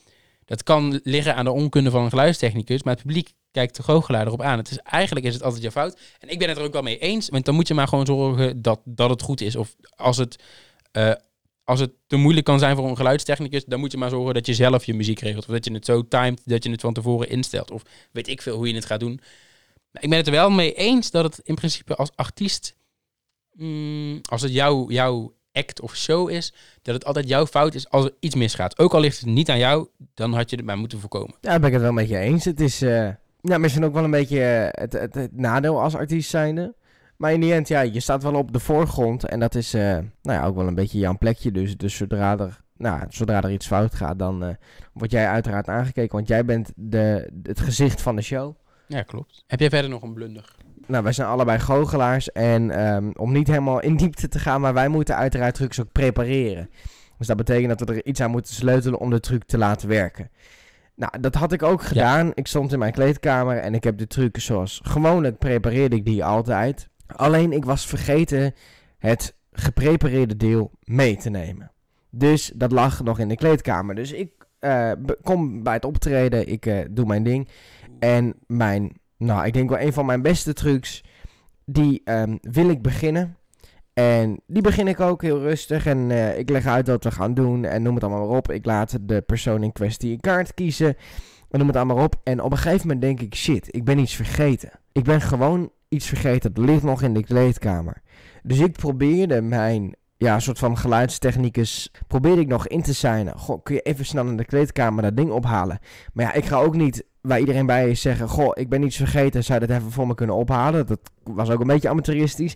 Dat 0.45 0.63
kan 0.63 0.99
liggen 1.03 1.35
aan 1.35 1.45
de 1.45 1.51
onkunde 1.51 1.91
van 1.91 2.03
een 2.03 2.09
geluidstechnicus, 2.09 2.83
maar 2.83 2.93
het 2.93 3.03
publiek 3.03 3.33
kijkt 3.51 3.75
de 3.75 3.83
goochelaar 3.83 4.25
erop 4.25 4.41
aan. 4.41 4.57
Het 4.57 4.71
is, 4.71 4.77
eigenlijk 4.77 5.25
is 5.25 5.33
het 5.33 5.43
altijd 5.43 5.61
jouw 5.61 5.71
fout. 5.71 5.99
En 6.19 6.29
ik 6.29 6.39
ben 6.39 6.49
het 6.49 6.57
er 6.57 6.63
ook 6.63 6.73
wel 6.73 6.81
mee 6.81 6.97
eens, 6.97 7.29
want 7.29 7.45
dan 7.45 7.55
moet 7.55 7.67
je 7.67 7.73
maar 7.73 7.87
gewoon 7.87 8.05
zorgen 8.05 8.61
dat, 8.61 8.79
dat 8.85 9.09
het 9.09 9.21
goed 9.21 9.41
is. 9.41 9.55
Of 9.55 9.75
als 9.95 10.17
het, 10.17 10.43
eh, 10.91 11.11
als 11.69 11.79
het 11.79 11.91
te 12.07 12.15
moeilijk 12.15 12.45
kan 12.45 12.59
zijn 12.59 12.75
voor 12.75 12.89
een 12.89 12.95
geluidstechnicus, 12.95 13.65
dan 13.65 13.79
moet 13.79 13.91
je 13.91 13.97
maar 13.97 14.09
zorgen 14.09 14.33
dat 14.33 14.45
je 14.45 14.53
zelf 14.53 14.85
je 14.85 14.93
muziek 14.93 15.19
regelt. 15.19 15.47
Of 15.47 15.53
dat 15.53 15.65
je 15.65 15.73
het 15.73 15.85
zo 15.85 16.07
timed 16.07 16.41
dat 16.45 16.63
je 16.63 16.71
het 16.71 16.81
van 16.81 16.93
tevoren 16.93 17.29
instelt. 17.29 17.71
Of 17.71 17.81
weet 18.11 18.27
ik 18.27 18.41
veel 18.41 18.55
hoe 18.55 18.67
je 18.67 18.75
het 18.75 18.85
gaat 18.85 18.99
doen. 18.99 19.19
Ik 19.99 20.09
ben 20.09 20.17
het 20.17 20.27
er 20.27 20.33
wel 20.33 20.49
mee 20.49 20.73
eens 20.73 21.11
dat 21.11 21.23
het 21.23 21.39
in 21.43 21.55
principe 21.55 21.95
als 21.95 22.11
artiest, 22.15 22.75
mm, 23.53 24.19
als 24.29 24.41
het 24.41 24.53
jouw, 24.53 24.89
jouw 24.89 25.33
act 25.51 25.81
of 25.81 25.95
show 25.95 26.29
is, 26.29 26.53
dat 26.81 26.93
het 26.93 27.05
altijd 27.05 27.27
jouw 27.27 27.45
fout 27.45 27.73
is 27.73 27.89
als 27.89 28.05
er 28.05 28.13
iets 28.19 28.35
misgaat. 28.35 28.79
Ook 28.79 28.93
al 28.93 28.99
ligt 28.99 29.19
het 29.19 29.29
niet 29.29 29.49
aan 29.49 29.59
jou, 29.59 29.87
dan 30.13 30.33
had 30.33 30.49
je 30.49 30.55
het 30.55 30.65
maar 30.65 30.77
moeten 30.77 30.99
voorkomen. 30.99 31.35
Ja, 31.41 31.49
daar 31.49 31.59
ben 31.59 31.67
ik 31.67 31.73
het 31.73 31.83
wel 31.83 31.93
met 31.93 32.09
je 32.09 32.17
eens. 32.17 32.45
Het 32.45 32.59
is 32.59 32.81
eh, 32.81 33.09
ja, 33.41 33.57
misschien 33.57 33.85
ook 33.85 33.93
wel 33.93 34.03
een 34.03 34.11
beetje 34.11 34.43
eh, 34.43 34.81
het, 34.81 34.93
het, 34.93 35.13
het 35.13 35.37
nadeel 35.37 35.81
als 35.81 35.95
artiest 35.95 36.29
zijnde. 36.29 36.75
Maar 37.19 37.33
in 37.33 37.39
die 37.39 37.53
end, 37.53 37.67
ja, 37.67 37.81
je 37.81 37.99
staat 37.99 38.23
wel 38.23 38.33
op 38.33 38.51
de 38.51 38.59
voorgrond. 38.59 39.25
En 39.25 39.39
dat 39.39 39.55
is 39.55 39.73
eh, 39.73 39.81
nou 40.21 40.39
ja, 40.39 40.45
ook 40.45 40.55
wel 40.55 40.67
een 40.67 40.75
beetje 40.75 40.99
jouw 40.99 41.17
plekje. 41.17 41.51
Dus, 41.51 41.77
dus 41.77 41.95
zodra, 41.95 42.37
er, 42.37 42.61
nou, 42.77 43.05
zodra 43.09 43.41
er 43.41 43.51
iets 43.51 43.67
fout 43.67 43.95
gaat, 43.95 44.19
dan 44.19 44.43
eh, 44.43 44.55
word 44.93 45.11
jij 45.11 45.27
uiteraard 45.27 45.67
aangekeken. 45.67 46.15
Want 46.15 46.27
jij 46.27 46.45
bent 46.45 46.71
de, 46.75 47.29
het 47.43 47.59
gezicht 47.59 48.01
van 48.01 48.15
de 48.15 48.21
show. 48.21 48.55
Ja, 48.87 49.01
klopt. 49.01 49.43
Heb 49.47 49.59
jij 49.59 49.69
verder 49.69 49.89
nog 49.89 50.01
een 50.01 50.13
blunder? 50.13 50.55
Nou, 50.87 51.03
wij 51.03 51.13
zijn 51.13 51.27
allebei 51.27 51.59
goochelaars. 51.59 52.31
En 52.31 52.71
ehm, 52.71 53.09
om 53.13 53.31
niet 53.31 53.47
helemaal 53.47 53.81
in 53.81 53.95
diepte 53.95 54.27
te 54.27 54.39
gaan, 54.39 54.61
maar 54.61 54.73
wij 54.73 54.87
moeten 54.87 55.15
uiteraard 55.15 55.55
trucs 55.55 55.79
ook 55.79 55.91
prepareren. 55.91 56.69
Dus 57.17 57.27
dat 57.27 57.37
betekent 57.37 57.79
dat 57.79 57.89
we 57.89 57.95
er 57.95 58.05
iets 58.05 58.21
aan 58.21 58.31
moeten 58.31 58.53
sleutelen 58.53 58.99
om 58.99 59.09
de 59.09 59.19
truc 59.19 59.43
te 59.43 59.57
laten 59.57 59.87
werken. 59.87 60.29
Nou, 60.95 61.19
dat 61.19 61.35
had 61.35 61.51
ik 61.51 61.63
ook 61.63 61.81
gedaan. 61.81 62.31
Ik 62.33 62.47
stond 62.47 62.73
in 62.73 62.79
mijn 62.79 62.91
kleedkamer 62.91 63.57
en 63.57 63.73
ik 63.73 63.83
heb 63.83 63.97
de 63.97 64.07
truc 64.07 64.39
zoals 64.39 64.81
gewoonlijk 64.83 65.37
prepareerde 65.37 65.95
ik 65.95 66.05
die 66.05 66.25
altijd. 66.25 66.88
Alleen 67.15 67.51
ik 67.51 67.65
was 67.65 67.87
vergeten 67.87 68.53
het 68.97 69.35
geprepareerde 69.51 70.37
deel 70.37 70.71
mee 70.83 71.17
te 71.17 71.29
nemen. 71.29 71.71
Dus 72.09 72.51
dat 72.55 72.71
lag 72.71 73.03
nog 73.03 73.19
in 73.19 73.27
de 73.27 73.35
kleedkamer. 73.35 73.95
Dus 73.95 74.11
ik 74.11 74.31
eh, 74.59 74.91
kom 75.23 75.63
bij 75.63 75.73
het 75.73 75.85
optreden, 75.85 76.47
ik 76.47 76.65
eh, 76.65 76.77
doe 76.91 77.05
mijn 77.05 77.23
ding. 77.23 77.47
En 77.99 78.33
mijn, 78.47 78.99
nou, 79.17 79.45
ik 79.45 79.53
denk 79.53 79.69
wel 79.69 79.79
een 79.79 79.93
van 79.93 80.05
mijn 80.05 80.21
beste 80.21 80.53
trucs, 80.53 81.03
die 81.65 82.01
ehm, 82.03 82.37
wil 82.41 82.69
ik 82.69 82.81
beginnen. 82.81 83.37
En 83.93 84.39
die 84.47 84.61
begin 84.61 84.87
ik 84.87 84.99
ook 84.99 85.21
heel 85.21 85.39
rustig. 85.39 85.85
En 85.85 86.11
eh, 86.11 86.37
ik 86.37 86.49
leg 86.49 86.65
uit 86.65 86.87
wat 86.87 87.03
we 87.03 87.11
gaan 87.11 87.33
doen. 87.33 87.65
En 87.65 87.81
noem 87.81 87.93
het 87.93 88.03
allemaal 88.03 88.27
maar 88.27 88.37
op. 88.37 88.51
Ik 88.51 88.65
laat 88.65 88.97
de 89.01 89.21
persoon 89.21 89.63
in 89.63 89.71
kwestie 89.71 90.11
een 90.11 90.19
kaart 90.19 90.53
kiezen. 90.53 90.95
En 91.49 91.59
noem 91.59 91.67
het 91.67 91.75
allemaal 91.75 91.95
maar 91.95 92.05
op. 92.05 92.21
En 92.23 92.41
op 92.41 92.51
een 92.51 92.57
gegeven 92.57 92.87
moment 92.87 93.01
denk 93.01 93.21
ik, 93.21 93.35
shit, 93.35 93.75
ik 93.75 93.83
ben 93.83 93.97
iets 93.97 94.15
vergeten. 94.15 94.71
Ik 94.91 95.03
ben 95.03 95.21
gewoon 95.21 95.71
iets 95.89 96.07
vergeten. 96.07 96.53
Dat 96.53 96.65
ligt 96.65 96.83
nog 96.83 97.01
in 97.01 97.13
de 97.13 97.23
kleedkamer. 97.23 98.01
Dus 98.43 98.59
ik 98.59 98.71
probeerde 98.71 99.41
mijn, 99.41 99.95
ja, 100.17 100.39
soort 100.39 100.59
van 100.59 100.77
geluidstechnicus, 100.77 101.91
probeerde 102.07 102.41
ik 102.41 102.47
nog 102.47 102.67
in 102.67 102.81
te 102.81 102.93
zijn. 102.93 103.37
Goh, 103.37 103.63
kun 103.63 103.75
je 103.75 103.81
even 103.81 104.05
snel 104.05 104.27
in 104.27 104.37
de 104.37 104.45
kleedkamer 104.45 105.03
dat 105.03 105.17
ding 105.17 105.31
ophalen? 105.31 105.79
Maar 106.13 106.25
ja, 106.25 106.33
ik 106.33 106.45
ga 106.45 106.57
ook 106.57 106.75
niet 106.75 107.03
waar 107.21 107.39
iedereen 107.39 107.65
bij 107.65 107.89
is 107.89 108.01
zeggen, 108.01 108.29
goh, 108.29 108.51
ik 108.53 108.69
ben 108.69 108.83
iets 108.83 108.97
vergeten. 108.97 109.43
Zou 109.43 109.59
je 109.59 109.67
dat 109.67 109.77
even 109.77 109.91
voor 109.91 110.07
me 110.07 110.15
kunnen 110.15 110.35
ophalen? 110.35 110.87
Dat 110.87 110.99
was 111.23 111.49
ook 111.49 111.59
een 111.59 111.67
beetje 111.67 111.89
amateuristisch. 111.89 112.55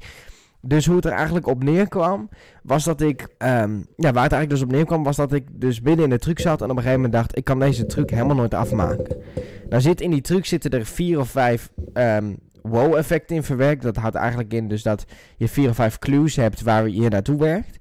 Dus 0.62 0.86
hoe 0.86 0.96
het 0.96 1.06
er 1.06 1.12
eigenlijk 1.12 1.48
op 1.48 1.64
neerkwam, 1.64 2.30
was 2.64 2.84
dat 2.84 3.02
ik, 3.02 3.28
ehm, 3.38 3.76
ja, 3.96 4.12
waar 4.12 4.24
het 4.24 4.32
eigenlijk 4.32 4.50
dus 4.50 4.62
op 4.62 4.72
neerkwam, 4.72 5.04
was 5.04 5.16
dat 5.16 5.34
ik 5.34 5.48
dus 5.52 5.82
binnen 5.82 6.04
in 6.04 6.10
de 6.10 6.20
truc 6.20 6.40
zat 6.40 6.62
en 6.62 6.70
op 6.70 6.76
een 6.78 6.84
gegeven 6.84 7.02
moment 7.02 7.14
dacht, 7.14 7.38
ik 7.38 7.44
kan 7.44 7.60
deze 7.60 7.86
truc 7.86 8.10
helemaal 8.10 8.36
nooit 8.36 8.54
afmaken. 8.54 9.18
Nou 9.70 9.82
zit 9.82 10.02
in 10.02 10.12
die 10.12 10.22
truc 10.22 10.46
zitten 10.46 10.72
er 10.72 10.86
vier 10.86 11.20
of 11.20 11.30
vijf 11.30 11.72
ehm, 11.94 12.34
wow-effecten 12.64 13.36
in 13.36 13.44
verwerkt. 13.44 13.82
Dat 13.82 13.96
houdt 13.96 14.16
eigenlijk 14.16 14.54
in 14.54 14.68
dus 14.68 14.84
dat 14.84 15.06
je 15.38 15.48
vier 15.48 15.70
of 15.70 15.76
vijf 15.76 16.00
clues 16.00 16.36
hebt 16.36 16.62
waar 16.62 16.90
je 16.90 17.10
naartoe 17.10 17.38
werkt. 17.38 17.80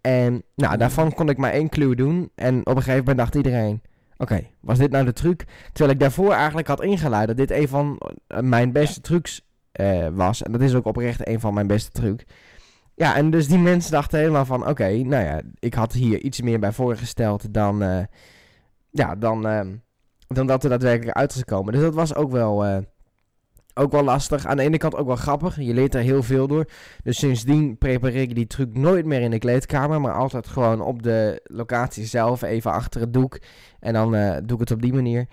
En 0.00 0.42
nou, 0.54 0.76
daarvan 0.76 1.14
kon 1.14 1.28
ik 1.28 1.36
maar 1.36 1.50
één 1.50 1.68
clue 1.68 1.96
doen. 1.96 2.30
En 2.34 2.58
op 2.58 2.76
een 2.76 2.82
gegeven 2.82 2.98
moment 2.98 3.18
dacht 3.18 3.34
iedereen, 3.34 3.82
oké, 4.16 4.46
was 4.60 4.78
dit 4.78 4.90
nou 4.90 5.04
de 5.04 5.12
truc? 5.12 5.44
Terwijl 5.72 5.94
ik 5.94 6.00
daarvoor 6.00 6.32
eigenlijk 6.32 6.68
had 6.68 6.82
ingeleid 6.82 7.26
dat 7.26 7.36
dit 7.36 7.50
een 7.50 7.68
van 7.68 8.00
eh, 8.26 8.40
mijn 8.40 8.72
beste 8.72 9.00
trucs 9.00 9.48
eh, 9.72 10.08
was. 10.12 10.42
En 10.42 10.52
dat 10.52 10.60
is 10.60 10.74
ook 10.74 10.86
oprecht 10.86 11.28
een 11.28 11.40
van 11.40 11.54
mijn 11.54 11.66
beste 11.66 11.90
trucs. 11.90 12.24
Ja, 12.94 13.16
en 13.16 13.30
dus 13.30 13.48
die 13.48 13.58
mensen 13.58 13.90
dachten 13.90 14.18
helemaal 14.18 14.44
van... 14.44 14.68
Oké, 14.68 14.88
nou 14.88 15.24
ja, 15.24 15.40
ik 15.58 15.74
had 15.74 15.92
hier 15.92 16.20
iets 16.20 16.40
meer 16.40 16.58
bij 16.58 16.72
voorgesteld 16.72 17.54
dan... 17.54 17.82
eh, 17.82 18.04
ja, 18.90 19.14
dan, 19.14 19.42
dan 20.26 20.46
dat 20.46 20.64
er 20.64 20.70
daadwerkelijk 20.70 21.16
uit 21.16 21.30
is 21.32 21.38
gekomen. 21.38 21.72
Dus 21.72 21.82
dat 21.82 21.94
was 21.94 22.14
ook 22.14 22.30
wel, 22.30 22.84
ook 23.74 23.92
wel 23.92 24.02
lastig. 24.04 24.46
Aan 24.46 24.56
de 24.56 24.62
ene 24.62 24.78
kant 24.78 24.96
ook 24.96 25.06
wel 25.06 25.16
grappig. 25.16 25.60
Je 25.60 25.74
leert 25.74 25.94
er 25.94 26.00
heel 26.00 26.22
veel 26.22 26.46
door. 26.46 26.64
Dus 27.02 27.18
sindsdien 27.18 27.78
prepareer 27.78 28.22
ik 28.22 28.34
die 28.34 28.46
truc 28.46 28.76
nooit 28.76 29.04
meer 29.04 29.20
in 29.20 29.30
de 29.30 29.38
kleedkamer. 29.38 30.00
Maar 30.00 30.14
altijd 30.14 30.46
gewoon 30.46 30.80
op 30.80 31.02
de 31.02 31.40
locatie 31.44 32.04
zelf. 32.04 32.42
Even 32.42 32.72
achter 32.72 33.00
het 33.00 33.12
doek. 33.12 33.38
En 33.80 33.92
dan 33.92 34.14
eh, 34.14 34.36
doe 34.44 34.54
ik 34.54 34.60
het 34.60 34.70
op 34.70 34.82
die 34.82 34.92
manier. 34.92 35.26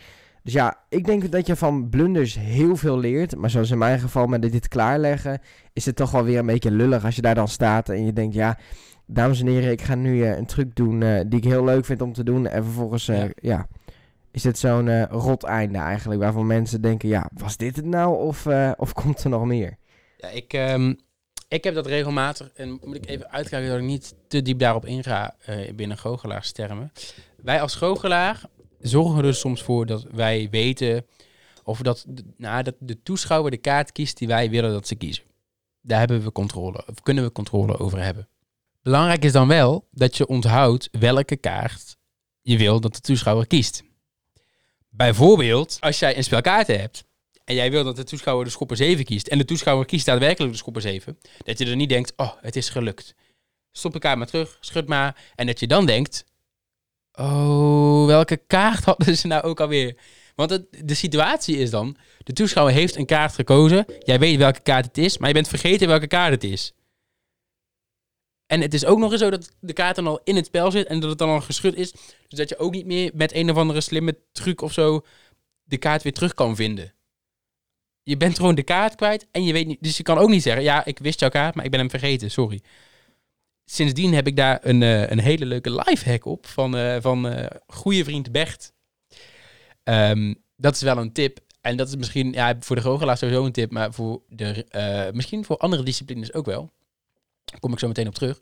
Dus 0.43 0.53
ja, 0.53 0.77
ik 0.89 1.05
denk 1.05 1.31
dat 1.31 1.47
je 1.47 1.55
van 1.55 1.89
blunders 1.89 2.35
heel 2.39 2.75
veel 2.75 2.99
leert. 2.99 3.35
Maar 3.35 3.49
zoals 3.49 3.71
in 3.71 3.77
mijn 3.77 3.99
geval 3.99 4.27
met 4.27 4.41
dit 4.41 4.67
klaarleggen, 4.67 5.39
is 5.73 5.85
het 5.85 5.95
toch 5.95 6.11
wel 6.11 6.23
weer 6.23 6.39
een 6.39 6.45
beetje 6.45 6.71
lullig 6.71 7.05
als 7.05 7.15
je 7.15 7.21
daar 7.21 7.35
dan 7.35 7.47
staat 7.47 7.89
en 7.89 8.05
je 8.05 8.13
denkt, 8.13 8.33
ja, 8.33 8.57
dames 9.05 9.39
en 9.39 9.47
heren, 9.47 9.71
ik 9.71 9.81
ga 9.81 9.95
nu 9.95 10.23
eh, 10.23 10.37
een 10.37 10.45
truc 10.45 10.75
doen 10.75 11.01
eh, 11.01 11.21
die 11.27 11.39
ik 11.39 11.45
heel 11.45 11.63
leuk 11.63 11.85
vind 11.85 12.01
om 12.01 12.13
te 12.13 12.23
doen. 12.23 12.47
En 12.47 12.63
vervolgens, 12.63 13.05
Ja. 13.05 13.27
ja. 13.35 13.67
Is 14.31 14.41
dit 14.41 14.57
zo'n 14.57 14.87
eh, 14.87 15.03
rot 15.09 15.43
einde 15.43 15.77
eigenlijk, 15.77 16.21
waarvan 16.21 16.47
mensen 16.47 16.81
denken, 16.81 17.09
ja, 17.09 17.29
was 17.33 17.57
dit 17.57 17.75
het 17.75 17.85
nou 17.85 18.17
of, 18.17 18.45
eh, 18.45 18.71
of 18.77 18.93
komt 19.03 19.23
er 19.23 19.29
nog 19.29 19.45
meer? 19.45 19.77
Ja, 20.17 20.27
ik, 20.27 20.53
ehm, 20.53 20.93
Ik 21.47 21.63
heb 21.63 21.73
dat 21.73 21.85
regelmatig, 21.85 22.51
en 22.53 22.79
moet 22.83 22.95
ik 22.95 23.07
even 23.07 23.31
uitkijken 23.31 23.69
dat 23.69 23.77
ik 23.77 23.85
niet 23.85 24.13
te 24.27 24.41
diep 24.41 24.59
daarop 24.59 24.85
inga 24.85 25.35
uh, 25.49 25.73
binnen 25.73 25.97
goochelaarstermen. 25.97 26.91
Wij 27.43 27.61
als 27.61 27.75
goochelaar 27.75 28.41
zorgen 28.79 29.17
er 29.17 29.23
dus 29.23 29.39
soms 29.39 29.63
voor 29.63 29.85
dat 29.85 30.03
wij 30.11 30.47
weten 30.51 31.05
of 31.63 31.81
dat, 31.81 32.05
nou, 32.37 32.63
dat 32.63 32.75
de 32.79 33.01
toeschouwer 33.01 33.51
de 33.51 33.57
kaart 33.57 33.91
kiest 33.91 34.17
die 34.17 34.27
wij 34.27 34.49
willen 34.49 34.71
dat 34.71 34.87
ze 34.87 34.95
kiezen. 34.95 35.23
Daar 35.81 35.99
hebben 35.99 36.23
we 36.23 36.31
controle, 36.31 36.83
of 36.87 37.01
kunnen 37.01 37.23
we 37.23 37.31
controle 37.31 37.79
over 37.79 38.03
hebben. 38.03 38.27
Belangrijk 38.81 39.23
is 39.23 39.31
dan 39.31 39.47
wel 39.47 39.87
dat 39.91 40.17
je 40.17 40.27
onthoudt 40.27 40.89
welke 40.91 41.35
kaart 41.35 41.97
je 42.41 42.57
wil 42.57 42.79
dat 42.79 42.93
de 42.93 43.01
toeschouwer 43.01 43.47
kiest. 43.47 43.83
Bijvoorbeeld, 44.93 45.77
als 45.79 45.99
jij 45.99 46.17
een 46.17 46.23
spel 46.23 46.41
kaarten 46.41 46.79
hebt 46.79 47.03
en 47.43 47.55
jij 47.55 47.71
wil 47.71 47.83
dat 47.83 47.95
de 47.95 48.03
toeschouwer 48.03 48.45
de 48.45 48.51
schopper 48.51 48.77
7 48.77 49.05
kiest 49.05 49.27
en 49.27 49.37
de 49.37 49.45
toeschouwer 49.45 49.85
kiest 49.85 50.05
daadwerkelijk 50.05 50.51
de 50.51 50.57
schopper 50.57 50.81
7, 50.81 51.17
dat 51.37 51.57
je 51.57 51.65
er 51.65 51.75
niet 51.75 51.89
denkt, 51.89 52.13
oh, 52.15 52.31
het 52.41 52.55
is 52.55 52.69
gelukt. 52.69 53.15
Stop 53.71 53.93
de 53.93 53.99
kaart 53.99 54.17
maar 54.17 54.27
terug, 54.27 54.57
schud 54.59 54.87
maar. 54.87 55.31
En 55.35 55.47
dat 55.47 55.59
je 55.59 55.67
dan 55.67 55.85
denkt, 55.85 56.25
oh, 57.11 58.05
welke 58.05 58.37
kaart 58.47 58.83
hadden 58.85 59.17
ze 59.17 59.27
nou 59.27 59.43
ook 59.43 59.59
alweer? 59.59 59.97
Want 60.35 60.63
de 60.85 60.93
situatie 60.93 61.57
is 61.57 61.69
dan, 61.69 61.97
de 62.23 62.33
toeschouwer 62.33 62.73
heeft 62.73 62.95
een 62.95 63.05
kaart 63.05 63.33
gekozen, 63.33 63.85
jij 63.99 64.19
weet 64.19 64.37
welke 64.37 64.59
kaart 64.59 64.85
het 64.85 64.97
is, 64.97 65.17
maar 65.17 65.27
je 65.27 65.33
bent 65.33 65.47
vergeten 65.47 65.87
welke 65.87 66.07
kaart 66.07 66.31
het 66.31 66.43
is. 66.43 66.73
En 68.51 68.61
het 68.61 68.73
is 68.73 68.85
ook 68.85 68.99
nog 68.99 69.11
eens 69.11 69.21
zo 69.21 69.29
dat 69.29 69.51
de 69.59 69.73
kaart 69.73 69.95
dan 69.95 70.07
al 70.07 70.21
in 70.23 70.35
het 70.35 70.45
spel 70.45 70.71
zit 70.71 70.87
en 70.87 70.99
dat 70.99 71.09
het 71.09 71.19
dan 71.19 71.29
al 71.29 71.41
geschud 71.41 71.75
is. 71.75 71.91
Dus 72.27 72.39
dat 72.39 72.49
je 72.49 72.57
ook 72.57 72.73
niet 72.73 72.85
meer 72.85 73.11
met 73.13 73.33
een 73.33 73.49
of 73.49 73.57
andere 73.57 73.81
slimme 73.81 74.17
truc 74.31 74.61
of 74.61 74.73
zo 74.73 75.05
de 75.63 75.77
kaart 75.77 76.03
weer 76.03 76.13
terug 76.13 76.33
kan 76.33 76.55
vinden. 76.55 76.93
Je 78.03 78.17
bent 78.17 78.35
gewoon 78.35 78.55
de 78.55 78.63
kaart 78.63 78.95
kwijt 78.95 79.27
en 79.31 79.43
je 79.43 79.53
weet 79.53 79.67
niet. 79.67 79.77
Dus 79.81 79.97
je 79.97 80.03
kan 80.03 80.17
ook 80.17 80.29
niet 80.29 80.41
zeggen: 80.41 80.63
Ja, 80.63 80.85
ik 80.85 80.99
wist 80.99 81.19
jouw 81.19 81.29
kaart, 81.29 81.55
maar 81.55 81.65
ik 81.65 81.71
ben 81.71 81.79
hem 81.79 81.89
vergeten, 81.89 82.31
sorry. 82.31 82.61
Sindsdien 83.65 84.13
heb 84.13 84.27
ik 84.27 84.35
daar 84.35 84.59
een, 84.61 84.81
uh, 84.81 85.09
een 85.09 85.19
hele 85.19 85.45
leuke 85.45 85.71
lifehack 85.71 86.25
op 86.25 86.47
van, 86.47 86.77
uh, 86.77 86.97
van 87.01 87.25
uh, 87.25 87.45
goede 87.67 88.03
vriend 88.03 88.31
Bert. 88.31 88.71
Um, 89.83 90.35
dat 90.55 90.75
is 90.75 90.81
wel 90.81 90.97
een 90.97 91.13
tip. 91.13 91.39
En 91.61 91.77
dat 91.77 91.87
is 91.87 91.95
misschien 91.95 92.31
ja, 92.31 92.55
voor 92.59 92.75
de 92.75 92.81
goochelaar 92.81 93.17
sowieso 93.17 93.45
een 93.45 93.51
tip, 93.51 93.71
maar 93.71 93.93
voor 93.93 94.21
de, 94.27 94.65
misschien 95.13 95.45
voor 95.45 95.57
andere 95.57 95.83
disciplines 95.83 96.33
ook 96.33 96.45
wel. 96.45 96.71
Kom 97.59 97.73
ik 97.73 97.79
zo 97.79 97.87
meteen 97.87 98.07
op 98.07 98.13
terug. 98.13 98.39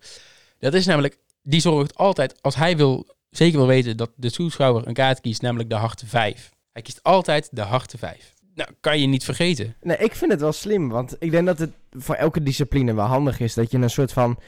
Dat 0.59 0.73
is 0.73 0.85
namelijk, 0.85 1.17
die 1.43 1.61
zorgt 1.61 1.95
altijd, 1.95 2.41
als 2.41 2.55
hij 2.55 2.77
wil, 2.77 3.07
zeker 3.29 3.57
wil 3.57 3.67
weten 3.67 3.97
dat 3.97 4.11
de 4.15 4.31
toeschouwer 4.31 4.87
een 4.87 4.93
kaart 4.93 5.21
kiest, 5.21 5.41
namelijk 5.41 5.69
de 5.69 5.75
harte 5.75 6.05
5. 6.07 6.49
Hij 6.71 6.81
kiest 6.81 7.03
altijd 7.03 7.49
de 7.51 7.61
harte 7.61 7.97
5. 7.97 8.33
Nou, 8.55 8.69
kan 8.79 8.99
je 8.99 9.07
niet 9.07 9.23
vergeten. 9.23 9.75
Nee, 9.81 9.97
ik 9.97 10.15
vind 10.15 10.31
het 10.31 10.39
wel 10.39 10.51
slim, 10.51 10.89
want 10.89 11.15
ik 11.19 11.31
denk 11.31 11.45
dat 11.45 11.59
het 11.59 11.71
voor 11.91 12.15
elke 12.15 12.43
discipline 12.43 12.93
wel 12.93 13.05
handig 13.05 13.39
is 13.39 13.53
dat 13.53 13.71
je 13.71 13.77
een 13.77 13.89
soort 13.89 14.13
van 14.13 14.39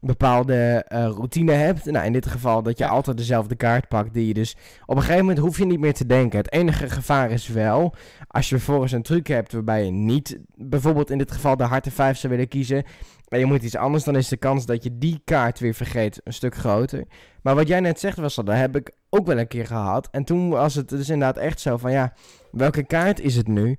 bepaalde 0.00 0.86
uh, 0.92 0.98
routine 1.04 1.52
hebt. 1.52 1.84
Nou, 1.84 2.06
in 2.06 2.12
dit 2.12 2.26
geval 2.26 2.62
dat 2.62 2.78
je 2.78 2.86
altijd 2.86 3.16
dezelfde 3.16 3.54
kaart 3.54 3.88
pakt 3.88 4.14
die 4.14 4.26
je 4.26 4.34
dus... 4.34 4.56
Op 4.86 4.96
een 4.96 5.02
gegeven 5.02 5.24
moment 5.24 5.38
hoef 5.38 5.58
je 5.58 5.66
niet 5.66 5.80
meer 5.80 5.94
te 5.94 6.06
denken. 6.06 6.38
Het 6.38 6.52
enige 6.52 6.90
gevaar 6.90 7.30
is 7.30 7.48
wel, 7.48 7.94
als 8.28 8.48
je 8.48 8.56
vervolgens 8.56 8.92
een 8.92 9.02
truc 9.02 9.26
hebt 9.26 9.52
waarbij 9.52 9.84
je 9.84 9.90
niet 9.90 10.38
bijvoorbeeld 10.54 11.10
in 11.10 11.18
dit 11.18 11.32
geval 11.32 11.56
de 11.56 11.64
harte 11.64 11.90
5 11.90 12.18
zou 12.18 12.32
willen 12.32 12.48
kiezen... 12.48 12.84
En 13.30 13.38
je 13.38 13.44
moet 13.44 13.62
iets 13.62 13.76
anders, 13.76 14.04
dan 14.04 14.16
is 14.16 14.28
de 14.28 14.36
kans 14.36 14.66
dat 14.66 14.82
je 14.82 14.98
die 14.98 15.20
kaart 15.24 15.58
weer 15.58 15.74
vergeet 15.74 16.20
een 16.24 16.32
stuk 16.32 16.54
groter. 16.54 17.04
Maar 17.42 17.54
wat 17.54 17.68
jij 17.68 17.80
net 17.80 18.00
zegt, 18.00 18.16
was 18.16 18.34
dat 18.34 18.48
heb 18.48 18.76
ik 18.76 18.90
ook 19.10 19.26
wel 19.26 19.38
een 19.38 19.48
keer 19.48 19.66
gehad. 19.66 20.08
En 20.10 20.24
toen 20.24 20.48
was 20.48 20.74
het 20.74 20.88
dus 20.88 21.08
inderdaad 21.08 21.42
echt 21.42 21.60
zo 21.60 21.76
van, 21.76 21.92
ja, 21.92 22.12
welke 22.50 22.82
kaart 22.82 23.20
is 23.20 23.36
het 23.36 23.48
nu? 23.48 23.78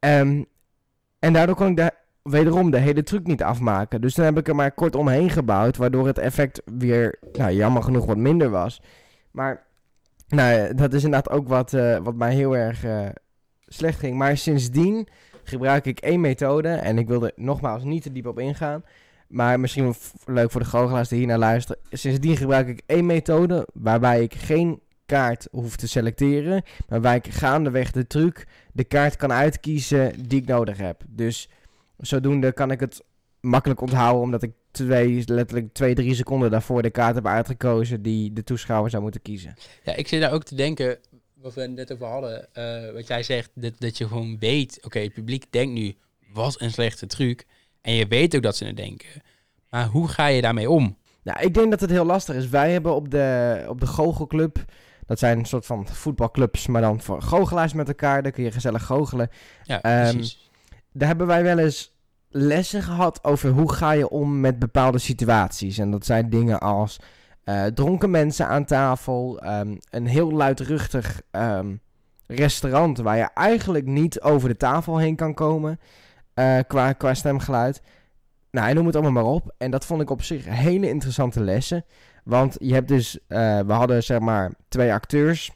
Um, 0.00 0.46
en 1.18 1.32
daardoor 1.32 1.56
kon 1.56 1.68
ik 1.68 1.76
daar 1.76 1.99
wederom 2.22 2.70
de 2.70 2.78
hele 2.78 3.02
truc 3.02 3.26
niet 3.26 3.42
afmaken. 3.42 4.00
Dus 4.00 4.14
dan 4.14 4.24
heb 4.24 4.38
ik 4.38 4.48
er 4.48 4.54
maar 4.54 4.72
kort 4.72 4.96
omheen 4.96 5.30
gebouwd, 5.30 5.76
waardoor 5.76 6.06
het 6.06 6.18
effect 6.18 6.62
weer, 6.64 7.18
nou, 7.32 7.52
jammer 7.52 7.82
genoeg 7.82 8.06
wat 8.06 8.16
minder 8.16 8.50
was. 8.50 8.82
Maar, 9.30 9.66
nou, 10.28 10.74
dat 10.74 10.92
is 10.92 11.04
inderdaad 11.04 11.32
ook 11.32 11.48
wat, 11.48 11.72
uh, 11.72 11.98
wat 11.98 12.14
mij 12.14 12.34
heel 12.34 12.56
erg 12.56 12.84
uh, 12.84 13.08
slecht 13.66 13.98
ging. 13.98 14.16
Maar 14.16 14.36
sindsdien 14.36 15.08
gebruik 15.44 15.86
ik 15.86 15.98
één 15.98 16.20
methode. 16.20 16.68
En 16.68 16.98
ik 16.98 17.08
wil 17.08 17.24
er 17.24 17.32
nogmaals 17.36 17.84
niet 17.84 18.02
te 18.02 18.12
diep 18.12 18.26
op 18.26 18.38
ingaan. 18.38 18.84
Maar 19.28 19.60
misschien 19.60 19.94
leuk 20.26 20.50
voor 20.50 20.60
de 20.60 20.66
goochelaars 20.66 21.08
die 21.08 21.18
hier 21.18 21.26
naar 21.26 21.38
luisteren. 21.38 21.82
Sindsdien 21.90 22.36
gebruik 22.36 22.68
ik 22.68 22.82
één 22.86 23.06
methode 23.06 23.68
waarbij 23.72 24.22
ik 24.22 24.34
geen 24.34 24.80
kaart 25.06 25.48
hoef 25.50 25.76
te 25.76 25.88
selecteren. 25.88 26.52
Maar 26.52 26.62
waarbij 26.88 27.16
ik 27.16 27.28
gaandeweg 27.28 27.90
de 27.90 28.06
truc 28.06 28.46
de 28.72 28.84
kaart 28.84 29.16
kan 29.16 29.32
uitkiezen 29.32 30.28
die 30.28 30.40
ik 30.40 30.46
nodig 30.46 30.78
heb. 30.78 31.02
Dus 31.08 31.48
zodoende 32.00 32.52
kan 32.52 32.70
ik 32.70 32.80
het 32.80 33.04
makkelijk 33.40 33.80
onthouden. 33.80 34.22
Omdat 34.22 34.42
ik 34.42 34.52
twee, 34.70 35.22
letterlijk 35.26 35.72
twee, 35.72 35.94
drie 35.94 36.14
seconden 36.14 36.50
daarvoor 36.50 36.82
de 36.82 36.90
kaart 36.90 37.14
heb 37.14 37.26
uitgekozen 37.26 38.02
die 38.02 38.32
de 38.32 38.44
toeschouwer 38.44 38.90
zou 38.90 39.02
moeten 39.02 39.22
kiezen. 39.22 39.54
Ja, 39.82 39.94
ik 39.94 40.08
zit 40.08 40.20
daar 40.20 40.32
ook 40.32 40.44
te 40.44 40.54
denken 40.54 40.98
wat 41.34 41.54
we 41.54 41.66
net 41.66 41.92
over 41.92 42.06
hadden, 42.06 42.48
uh, 42.58 42.92
wat 42.92 43.06
jij 43.06 43.22
zegt, 43.22 43.50
dat, 43.54 43.72
dat 43.78 43.98
je 43.98 44.06
gewoon 44.06 44.38
weet, 44.38 44.78
oké, 44.84 44.98
het 44.98 45.12
publiek 45.12 45.44
denkt 45.50 45.72
nu, 45.72 45.94
wat 46.32 46.60
een 46.60 46.70
slechte 46.70 47.06
truc. 47.06 47.46
En 47.80 47.94
je 47.94 48.06
weet 48.06 48.36
ook 48.36 48.42
dat 48.42 48.56
ze 48.56 48.64
het 48.64 48.76
denken. 48.76 49.22
Maar 49.70 49.86
hoe 49.86 50.08
ga 50.08 50.26
je 50.26 50.42
daarmee 50.42 50.70
om? 50.70 50.98
Nou, 51.22 51.40
ik 51.40 51.54
denk 51.54 51.70
dat 51.70 51.80
het 51.80 51.90
heel 51.90 52.04
lastig 52.04 52.34
is. 52.36 52.48
Wij 52.48 52.72
hebben 52.72 52.94
op 52.94 53.10
de, 53.10 53.64
op 53.68 53.80
de 53.80 53.86
goochelclub, 53.86 54.64
dat 55.06 55.18
zijn 55.18 55.38
een 55.38 55.44
soort 55.44 55.66
van 55.66 55.88
voetbalclubs, 55.88 56.66
maar 56.66 56.82
dan 56.82 57.00
voor 57.00 57.22
goochelaars 57.22 57.72
met 57.72 57.88
elkaar. 57.88 58.22
Daar 58.22 58.32
kun 58.32 58.44
je 58.44 58.50
gezellig 58.50 58.84
goochelen. 58.84 59.30
Ja, 59.62 60.06
um, 60.06 60.12
precies. 60.12 60.49
Daar 60.92 61.08
hebben 61.08 61.26
wij 61.26 61.42
wel 61.42 61.58
eens 61.58 61.98
lessen 62.28 62.82
gehad 62.82 63.24
over 63.24 63.50
hoe 63.50 63.72
ga 63.72 63.90
je 63.90 64.08
om 64.08 64.40
met 64.40 64.58
bepaalde 64.58 64.98
situaties. 64.98 65.78
En 65.78 65.90
dat 65.90 66.06
zijn 66.06 66.30
dingen 66.30 66.60
als 66.60 66.98
uh, 67.44 67.64
dronken 67.64 68.10
mensen 68.10 68.46
aan 68.46 68.64
tafel. 68.64 69.40
Um, 69.44 69.78
een 69.90 70.06
heel 70.06 70.32
luidruchtig 70.32 71.22
um, 71.30 71.80
restaurant 72.26 72.98
waar 72.98 73.16
je 73.16 73.28
eigenlijk 73.34 73.86
niet 73.86 74.20
over 74.20 74.48
de 74.48 74.56
tafel 74.56 74.98
heen 74.98 75.16
kan 75.16 75.34
komen 75.34 75.80
uh, 76.34 76.58
qua, 76.96 77.14
stemgeluid. 77.14 77.82
Nou, 78.50 78.68
en 78.68 78.74
noem 78.74 78.86
het 78.86 78.94
allemaal 78.94 79.24
maar 79.24 79.32
op. 79.32 79.54
En 79.58 79.70
dat 79.70 79.86
vond 79.86 80.02
ik 80.02 80.10
op 80.10 80.22
zich 80.22 80.44
hele 80.44 80.88
interessante 80.88 81.40
lessen. 81.40 81.84
Want 82.24 82.56
je 82.58 82.72
hebt 82.72 82.88
dus, 82.88 83.18
uh, 83.28 83.60
we 83.60 83.72
hadden 83.72 84.02
zeg 84.02 84.18
maar 84.18 84.52
twee 84.68 84.92
acteurs. 84.92 85.52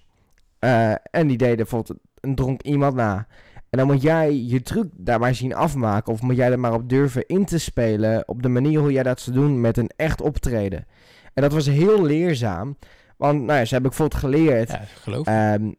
en 1.11 1.27
die 1.27 1.37
deden 1.37 1.57
bijvoorbeeld 1.57 1.99
een 2.21 2.35
dronk 2.35 2.63
iemand 2.63 2.95
na. 2.95 3.27
En 3.75 3.81
dan 3.81 3.89
moet 3.89 4.03
jij 4.03 4.35
je 4.35 4.63
truc 4.63 4.87
daar 4.93 5.21
maar 5.21 5.35
zien 5.35 5.55
afmaken. 5.55 6.13
Of 6.13 6.23
moet 6.23 6.37
jij 6.37 6.51
er 6.51 6.61
maar 6.61 6.73
op 6.73 6.89
durven 6.89 7.27
in 7.27 7.45
te 7.45 7.59
spelen. 7.59 8.29
Op 8.29 8.43
de 8.43 8.49
manier 8.49 8.81
hoe 8.81 8.93
jij 8.93 9.03
dat 9.03 9.21
zou 9.21 9.37
doen 9.37 9.61
met 9.61 9.77
een 9.77 9.91
echt 9.97 10.21
optreden. 10.21 10.87
En 11.33 11.43
dat 11.43 11.53
was 11.53 11.67
heel 11.67 12.03
leerzaam. 12.03 12.77
Want 13.17 13.43
nou 13.43 13.59
ja, 13.59 13.65
ze 13.65 13.73
hebben 13.73 13.91
bijvoorbeeld 13.91 14.21
geleerd. 14.21 14.71
Ja, 14.71 14.81
geloof 15.01 15.27
um, 15.27 15.33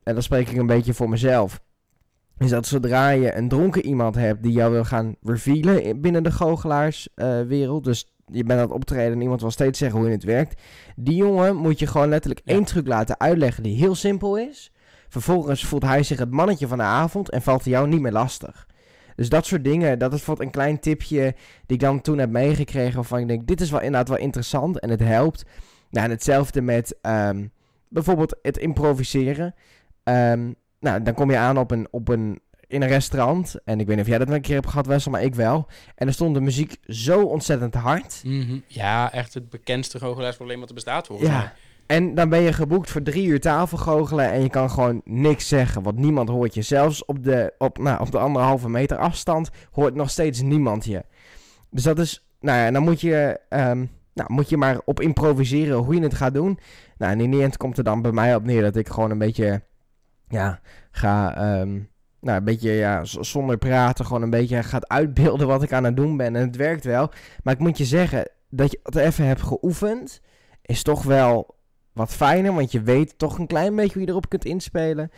en 0.04 0.14
dan 0.14 0.22
spreek 0.22 0.50
ik 0.50 0.58
een 0.58 0.68
beetje 0.68 0.94
voor 0.94 1.10
mezelf. 1.10 1.62
Is 2.38 2.50
dat 2.50 2.68
zodra 2.68 3.10
je 3.10 3.36
een 3.36 3.48
dronken 3.48 3.86
iemand 3.86 4.16
hebt 4.16 4.44
die 4.44 4.52
jou 4.52 4.72
wil 4.72 4.86
gaan 4.86 5.16
revealen 5.22 6.02
binnen 6.02 6.24
de 6.24 6.32
goochelaarswereld. 6.32 7.86
Uh, 7.86 7.92
dus 7.92 8.14
je 8.26 8.44
bent 8.44 8.60
aan 8.60 8.66
het 8.66 8.76
optreden 8.76 9.14
en 9.14 9.22
iemand 9.22 9.42
wil 9.42 9.52
steeds 9.52 9.80
zeggen 9.80 10.00
hoe 10.00 10.10
het 10.10 10.24
werkt. 10.24 10.62
Die 10.96 11.16
jongen 11.16 11.56
moet 11.56 11.80
je 11.80 11.88
gewoon 11.88 12.10
letterlijk 12.10 12.42
ja. 12.46 12.54
één 12.54 12.64
truc 12.64 12.88
laten 12.88 13.20
uitleggen 13.20 13.64
die 13.64 13.78
heel 13.78 13.96
simpel 13.96 14.38
is. 14.38 14.72
Vervolgens 15.22 15.66
voelt 15.66 15.84
hij 15.84 16.04
zich 16.04 16.20
het 16.20 16.32
mannetje 16.32 16.68
van 16.68 16.78
de 16.78 16.84
avond 16.84 17.30
en 17.30 17.42
valt 17.42 17.64
hij 17.64 17.72
jou 17.72 17.88
niet 17.88 18.02
meer 18.02 18.12
lastig. 18.12 18.68
Dus 19.16 19.30
dat 19.30 19.46
soort 19.46 19.64
dingen, 19.64 20.00
dat 20.00 20.12
is 20.12 20.18
bijvoorbeeld 20.18 20.48
een 20.48 20.54
klein 20.54 20.80
tipje 20.80 21.36
die 21.66 21.78
ik 21.78 21.80
dan 21.80 22.02
toen 22.02 22.18
heb 22.18 22.30
meegekregen. 22.30 22.96
Waarvan 22.96 23.20
ik 23.20 23.28
denk, 23.28 23.48
dit 23.48 23.62
is 23.62 23.70
wel 23.72 23.80
inderdaad 23.80 24.10
wel 24.10 24.18
interessant 24.18 24.80
en 24.80 24.90
het 24.90 25.00
helpt. 25.00 25.46
Nou, 25.90 26.06
en 26.06 26.12
hetzelfde 26.12 26.62
met 26.62 26.98
um, 27.02 27.52
bijvoorbeeld 27.88 28.36
het 28.42 28.58
improviseren. 28.58 29.56
Um, 30.04 30.56
nou, 30.80 31.02
dan 31.02 31.14
kom 31.14 31.32
je 31.32 31.38
aan 31.38 31.58
op 31.58 31.72
een, 31.72 31.88
op 31.92 32.08
een, 32.08 32.42
in 32.68 32.82
een 32.82 32.88
restaurant. 32.88 33.56
En 33.66 33.80
ik 33.80 33.88
weet 33.88 33.96
niet 33.96 34.06
of 34.06 34.10
jij 34.10 34.18
dat 34.18 34.28
wel 34.28 34.36
een 34.36 34.42
keer 34.42 34.56
hebt 34.56 34.70
gehad, 34.70 34.86
Wessel, 34.86 35.12
maar 35.12 35.24
ik 35.24 35.36
wel. 35.36 35.68
En 35.96 36.08
er 36.08 36.14
stond 36.14 36.34
de 36.34 36.42
muziek 36.42 36.78
zo 36.88 37.22
ontzettend 37.22 37.74
hard. 37.74 38.22
Mm 38.24 38.42
-hmm. 38.42 38.64
Ja, 38.68 39.12
echt 39.12 39.34
het 39.34 39.50
bekendste 39.50 40.00
goochelaarsprobleem 40.00 40.60
wat 40.60 40.70
er 40.70 40.76
bestaat 40.76 41.08
volgens 41.08 41.30
ja. 41.30 41.38
mij. 41.38 41.52
En 41.86 42.16
dan 42.16 42.30
ben 42.30 42.42
je 42.42 42.54
geboekt 42.54 42.92
voor 42.92 43.02
drie 43.02 43.28
uur 43.28 43.40
tafelgoochelen 43.40 44.32
en 44.32 44.42
je 44.42 44.50
kan 44.50 44.70
gewoon 44.70 45.02
niks 45.04 45.48
zeggen, 45.48 45.84
want 45.84 45.98
niemand 45.98 46.30
hoort 46.30 46.54
je. 46.54 46.62
Zelfs 46.62 47.06
op 47.06 47.24
de, 47.24 47.54
op, 47.58 47.78
nou, 47.78 48.02
op 48.02 48.12
de 48.12 48.20
anderhalve 48.20 48.70
meter 48.70 48.98
afstand 48.98 49.50
hoort 49.72 49.96
nog 49.96 50.10
steeds 50.10 50.42
niemand 50.42 50.86
je. 50.86 51.04
Dus 51.70 51.84
dat 51.84 52.00
is, 52.00 52.26
nou 52.40 52.58
ja, 52.60 52.72
dan 52.72 52.84
moet 52.84 53.02
je, 53.02 53.40
um, 53.50 53.90
nou, 54.14 54.34
moet 54.34 54.50
je 54.50 54.58
maar 54.58 54.80
op 54.86 55.00
improviseren 55.02 55.78
hoe 55.78 55.96
je 55.96 56.02
het 56.02 56.14
gaat 56.14 56.34
doen. 56.34 56.60
Nou, 56.98 57.12
en 57.12 57.20
in 57.20 57.32
die 57.32 57.42
end 57.42 57.58
komt 57.58 57.78
er 57.78 57.84
dan 57.84 58.02
bij 58.02 58.12
mij 58.12 58.36
op 58.36 58.44
neer 58.44 58.62
dat 58.62 58.76
ik 58.76 58.90
gewoon 58.90 59.12
een 59.12 59.18
beetje, 59.18 59.62
ja, 60.28 60.60
ga, 60.92 61.60
um, 61.60 61.90
nou, 62.20 62.38
een 62.38 62.44
beetje, 62.44 62.72
ja, 62.72 63.04
zonder 63.04 63.58
praten, 63.58 64.06
gewoon 64.06 64.22
een 64.22 64.30
beetje 64.30 64.64
gaat 64.64 64.88
uitbeelden 64.88 65.48
wat 65.48 65.64
ik 65.64 65.74
aan 65.74 65.84
het 65.84 65.96
doen 65.96 66.18
ben. 66.18 66.36
En 66.36 66.42
het 66.42 66.56
werkt 66.56 66.84
wel. 66.84 67.12
Maar 67.44 67.54
ik 67.54 67.60
moet 67.60 67.78
je 67.78 67.86
zeggen, 67.86 68.30
dat 68.50 68.72
je 68.72 68.80
het 68.84 68.96
even 68.96 69.26
hebt 69.26 69.42
geoefend, 69.42 70.22
is 70.62 70.84
toch 70.84 71.04
wel 71.04 71.56
wat 71.96 72.14
fijner, 72.14 72.54
want 72.54 72.72
je 72.72 72.82
weet 72.82 73.18
toch 73.18 73.38
een 73.38 73.48
klein 73.48 73.76
beetje 73.76 73.94
hoe 73.94 74.02
je 74.02 74.08
erop 74.08 74.30
kunt 74.30 74.46
inspelen, 74.46 75.12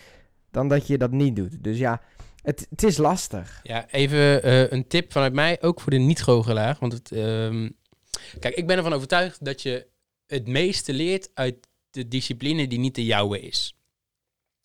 dan 0.51 0.67
dat 0.67 0.87
je 0.87 0.97
dat 0.97 1.11
niet 1.11 1.35
doet. 1.35 1.63
Dus 1.63 1.77
ja, 1.77 2.01
Het, 2.41 2.67
het 2.69 2.83
is 2.83 2.97
lastig. 2.97 3.59
Ja, 3.63 3.89
even 3.91 4.43
eh, 4.43 4.71
een 4.71 4.87
tip 4.87 5.11
vanuit 5.11 5.33
mij, 5.33 5.61
ook 5.61 5.81
voor 5.81 5.91
de 5.91 5.97
niet-goochelaar. 5.97 6.77
Want 6.79 6.93
het, 6.93 7.11
ehm, 7.11 7.69
kijk, 8.39 8.55
ik 8.55 8.67
ben 8.67 8.77
ervan 8.77 8.93
overtuigd 8.93 9.45
dat 9.45 9.61
je 9.61 9.87
het 10.27 10.47
meeste 10.47 10.93
leert 10.93 11.29
uit 11.33 11.67
de 11.89 12.07
discipline 12.07 12.67
die 12.67 12.79
niet 12.79 12.95
de 12.95 13.05
jouwe 13.05 13.39
is. 13.39 13.75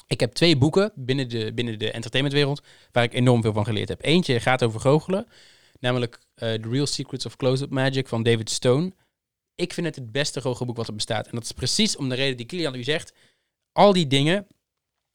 Ik 0.07 0.21
heb 0.21 0.33
twee 0.33 0.57
boeken 0.57 0.93
binnen 0.95 1.29
de, 1.29 1.53
binnen 1.55 1.79
de 1.79 1.91
entertainmentwereld 1.91 2.63
waar 2.93 3.05
ik 3.05 3.13
enorm 3.13 3.43
veel 3.43 3.53
van 3.53 3.65
geleerd 3.65 3.89
heb. 3.89 4.05
Eentje 4.05 4.41
gaat 4.41 4.63
over 4.63 4.81
goochelen, 4.81 5.27
namelijk 5.81 6.19
eh, 6.35 6.53
The 6.53 6.69
Real 6.69 6.87
Secrets 6.87 7.27
of 7.27 7.37
Close-Up 7.37 7.71
Magic 7.71 8.09
van 8.09 8.23
David 8.23 8.51
Stone. 8.51 8.93
Ik 9.55 9.72
vind 9.72 9.86
het 9.86 9.96
het 9.96 10.12
beste 10.12 10.40
goochelboek 10.40 10.76
wat 10.76 10.88
er 10.88 10.94
bestaat. 10.94 11.26
En 11.26 11.34
dat 11.34 11.44
is 11.44 11.53
precies 11.53 11.96
om 11.96 12.09
de 12.09 12.14
reden 12.14 12.36
die 12.36 12.46
Kilian 12.46 12.74
u 12.74 12.82
zegt. 12.82 13.12
Al 13.72 13.92
die 13.92 14.07
dingen, 14.07 14.46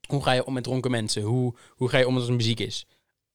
hoe 0.07 0.23
ga 0.23 0.31
je 0.31 0.45
om 0.45 0.53
met 0.53 0.63
dronken 0.63 0.91
mensen? 0.91 1.21
Hoe, 1.21 1.55
hoe 1.69 1.89
ga 1.89 1.97
je 1.97 2.07
om 2.07 2.15
als 2.15 2.27
er 2.27 2.33
muziek 2.33 2.59
is? 2.59 2.85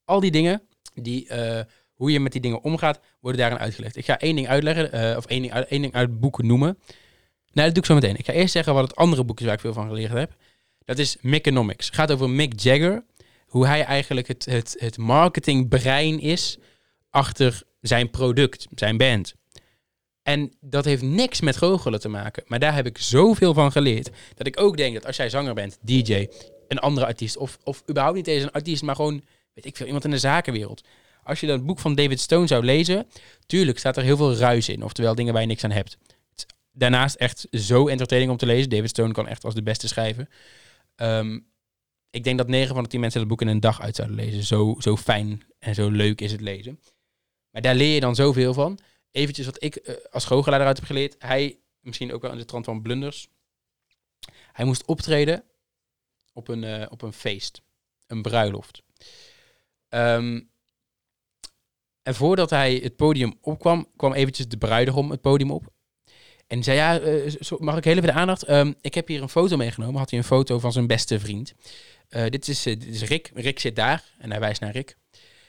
Al 0.05 0.21
die 0.21 0.31
dingen, 0.31 0.63
die, 0.95 1.29
eh, 1.29 1.65
hoe 1.93 2.13
je 2.13 2.21
met 2.21 2.33
die 2.33 2.41
dingen 2.41 2.63
omgaat, 2.63 3.01
worden 3.21 3.41
daarin 3.41 3.59
uitgelegd. 3.59 3.97
Ik 3.97 4.05
ga 4.05 4.19
één 4.19 4.37
ding 4.37 4.49
uitleggen, 4.49 4.93
eh, 4.93 5.17
of 5.17 5.27
één 5.27 5.41
ding, 5.41 5.53
uit- 5.53 5.69
één 5.69 5.83
ding 5.83 5.95
uit 5.95 6.09
het 6.09 6.21
boek 6.21 6.43
noemen. 6.43 6.79
Nou, 7.53 7.67
dat 7.67 7.75
doe 7.75 7.83
ik 7.83 7.85
zo 7.89 7.95
meteen. 7.95 8.17
Ik 8.17 8.25
ga 8.25 8.33
eerst 8.33 8.53
zeggen 8.53 8.75
wat 8.75 8.83
het 8.89 8.97
andere 8.97 9.25
boek 9.25 9.41
is 9.41 9.45
waar 9.45 9.55
ik 9.55 9.61
veel 9.61 9.73
van 9.73 9.89
geleerd 9.89 10.13
heb. 10.13 10.37
Dat 10.85 10.99
is 10.99 11.17
Micronomics. 11.21 11.87
Het 11.87 11.95
gaat 11.95 12.13
over 12.13 12.31
Mick 12.31 12.61
Jagger. 12.61 13.05
Hoe 13.47 13.67
hij 13.67 13.85
eigenlijk 13.85 14.29
het, 14.29 14.45
het, 14.45 14.77
het 14.79 14.99
marketingbrein 14.99 16.21
is 16.21 16.59
achter 17.11 17.63
zijn 17.81 18.11
product, 18.11 18.67
zijn 18.75 18.97
band. 18.97 19.35
En 20.23 20.53
dat 20.61 20.85
heeft 20.85 21.03
niks 21.03 21.41
met 21.41 21.57
goochelen 21.57 22.01
te 22.01 22.09
maken. 22.09 22.43
Maar 22.47 22.59
daar 22.59 22.75
heb 22.75 22.87
ik 22.87 22.99
zoveel 22.99 23.55
van 23.55 23.73
geleerd. 23.73 24.11
Dat 24.35 24.47
ik 24.47 24.61
ook 24.61 24.77
denk 24.77 24.95
dat 24.95 25.07
als 25.07 25.17
jij 25.17 25.29
zanger 25.29 25.55
bent, 25.55 25.79
DJ, 25.81 26.27
een 26.69 26.79
andere 26.79 27.07
artiest, 27.07 27.37
of, 27.37 27.59
of 27.65 27.83
überhaupt 27.89 28.17
niet 28.17 28.27
eens 28.27 28.43
een 28.43 28.51
artiest, 28.51 28.83
maar 28.83 28.97
gewoon, 28.97 29.23
weet 29.55 29.65
ik 29.65 29.77
veel, 29.77 29.87
iemand 29.87 30.05
in 30.05 30.11
de 30.11 30.19
zakenwereld. 30.19 30.83
Als 31.25 31.41
je 31.41 31.47
dan 31.47 31.57
het 31.57 31.67
boek 31.67 31.79
van 31.79 31.95
David 31.95 32.21
Stone 32.21 32.47
zou 32.47 32.65
lezen, 32.65 33.07
tuurlijk 33.47 33.79
staat 33.79 33.97
er 33.97 34.03
heel 34.03 34.17
veel 34.17 34.35
ruis 34.35 34.69
in. 34.69 34.83
Oftewel 34.83 35.15
dingen 35.15 35.33
waar 35.33 35.43
je 35.43 35.49
niks 35.49 35.65
aan 35.65 35.71
hebt. 35.71 35.99
Daarnaast 36.73 37.15
echt 37.15 37.47
zo 37.51 37.89
entertaining 37.89 38.31
om 38.31 38.37
te 38.37 38.47
lezen. 38.47 38.71
David 38.71 38.89
Stone 38.89 39.13
kan 39.13 39.29
echt 39.29 39.45
als 39.45 39.55
de 39.55 39.63
beste 39.63 39.89
schrijven. 39.89 40.29
Ehm, 40.97 41.39
ik 42.11 42.25
denk 42.25 42.39
dat 42.39 42.49
9 42.49 42.75
van 42.75 42.83
de 42.83 42.89
10 42.89 43.01
mensen 43.01 43.21
dat 43.21 43.29
boek 43.29 43.41
in 43.41 43.49
een 43.49 43.61
dag 43.61 43.81
uit 43.81 43.97
zouden 43.97 44.17
lezen. 44.17 44.43
Zo, 44.43 44.75
zo 44.79 44.97
fijn 44.97 45.43
en 45.59 45.75
zo 45.75 45.89
leuk 45.89 46.21
is 46.21 46.33
het 46.33 46.41
lezen. 46.41 46.81
Maar 47.51 47.63
daar 47.63 47.75
leer 47.75 47.95
je 47.95 48.01
dan 48.01 48.15
zoveel 48.15 48.55
van. 48.55 48.79
Eventjes 49.13 49.47
wat 49.47 49.63
ik 49.63 49.77
eh, 49.77 49.95
als 50.11 50.25
goochelaar 50.25 50.61
eruit 50.61 50.77
heb 50.77 50.87
geleerd. 50.87 51.15
Hij, 51.19 51.59
misschien 51.81 52.13
ook 52.13 52.23
wel 52.23 52.31
in 52.31 52.39
de 52.39 52.45
trant 52.45 52.65
van 52.65 52.83
blunders. 52.83 53.29
Hij 54.53 54.65
moest 54.65 54.85
optreden 54.85 55.45
op 56.33 56.49
een, 56.49 56.65
eh, 56.65 56.87
op 56.91 57.03
een 57.03 57.13
feest. 57.13 57.63
Een 58.07 58.23
bruiloft. 58.23 58.83
Ehm, 59.89 60.41
en 62.03 62.15
voordat 62.15 62.51
hij 62.51 62.75
het 62.75 62.97
podium 62.97 63.39
opkwam, 63.41 63.89
kwam 63.97 64.13
eventjes 64.13 64.49
de 64.49 64.57
bruidegom 64.57 65.11
het 65.11 65.21
podium 65.21 65.51
op. 65.51 65.73
En 66.47 66.63
zei, 66.63 66.77
ja, 66.77 67.01
eh, 67.01 67.33
mag 67.59 67.77
ik 67.77 67.85
heel 67.85 67.97
even 67.97 68.07
de 68.07 68.13
aandacht? 68.13 68.43
Ehm, 68.43 68.73
ik 68.81 68.95
heb 68.95 69.09
hier 69.09 69.23
een 69.23 69.29
foto 69.29 69.57
meegenomen. 69.57 69.99
Had 69.99 70.11
hij 70.11 70.19
een 70.19 70.25
foto 70.25 70.59
van 70.59 70.73
zijn 70.73 70.87
beste 70.87 71.21
vriend. 71.21 71.55
Dit, 72.09 72.49
is, 72.49 72.63
dit 72.63 72.87
is 72.87 73.03
Rick. 73.03 73.31
Rick 73.35 73.59
zit 73.59 73.77
daar. 73.77 74.05
En 74.19 74.31
hij 74.31 74.41
wijst 74.41 74.61
naar 74.61 74.73
Rick. 74.73 74.97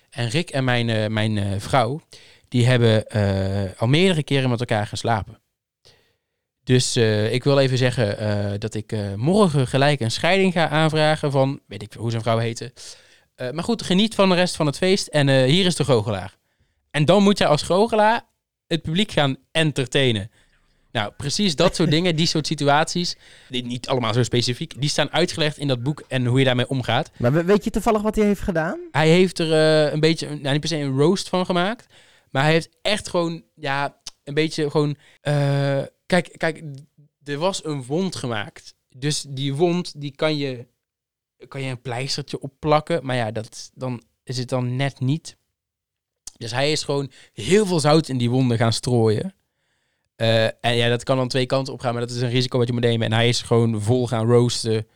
En 0.09 0.29
Rick 0.29 0.49
en 0.49 0.63
mijn, 0.63 1.13
mijn 1.13 1.61
vrouw, 1.61 2.01
die 2.53 2.65
hebben 2.65 3.07
eh, 3.07 3.71
al 3.81 3.87
meerdere 3.87 4.23
keren 4.23 4.49
met 4.49 4.59
elkaar 4.59 4.87
geslapen. 4.87 5.39
Dus 6.63 6.95
eh, 6.95 7.33
ik 7.33 7.43
wil 7.43 7.59
even 7.59 7.77
zeggen 7.77 8.17
eh, 8.17 8.59
dat 8.59 8.73
ik 8.73 8.95
morgen 9.15 9.67
gelijk 9.67 9.99
een 9.99 10.11
scheiding 10.11 10.53
ga 10.53 10.69
aanvragen 10.69 11.31
van, 11.31 11.59
weet 11.67 11.81
ik 11.81 11.93
hoe 11.93 12.09
zijn 12.11 12.21
vrouw 12.21 12.37
heette. 12.37 12.73
Maar 13.51 13.63
goed, 13.63 13.81
geniet 13.83 14.15
van 14.15 14.29
de 14.29 14.35
rest 14.35 14.55
van 14.55 14.65
het 14.65 14.77
feest 14.77 15.07
en 15.07 15.43
hier 15.45 15.65
is 15.65 15.75
de 15.75 15.83
goochelaar. 15.83 16.37
En 16.91 17.05
dan 17.05 17.23
moet 17.23 17.37
jij 17.37 17.47
als 17.47 17.61
goochelaar 17.61 18.21
het 18.67 18.81
publiek 18.81 19.11
gaan 19.11 19.35
entertainen. 19.51 20.31
Nou, 20.91 21.11
precies 21.17 21.55
dat 21.55 21.75
soort 21.75 21.91
dingen, 21.97 22.15
die 22.15 22.25
soort 22.27 22.47
situaties, 22.47 23.15
die 23.49 23.65
niet 23.65 23.87
allemaal 23.87 24.13
zo 24.13 24.23
specifiek, 24.23 24.81
die 24.81 24.89
staan 24.89 25.11
uitgelegd 25.11 25.57
in 25.57 25.67
dat 25.67 25.83
boek 25.83 26.03
en 26.07 26.25
hoe 26.25 26.39
je 26.39 26.45
daarmee 26.45 26.69
omgaat. 26.69 27.11
Maar 27.17 27.33
we- 27.33 27.43
weet 27.43 27.63
je 27.63 27.69
toevallig 27.69 28.01
wat 28.01 28.15
hij 28.15 28.25
heeft 28.25 28.41
gedaan? 28.41 28.79
Hij 28.91 29.09
heeft 29.09 29.39
er 29.39 29.51
een 29.93 29.99
beetje, 29.99 30.27
nou 30.27 30.51
niet 30.51 30.59
per 30.59 30.69
se 30.69 30.77
een 30.77 30.97
roast 30.97 31.29
van 31.29 31.45
gemaakt. 31.45 31.85
Maar 32.33 32.43
hij 32.43 32.51
heeft 32.51 32.77
echt 32.81 33.09
gewoon, 33.09 33.43
ja, 33.55 34.01
een 34.23 34.33
beetje 34.33 34.69
gewoon... 34.69 34.95
eh, 35.21 35.83
kijk, 36.05 36.33
kijk, 36.37 36.63
er 37.23 37.37
was 37.37 37.65
een 37.65 37.83
wond 37.83 38.15
gemaakt. 38.15 38.75
Dus 38.95 39.21
die 39.21 39.55
wond, 39.55 40.01
die 40.01 40.15
kan 40.15 40.37
je, 40.37 40.67
kan 41.47 41.61
je 41.61 41.69
een 41.69 41.81
pleistertje 41.81 42.39
opplakken. 42.39 43.05
Maar 43.05 43.15
ja, 43.15 43.31
dat, 43.31 43.71
dan 43.73 44.03
is 44.23 44.37
het 44.37 44.49
dan 44.49 44.75
net 44.75 44.99
niet. 44.99 45.37
Dus 46.37 46.51
hij 46.51 46.71
is 46.71 46.83
gewoon 46.83 47.11
heel 47.33 47.65
veel 47.65 47.79
zout 47.79 48.09
in 48.09 48.17
die 48.17 48.29
wonden 48.29 48.57
gaan 48.57 48.73
strooien. 48.73 49.35
Eh, 50.15 50.43
en 50.45 50.75
ja, 50.75 50.89
dat 50.89 51.03
kan 51.03 51.17
dan 51.17 51.27
twee 51.27 51.45
kanten 51.45 51.73
op 51.73 51.79
gaan, 51.79 51.93
maar 51.93 52.07
dat 52.07 52.15
is 52.15 52.21
een 52.21 52.29
risico 52.29 52.57
wat 52.57 52.67
je 52.67 52.73
moet 52.73 52.81
nemen. 52.81 53.05
En 53.07 53.13
hij 53.13 53.29
is 53.29 53.41
gewoon 53.41 53.81
vol 53.81 54.07
gaan 54.07 54.27
roosten. 54.27 54.87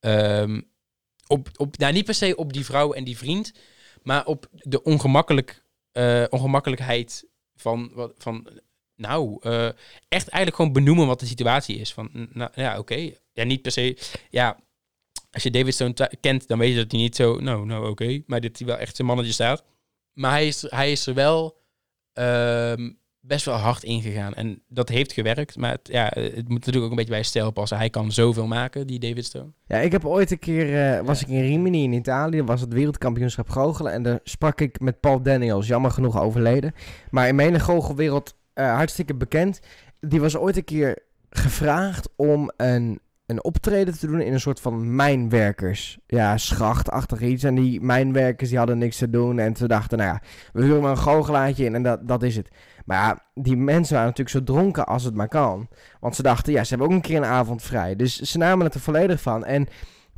Ehm, 0.00 0.60
op, 1.26 1.48
op, 1.56 1.78
nou, 1.78 1.92
niet 1.92 2.04
per 2.04 2.14
se 2.14 2.36
op 2.36 2.52
die 2.52 2.64
vrouw 2.64 2.92
en 2.92 3.04
die 3.04 3.16
vriend, 3.18 3.52
maar 4.02 4.26
op 4.26 4.46
de 4.52 4.82
ongemakkelijk, 4.82 5.64
eh, 5.92 6.24
ongemakkelijkheid 6.28 7.28
van, 7.54 7.90
wat, 7.94 8.14
van 8.18 8.60
nou, 8.94 9.38
eh, 9.40 9.66
echt 10.08 10.28
eigenlijk 10.28 10.56
gewoon 10.56 10.72
benoemen 10.72 11.06
wat 11.06 11.20
de 11.20 11.26
situatie 11.26 11.76
is. 11.76 11.92
Van, 11.92 12.28
nou 12.32 12.50
ja, 12.54 12.78
oké. 12.78 13.10
Ja, 13.32 13.44
niet 13.44 13.62
per 13.62 13.72
se, 13.72 13.98
ja, 14.30 14.60
als 15.30 15.42
je 15.42 15.50
David 15.50 15.74
Stone 15.74 16.10
kent, 16.20 16.48
dan 16.48 16.58
weet 16.58 16.70
je 16.70 16.76
dat 16.76 16.90
hij 16.90 17.00
niet 17.00 17.16
zo, 17.16 17.38
nou, 17.38 17.66
nou, 17.66 17.90
oké, 17.90 18.22
maar 18.26 18.40
dat 18.40 18.58
hij 18.58 18.66
wel 18.66 18.76
echt 18.76 18.96
zijn 18.96 19.08
mannetje 19.08 19.32
staat. 19.32 19.64
Maar 20.12 20.30
hij 20.30 20.46
is, 20.46 20.70
hij 20.70 20.92
is 20.92 21.06
er 21.06 21.14
wel 21.14 21.60
ehm, 22.12 22.90
best 23.20 23.44
wel 23.44 23.54
hard 23.54 23.82
ingegaan. 23.82 24.34
En 24.34 24.62
dat 24.68 24.88
heeft 24.88 25.12
gewerkt, 25.12 25.56
maar 25.56 25.70
het, 25.70 25.88
ja, 25.92 26.10
het 26.14 26.48
moet 26.48 26.58
natuurlijk 26.58 26.84
ook 26.84 26.90
een 26.90 26.96
beetje 26.96 27.12
bij 27.12 27.22
stijl 27.22 27.50
passen. 27.50 27.76
Hij 27.76 27.90
kan 27.90 28.12
zoveel 28.12 28.46
maken, 28.46 28.86
die 28.86 28.98
David 28.98 29.24
Stone. 29.24 29.52
Ja, 29.66 29.76
ik 29.76 29.92
heb 29.92 30.04
ooit 30.06 30.30
een 30.30 30.38
keer, 30.38 30.94
eh, 30.94 31.06
was 31.06 31.22
ik 31.22 31.28
in 31.28 31.40
Rimini 31.40 31.82
in 31.82 31.92
Italië, 31.92 32.42
was 32.42 32.60
het 32.60 32.72
wereldkampioenschap 32.72 33.48
goochelen 33.48 33.92
en 33.92 34.02
daar 34.02 34.20
sprak 34.24 34.60
ik 34.60 34.80
met 34.80 35.00
Paul 35.00 35.22
Daniels, 35.22 35.66
jammer 35.66 35.90
genoeg 35.90 36.20
overleden. 36.20 36.74
Maar 37.10 37.28
in 37.28 37.34
mijn 37.34 37.60
goochelwereld 37.60 38.34
eh, 38.52 38.74
hartstikke 38.74 39.14
bekend. 39.14 39.60
Die 40.00 40.20
was 40.20 40.36
ooit 40.36 40.56
een 40.56 40.64
keer 40.64 40.98
gevraagd 41.30 42.08
om 42.16 42.50
een, 42.56 43.00
een 43.30 43.44
optreden 43.44 43.98
te 43.98 44.06
doen 44.06 44.20
in 44.20 44.32
een 44.32 44.40
soort 44.40 44.60
van 44.60 44.94
mijnwerkers. 44.96 45.98
Ja, 46.06 46.36
schachtachtig 46.36 47.20
iets. 47.20 47.44
En 47.44 47.54
die 47.54 47.80
mijnwerkers 47.80 48.48
die 48.48 48.58
hadden 48.58 48.78
niks 48.78 48.96
te 48.96 49.10
doen 49.10 49.38
en 49.38 49.56
ze 49.56 49.68
dachten, 49.68 49.98
nou 49.98 50.10
ja, 50.10 50.20
we 50.52 50.62
huren 50.62 50.82
maar 50.82 50.90
een 50.90 50.96
goochelaartje 50.98 51.64
in 51.64 51.74
en 51.74 51.82
dat, 51.82 52.08
dat 52.08 52.22
is 52.22 52.36
het. 52.36 52.48
Maar 52.84 52.98
ja, 52.98 53.18
die 53.34 53.56
mensen 53.56 53.94
waren 53.94 54.08
natuurlijk 54.08 54.36
zo 54.36 54.52
dronken 54.54 54.86
als 54.86 55.04
het 55.04 55.14
maar 55.14 55.28
kan. 55.28 55.68
Want 56.00 56.14
ze 56.16 56.22
dachten, 56.22 56.52
ja, 56.52 56.62
ze 56.64 56.68
hebben 56.68 56.86
ook 56.88 56.92
een 56.94 57.00
keer 57.00 57.16
een 57.16 57.24
avond 57.24 57.62
vrij. 57.62 57.96
Dus 57.96 58.20
ze 58.20 58.38
namen 58.38 58.64
het 58.64 58.74
er 58.74 58.80
volledig 58.80 59.20
van. 59.20 59.44
En 59.44 59.66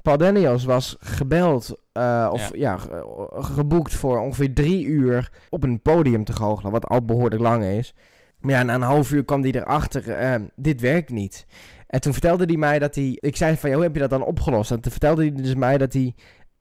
Paul 0.03 0.17
Daniels 0.19 0.65
was 0.65 0.97
gebeld, 1.01 1.77
eh, 1.93 2.29
of 2.33 2.51
ja, 2.57 2.77
ge- 2.77 3.29
geboekt 3.31 3.95
voor 3.95 4.21
ongeveer 4.21 4.55
drie 4.55 4.85
uur 4.87 5.31
op 5.51 5.63
een 5.65 5.83
podium 5.83 6.25
te 6.25 6.33
goochelen. 6.33 6.73
Wat 6.73 6.87
al 6.87 7.05
behoorlijk 7.05 7.43
lang 7.43 7.65
is. 7.65 7.95
Maar 8.41 8.51
ja, 8.55 8.63
na 8.63 8.75
een 8.75 8.83
half 8.83 9.13
uur 9.13 9.25
kwam 9.25 9.43
hij 9.43 9.53
erachter, 9.53 10.11
eh, 10.11 10.35
dit 10.57 10.81
werkt 10.81 11.11
niet. 11.11 11.47
En 11.93 12.01
toen 12.01 12.13
vertelde 12.13 12.45
hij 12.45 12.57
mij 12.57 12.79
dat 12.79 12.95
hij... 12.95 13.17
Ik 13.21 13.37
zei 13.37 13.57
van, 13.57 13.69
ja, 13.71 13.75
hoe 13.75 13.85
heb 13.85 13.95
je 13.95 14.01
dat 14.01 14.11
dan 14.11 14.25
opgelost? 14.25 14.71
En 14.71 14.81
toen 14.81 14.91
vertelde 14.91 15.23
hij 15.23 15.33
dus 15.33 15.55
mij 15.55 15.79
dat 15.79 15.93
hij, 15.93 16.15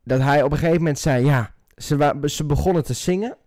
dat 0.04 0.22
hij 0.22 0.44
op 0.44 0.52
een 0.52 0.58
gegeven 0.58 0.78
moment 0.78 1.00
zei, 1.00 1.26
ja, 1.26 1.54
ze, 1.76 2.22
ze 2.26 2.46
begonnen 2.46 2.84
te 2.84 2.94
zingen. 2.94 3.38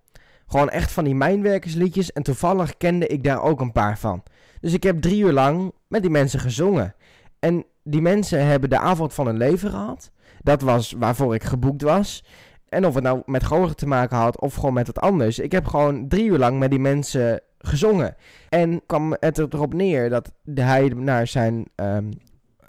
Gewoon 0.47 0.71
echt 0.71 0.93
van 0.93 1.05
die 1.05 1.15
mijnwerkersliedjes. 1.15 2.13
En 2.13 2.23
toevallig 2.23 2.77
kende 2.77 3.07
ik 3.07 3.25
daar 3.25 3.43
ook 3.43 3.61
een 3.61 3.73
paar 3.73 3.99
van. 3.99 4.23
Dus 4.61 4.73
ik 4.73 4.83
heb 4.83 5.01
drie 5.01 5.23
uur 5.23 5.33
lang 5.33 5.73
met 5.89 6.03
die 6.03 6.11
mensen 6.11 6.41
gezongen. 6.41 6.95
En 7.39 7.65
die 7.83 8.03
mensen 8.03 8.47
hebben 8.47 8.71
de 8.71 8.79
avond 8.79 9.15
van 9.15 9.27
hun 9.27 9.37
leven 9.37 9.71
gehad. 9.71 10.11
Dat 10.43 10.63
was 10.63 10.95
waarvoor 10.99 11.35
ik 11.35 11.45
geboekt 11.45 11.83
was. 11.83 12.25
En 12.69 12.87
of 12.87 12.95
het 12.95 13.05
nou 13.05 13.23
met 13.27 13.45
goochelen 13.45 13.77
te 13.77 13.87
maken 13.87 14.17
had 14.17 14.41
of 14.41 14.55
gewoon 14.55 14.75
met 14.75 14.87
wat 14.87 15.01
anders. 15.01 15.39
Ik 15.39 15.53
heb 15.53 15.67
gewoon 15.67 16.09
drie 16.09 16.25
uur 16.25 16.39
lang 16.39 16.59
met 16.59 16.71
die 16.71 16.81
mensen 16.81 17.41
gezongen. 17.67 18.17
En 18.49 18.83
kwam 18.87 19.17
het 19.21 19.39
erop 19.39 19.75
neer 19.75 20.11
dat 20.11 20.33
hij 20.55 20.93
naar 20.97 21.27
zijn... 21.27 21.67
ehm 21.75 22.09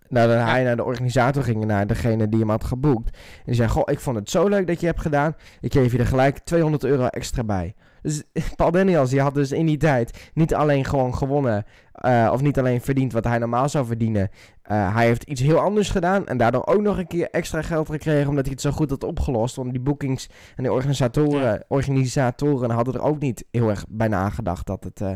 nadat 0.09 0.47
hij 0.47 0.63
naar 0.63 0.75
de 0.75 0.83
organisator 0.83 1.43
ging, 1.43 1.65
naar 1.65 1.87
degene 1.87 2.29
die 2.29 2.39
hem 2.39 2.49
had 2.49 2.63
geboekt. 2.63 3.09
En 3.15 3.43
die 3.45 3.55
zei, 3.55 3.69
goh, 3.69 3.83
ik 3.85 3.99
vond 3.99 4.15
het 4.15 4.29
zo 4.29 4.47
leuk 4.47 4.67
dat 4.67 4.79
je 4.79 4.85
hebt 4.85 5.01
gedaan. 5.01 5.35
Ik 5.61 5.73
geef 5.73 5.91
je 5.91 5.97
er 5.97 6.05
gelijk 6.05 6.37
200 6.37 6.83
euro 6.83 7.05
extra 7.05 7.43
bij. 7.43 7.75
Dus 8.05 8.23
Paul 8.55 8.71
Daniels, 8.71 9.09
die 9.09 9.21
had 9.21 9.33
dus 9.33 9.51
in 9.51 9.65
die 9.65 9.77
tijd 9.77 10.31
niet 10.33 10.53
alleen 10.53 10.85
gewoon 10.85 11.15
gewonnen... 11.15 11.65
eh, 11.91 12.29
of 12.33 12.41
niet 12.41 12.59
alleen 12.59 12.81
verdiend 12.81 13.13
wat 13.13 13.23
hij 13.23 13.37
normaal 13.37 13.69
zou 13.69 13.85
verdienen. 13.85 14.29
Eh, 14.61 14.95
hij 14.95 15.05
heeft 15.05 15.23
iets 15.23 15.41
heel 15.41 15.59
anders 15.59 15.89
gedaan 15.89 16.27
en 16.27 16.37
daardoor 16.37 16.65
ook 16.65 16.81
nog 16.81 16.97
een 16.97 17.07
keer 17.07 17.29
extra 17.29 17.61
geld 17.61 17.89
gekregen 17.89 18.29
omdat 18.29 18.43
hij 18.43 18.53
het 18.53 18.61
zo 18.61 18.71
goed 18.71 18.89
had 18.89 19.03
opgelost. 19.03 19.55
Want 19.55 19.71
die 19.71 19.81
bookings 19.81 20.29
en 20.55 20.63
die 20.63 20.71
organisatoren, 20.71 21.65
organisatoren 21.67 22.69
hadden 22.69 22.93
er 22.93 23.01
ook 23.01 23.19
niet 23.19 23.45
heel 23.51 23.69
erg 23.69 23.85
bij 23.89 24.07
nagedacht 24.07 24.65
dat 24.65 24.83
het 24.83 25.01
eh, 25.01 25.11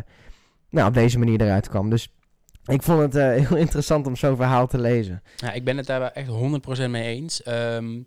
nou, 0.69 0.87
op 0.87 0.93
deze 0.93 1.19
manier 1.19 1.41
eruit 1.41 1.69
kwam. 1.69 1.89
Dus 1.89 2.13
ik 2.65 2.83
vond 2.83 3.13
het 3.13 3.13
heel 3.47 3.57
interessant 3.57 4.07
om 4.07 4.15
zo'n 4.15 4.35
verhaal 4.35 4.67
te 4.67 4.79
lezen. 4.79 5.21
Ja, 5.35 5.51
ik 5.51 5.63
ben 5.63 5.77
het 5.77 5.85
daar 5.85 6.01
echt 6.01 6.29
100% 6.87 6.89
mee 6.89 7.15
eens. 7.15 7.43
Ehm, 7.43 8.01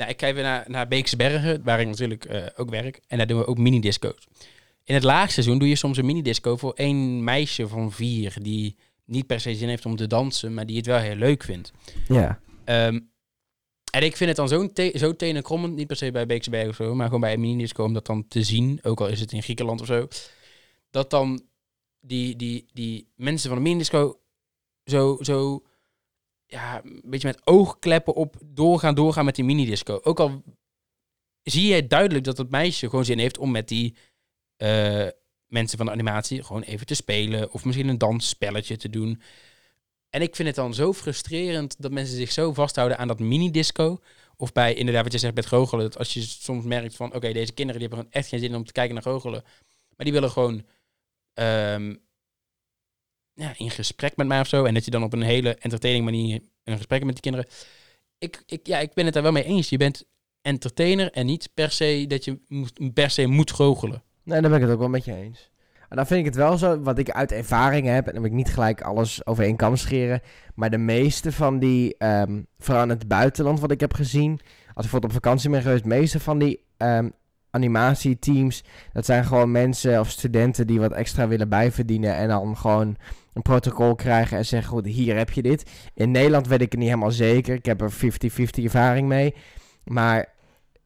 nou, 0.00 0.12
ik 0.12 0.16
kijk 0.16 0.34
weer 0.34 0.42
naar, 0.42 0.64
naar 0.68 0.88
Beekse 0.88 1.16
Bergen, 1.16 1.62
waar 1.64 1.80
ik 1.80 1.86
natuurlijk 1.86 2.24
eh, 2.24 2.46
ook 2.56 2.70
werk. 2.70 3.00
En 3.06 3.16
daar 3.16 3.26
doen 3.26 3.38
we 3.38 3.46
ook 3.46 3.58
mini-disco's. 3.58 4.28
In 4.84 4.94
het 4.94 5.04
laagseizoen 5.04 5.58
doe 5.58 5.68
je 5.68 5.76
soms 5.76 5.98
een 5.98 6.06
mini-disco 6.06 6.56
voor 6.56 6.72
één 6.72 7.24
meisje 7.24 7.68
van 7.68 7.92
vier... 7.92 8.36
die 8.42 8.76
niet 9.04 9.26
per 9.26 9.40
se 9.40 9.54
zin 9.54 9.68
heeft 9.68 9.86
om 9.86 9.96
te 9.96 10.06
dansen, 10.06 10.54
maar 10.54 10.66
die 10.66 10.76
het 10.76 10.86
wel 10.86 10.98
heel 10.98 11.14
leuk 11.14 11.42
vindt. 11.42 11.72
Ja. 12.08 12.40
Ehm, 12.64 13.00
en 13.92 14.02
ik 14.02 14.16
vind 14.16 14.28
het 14.28 14.36
dan 14.36 14.48
zo, 14.48 14.72
te 14.72 14.92
zo 14.94 15.16
tenenkrommend, 15.16 15.74
niet 15.74 15.86
per 15.86 15.96
se 15.96 16.10
bij 16.10 16.26
Beekse 16.26 16.50
Bergen 16.50 16.70
of 16.70 16.76
zo... 16.76 16.94
maar 16.94 17.06
gewoon 17.06 17.20
bij 17.20 17.32
een 17.32 17.40
mini-disco 17.40 17.84
om 17.84 17.92
dat 17.92 18.06
dan 18.06 18.28
te 18.28 18.42
zien, 18.42 18.78
ook 18.82 19.00
al 19.00 19.08
is 19.08 19.20
het 19.20 19.32
in 19.32 19.42
Griekenland 19.42 19.80
of 19.80 19.86
zo... 19.86 20.08
dat 20.90 21.10
dan 21.10 21.42
die, 22.00 22.36
die, 22.36 22.66
die 22.72 23.08
mensen 23.16 23.48
van 23.48 23.58
de 23.58 23.64
mini-disco 23.64 24.20
zo... 24.84 25.16
zo 25.20 25.62
ja, 26.50 26.84
een 26.84 27.02
beetje 27.04 27.28
met 27.28 27.46
oogkleppen 27.46 28.14
op 28.14 28.36
doorgaan, 28.44 28.94
doorgaan 28.94 29.24
met 29.24 29.34
die 29.34 29.44
minidisco. 29.44 30.00
Ook 30.02 30.20
al 30.20 30.42
zie 31.42 31.74
je 31.74 31.86
duidelijk 31.86 32.24
dat 32.24 32.38
het 32.38 32.50
meisje 32.50 32.88
gewoon 32.88 33.04
zin 33.04 33.18
heeft 33.18 33.38
om 33.38 33.50
met 33.50 33.68
die 33.68 33.96
eh, 34.56 35.06
mensen 35.46 35.76
van 35.76 35.86
de 35.86 35.92
animatie 35.92 36.42
gewoon 36.42 36.62
even 36.62 36.86
te 36.86 36.94
spelen. 36.94 37.52
Of 37.52 37.64
misschien 37.64 37.88
een 37.88 37.98
dansspelletje 37.98 38.76
te 38.76 38.90
doen. 38.90 39.22
En 40.08 40.22
ik 40.22 40.36
vind 40.36 40.48
het 40.48 40.56
dan 40.56 40.74
zo 40.74 40.92
frustrerend 40.92 41.80
dat 41.80 41.90
mensen 41.90 42.16
zich 42.16 42.32
zo 42.32 42.52
vasthouden 42.52 42.98
aan 42.98 43.08
dat 43.08 43.18
minidisco. 43.18 44.00
Of 44.36 44.52
bij, 44.52 44.74
inderdaad, 44.74 45.02
wat 45.02 45.12
je 45.12 45.18
zegt 45.18 45.34
met 45.34 45.46
goochelen. 45.46 45.84
Dat 45.84 45.98
als 45.98 46.14
je 46.14 46.20
soms 46.20 46.64
merkt 46.64 46.96
van, 46.96 47.14
oké, 47.14 47.32
deze 47.32 47.52
kinderen 47.52 47.80
die 47.80 47.88
hebben 47.88 47.98
gewoon 47.98 48.12
echt 48.12 48.28
geen 48.28 48.40
zin 48.40 48.54
om 48.54 48.64
te 48.64 48.72
kijken 48.72 48.94
naar 48.94 49.02
goochelen. 49.02 49.42
Maar 49.96 50.04
die 50.04 50.12
willen 50.12 50.30
gewoon 50.30 50.66
ehm, 51.34 51.94
ja, 53.40 53.52
in 53.56 53.70
gesprek 53.70 54.16
met 54.16 54.26
mij 54.26 54.40
of 54.40 54.46
zo. 54.46 54.64
En 54.64 54.74
dat 54.74 54.84
je 54.84 54.90
dan 54.90 55.02
op 55.02 55.12
een 55.12 55.22
hele 55.22 55.54
entertaining 55.54 56.04
manier 56.04 56.40
een 56.64 56.76
gesprek 56.76 57.04
met 57.04 57.12
die 57.12 57.22
kinderen. 57.22 57.48
Ik, 58.18 58.42
ik, 58.46 58.66
ja, 58.66 58.78
ik 58.78 58.94
ben 58.94 59.04
het 59.04 59.14
daar 59.14 59.22
wel 59.22 59.32
mee 59.32 59.44
eens. 59.44 59.68
Je 59.68 59.76
bent 59.76 60.04
entertainer 60.42 61.10
en 61.10 61.26
niet 61.26 61.50
per 61.54 61.70
se 61.70 62.04
dat 62.08 62.24
je 62.24 62.38
moet, 62.48 62.94
per 62.94 63.10
se 63.10 63.26
moet 63.26 63.52
goochelen. 63.52 64.02
Nee, 64.22 64.40
daar 64.40 64.50
ben 64.50 64.58
ik 64.60 64.64
het 64.64 64.74
ook 64.74 64.78
wel 64.78 64.88
met 64.88 65.04
je 65.04 65.14
eens. 65.14 65.50
En 65.88 65.96
dan 65.96 66.06
vind 66.06 66.20
ik 66.20 66.26
het 66.26 66.34
wel 66.34 66.58
zo, 66.58 66.80
wat 66.80 66.98
ik 66.98 67.10
uit 67.10 67.32
ervaring 67.32 67.86
heb, 67.86 68.06
en 68.06 68.12
dan 68.12 68.22
wil 68.22 68.30
ik 68.30 68.36
niet 68.36 68.52
gelijk 68.52 68.80
alles 68.80 69.26
over 69.26 69.44
één 69.44 69.56
kam 69.56 69.76
scheren, 69.76 70.20
maar 70.54 70.70
de 70.70 70.78
meeste 70.78 71.32
van 71.32 71.58
die, 71.58 71.94
um, 71.98 72.46
vooral 72.58 72.82
in 72.82 72.88
het 72.88 73.08
buitenland 73.08 73.60
wat 73.60 73.70
ik 73.70 73.80
heb 73.80 73.94
gezien, 73.94 74.30
als 74.30 74.40
ik 74.66 74.74
bijvoorbeeld 74.74 75.12
op 75.12 75.22
vakantie 75.22 75.50
ben 75.50 75.62
geweest, 75.62 75.82
de 75.82 75.88
meeste 75.88 76.20
van 76.20 76.38
die 76.38 76.64
um, 76.78 77.12
animatieteams, 77.50 78.64
dat 78.92 79.04
zijn 79.04 79.24
gewoon 79.24 79.50
mensen 79.50 80.00
of 80.00 80.10
studenten 80.10 80.66
die 80.66 80.80
wat 80.80 80.92
extra 80.92 81.28
willen 81.28 81.48
bijverdienen 81.48 82.14
en 82.14 82.28
dan 82.28 82.56
gewoon 82.56 82.96
een 83.32 83.42
protocol 83.42 83.94
krijgen 83.94 84.36
en 84.36 84.46
zeggen, 84.46 84.70
goed, 84.70 84.86
hier 84.86 85.16
heb 85.16 85.30
je 85.30 85.42
dit. 85.42 85.70
In 85.94 86.10
Nederland 86.10 86.46
weet 86.46 86.60
ik 86.60 86.70
het 86.70 86.80
niet 86.80 86.88
helemaal 86.88 87.10
zeker. 87.10 87.54
Ik 87.54 87.66
heb 87.66 87.80
er 87.80 87.92
50-50 87.92 87.96
ervaring 88.64 89.08
mee. 89.08 89.34
Maar 89.84 90.26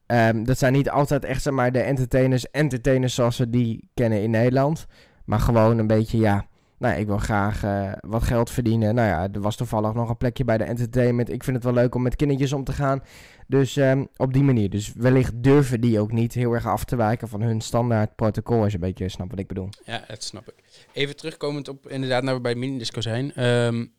um, 0.07 0.43
dat 0.43 0.57
zijn 0.57 0.73
niet 0.73 0.89
altijd 0.89 1.25
echt 1.25 1.41
zeg 1.41 1.53
maar, 1.53 1.71
de 1.71 1.81
entertainers, 1.81 2.51
entertainers 2.51 3.15
zoals 3.15 3.37
we 3.37 3.49
die 3.49 3.89
kennen 3.93 4.21
in 4.21 4.31
Nederland. 4.31 4.85
Maar 5.25 5.39
gewoon 5.39 5.77
een 5.77 5.87
beetje, 5.87 6.17
ja, 6.17 6.45
nou, 6.77 6.99
ik 6.99 7.07
wil 7.07 7.17
graag 7.17 7.63
uh, 7.63 7.91
wat 7.99 8.23
geld 8.23 8.49
verdienen. 8.49 8.95
Nou 8.95 9.07
ja, 9.07 9.27
er 9.33 9.41
was 9.41 9.55
toevallig 9.55 9.93
nog 9.93 10.09
een 10.09 10.17
plekje 10.17 10.43
bij 10.43 10.57
de 10.57 10.63
entertainment. 10.63 11.31
Ik 11.31 11.43
vind 11.43 11.55
het 11.55 11.65
wel 11.65 11.73
leuk 11.73 11.95
om 11.95 12.01
met 12.01 12.15
kindertjes 12.15 12.53
om 12.53 12.63
te 12.63 12.71
gaan. 12.71 13.03
Dus 13.47 13.75
um, 13.75 14.07
op 14.17 14.33
die 14.33 14.43
manier. 14.43 14.69
Dus 14.69 14.93
wellicht 14.93 15.43
durven 15.43 15.81
die 15.81 15.99
ook 15.99 16.11
niet 16.11 16.33
heel 16.33 16.53
erg 16.53 16.67
af 16.67 16.83
te 16.83 16.95
wijken 16.95 17.27
van 17.27 17.41
hun 17.41 17.61
standaard 17.61 18.15
protocol. 18.15 18.61
Als 18.61 18.71
je 18.71 18.77
een 18.77 18.83
beetje 18.83 19.09
snapt 19.09 19.29
wat 19.29 19.39
ik 19.39 19.47
bedoel. 19.47 19.69
Ja, 19.85 20.03
dat 20.07 20.23
snap 20.23 20.47
ik. 20.47 20.63
Even 20.95 21.15
terugkomend 21.15 21.67
op 21.67 21.87
inderdaad 21.87 22.23
naar 22.23 22.35
we 22.35 22.41
bij 22.41 22.55
minidisco 22.55 23.01
zijn. 23.01 23.43
Um, 23.43 23.93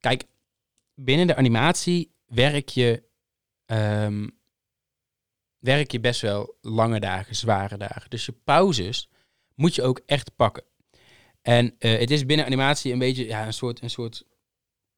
kijk, 0.00 0.24
binnen 0.94 1.26
de 1.26 1.36
animatie 1.36 2.12
werk 2.26 2.68
je, 2.68 3.02
um, 3.66 4.38
werk 5.58 5.90
je 5.90 6.00
best 6.00 6.20
wel 6.20 6.56
lange 6.60 7.00
dagen, 7.00 7.36
zware 7.36 7.76
dagen. 7.76 8.10
Dus 8.10 8.26
je 8.26 8.32
pauzes 8.32 9.08
moet 9.54 9.74
je 9.74 9.82
ook 9.82 10.00
echt 10.06 10.36
pakken. 10.36 10.64
En 11.42 11.74
uh, 11.78 11.98
het 11.98 12.10
is 12.10 12.26
binnen 12.26 12.46
animatie 12.46 12.92
een 12.92 12.98
beetje 12.98 13.26
ja, 13.26 13.46
een, 13.46 13.52
soort, 13.52 13.82
een 13.82 13.90
soort 13.90 14.24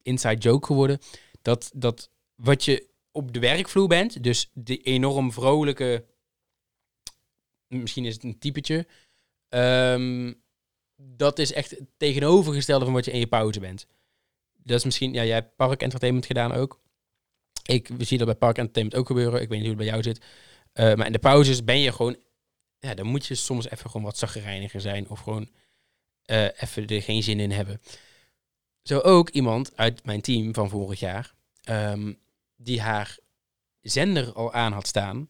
inside 0.01 0.37
joke 0.37 0.65
geworden. 0.65 0.99
Dat, 1.41 1.71
dat 1.75 2.09
wat 2.35 2.65
je 2.65 2.87
op 3.11 3.33
de 3.33 3.39
werkvloer 3.39 3.87
bent, 3.87 4.23
dus 4.23 4.49
de 4.53 4.77
enorm 4.77 5.31
vrolijke, 5.31 6.05
misschien 7.67 8.05
is 8.05 8.13
het 8.13 8.23
een 8.23 8.39
typetje, 8.39 8.87
um, 9.49 10.40
dat 11.01 11.39
is 11.39 11.53
echt 11.53 11.69
het 11.69 11.87
tegenovergestelde 11.97 12.85
van 12.85 12.93
wat 12.93 13.05
je 13.05 13.11
in 13.11 13.19
je 13.19 13.27
pauze 13.27 13.59
bent. 13.59 13.87
Dat 14.63 14.77
is 14.77 14.85
misschien, 14.85 15.13
ja, 15.13 15.23
jij 15.23 15.33
hebt 15.33 15.55
park 15.55 15.81
entertainment 15.81 16.25
gedaan 16.25 16.51
ook. 16.51 16.81
Ik 17.63 17.89
zie 17.97 18.17
dat 18.17 18.27
bij 18.27 18.35
park 18.35 18.57
entertainment 18.57 18.99
ook 18.99 19.07
gebeuren. 19.07 19.41
Ik 19.41 19.49
weet 19.49 19.59
niet 19.59 19.67
hoe 19.67 19.77
het 19.77 19.77
bij 19.77 19.85
jou 19.85 20.03
zit. 20.03 20.17
Uh, 20.73 20.93
maar 20.93 21.05
in 21.05 21.11
de 21.11 21.19
pauzes 21.19 21.63
ben 21.63 21.79
je 21.79 21.91
gewoon, 21.91 22.15
ja, 22.79 22.93
dan 22.93 23.05
moet 23.05 23.25
je 23.25 23.35
soms 23.35 23.69
even 23.69 23.89
gewoon 23.89 24.05
wat 24.05 24.17
zaggerijniger 24.17 24.81
zijn 24.81 25.09
of 25.09 25.19
gewoon 25.19 25.49
uh, 26.25 26.43
even 26.43 26.87
er 26.87 27.01
geen 27.01 27.23
zin 27.23 27.39
in 27.39 27.51
hebben. 27.51 27.81
Zo 28.83 28.99
ook 28.99 29.29
iemand 29.29 29.77
uit 29.77 30.05
mijn 30.05 30.21
team 30.21 30.53
van 30.53 30.69
vorig 30.69 30.99
jaar, 30.99 31.33
um, 31.69 32.19
die 32.55 32.81
haar 32.81 33.17
zender 33.81 34.33
al 34.33 34.53
aan 34.53 34.71
had 34.71 34.87
staan. 34.87 35.27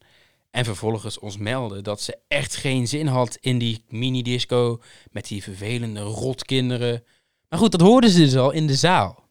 En 0.52 0.64
vervolgens 0.64 1.18
ons 1.18 1.36
meldde 1.36 1.80
dat 1.80 2.00
ze 2.00 2.18
echt 2.28 2.56
geen 2.56 2.88
zin 2.88 3.06
had 3.06 3.38
in 3.40 3.58
die 3.58 3.84
mini-disco 3.88 4.82
met 5.10 5.26
die 5.26 5.42
vervelende 5.42 6.00
rotkinderen. 6.00 7.04
Maar 7.48 7.58
goed, 7.58 7.70
dat 7.70 7.80
hoorden 7.80 8.10
ze 8.10 8.18
dus 8.18 8.36
al 8.36 8.50
in 8.50 8.66
de 8.66 8.74
zaal. 8.74 9.28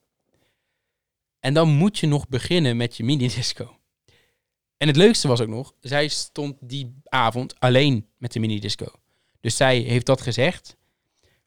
En 1.40 1.54
dan 1.54 1.70
moet 1.70 2.00
je 2.00 2.08
nog 2.08 2.28
beginnen 2.28 2.78
met 2.78 2.98
je 2.98 3.04
mini-disco. 3.04 3.78
En 4.78 4.88
het 4.88 4.96
leukste 4.96 5.28
was 5.28 5.42
ook 5.42 5.48
nog, 5.48 5.74
zij 5.80 6.08
stond 6.08 6.58
die 6.60 6.96
avond 7.04 7.60
alleen 7.60 8.08
met 8.18 8.32
de 8.32 8.40
mini-disco. 8.40 8.86
Dus 9.40 9.56
zij 9.56 9.78
heeft 9.78 10.06
dat 10.06 10.22
gezegd. 10.22 10.78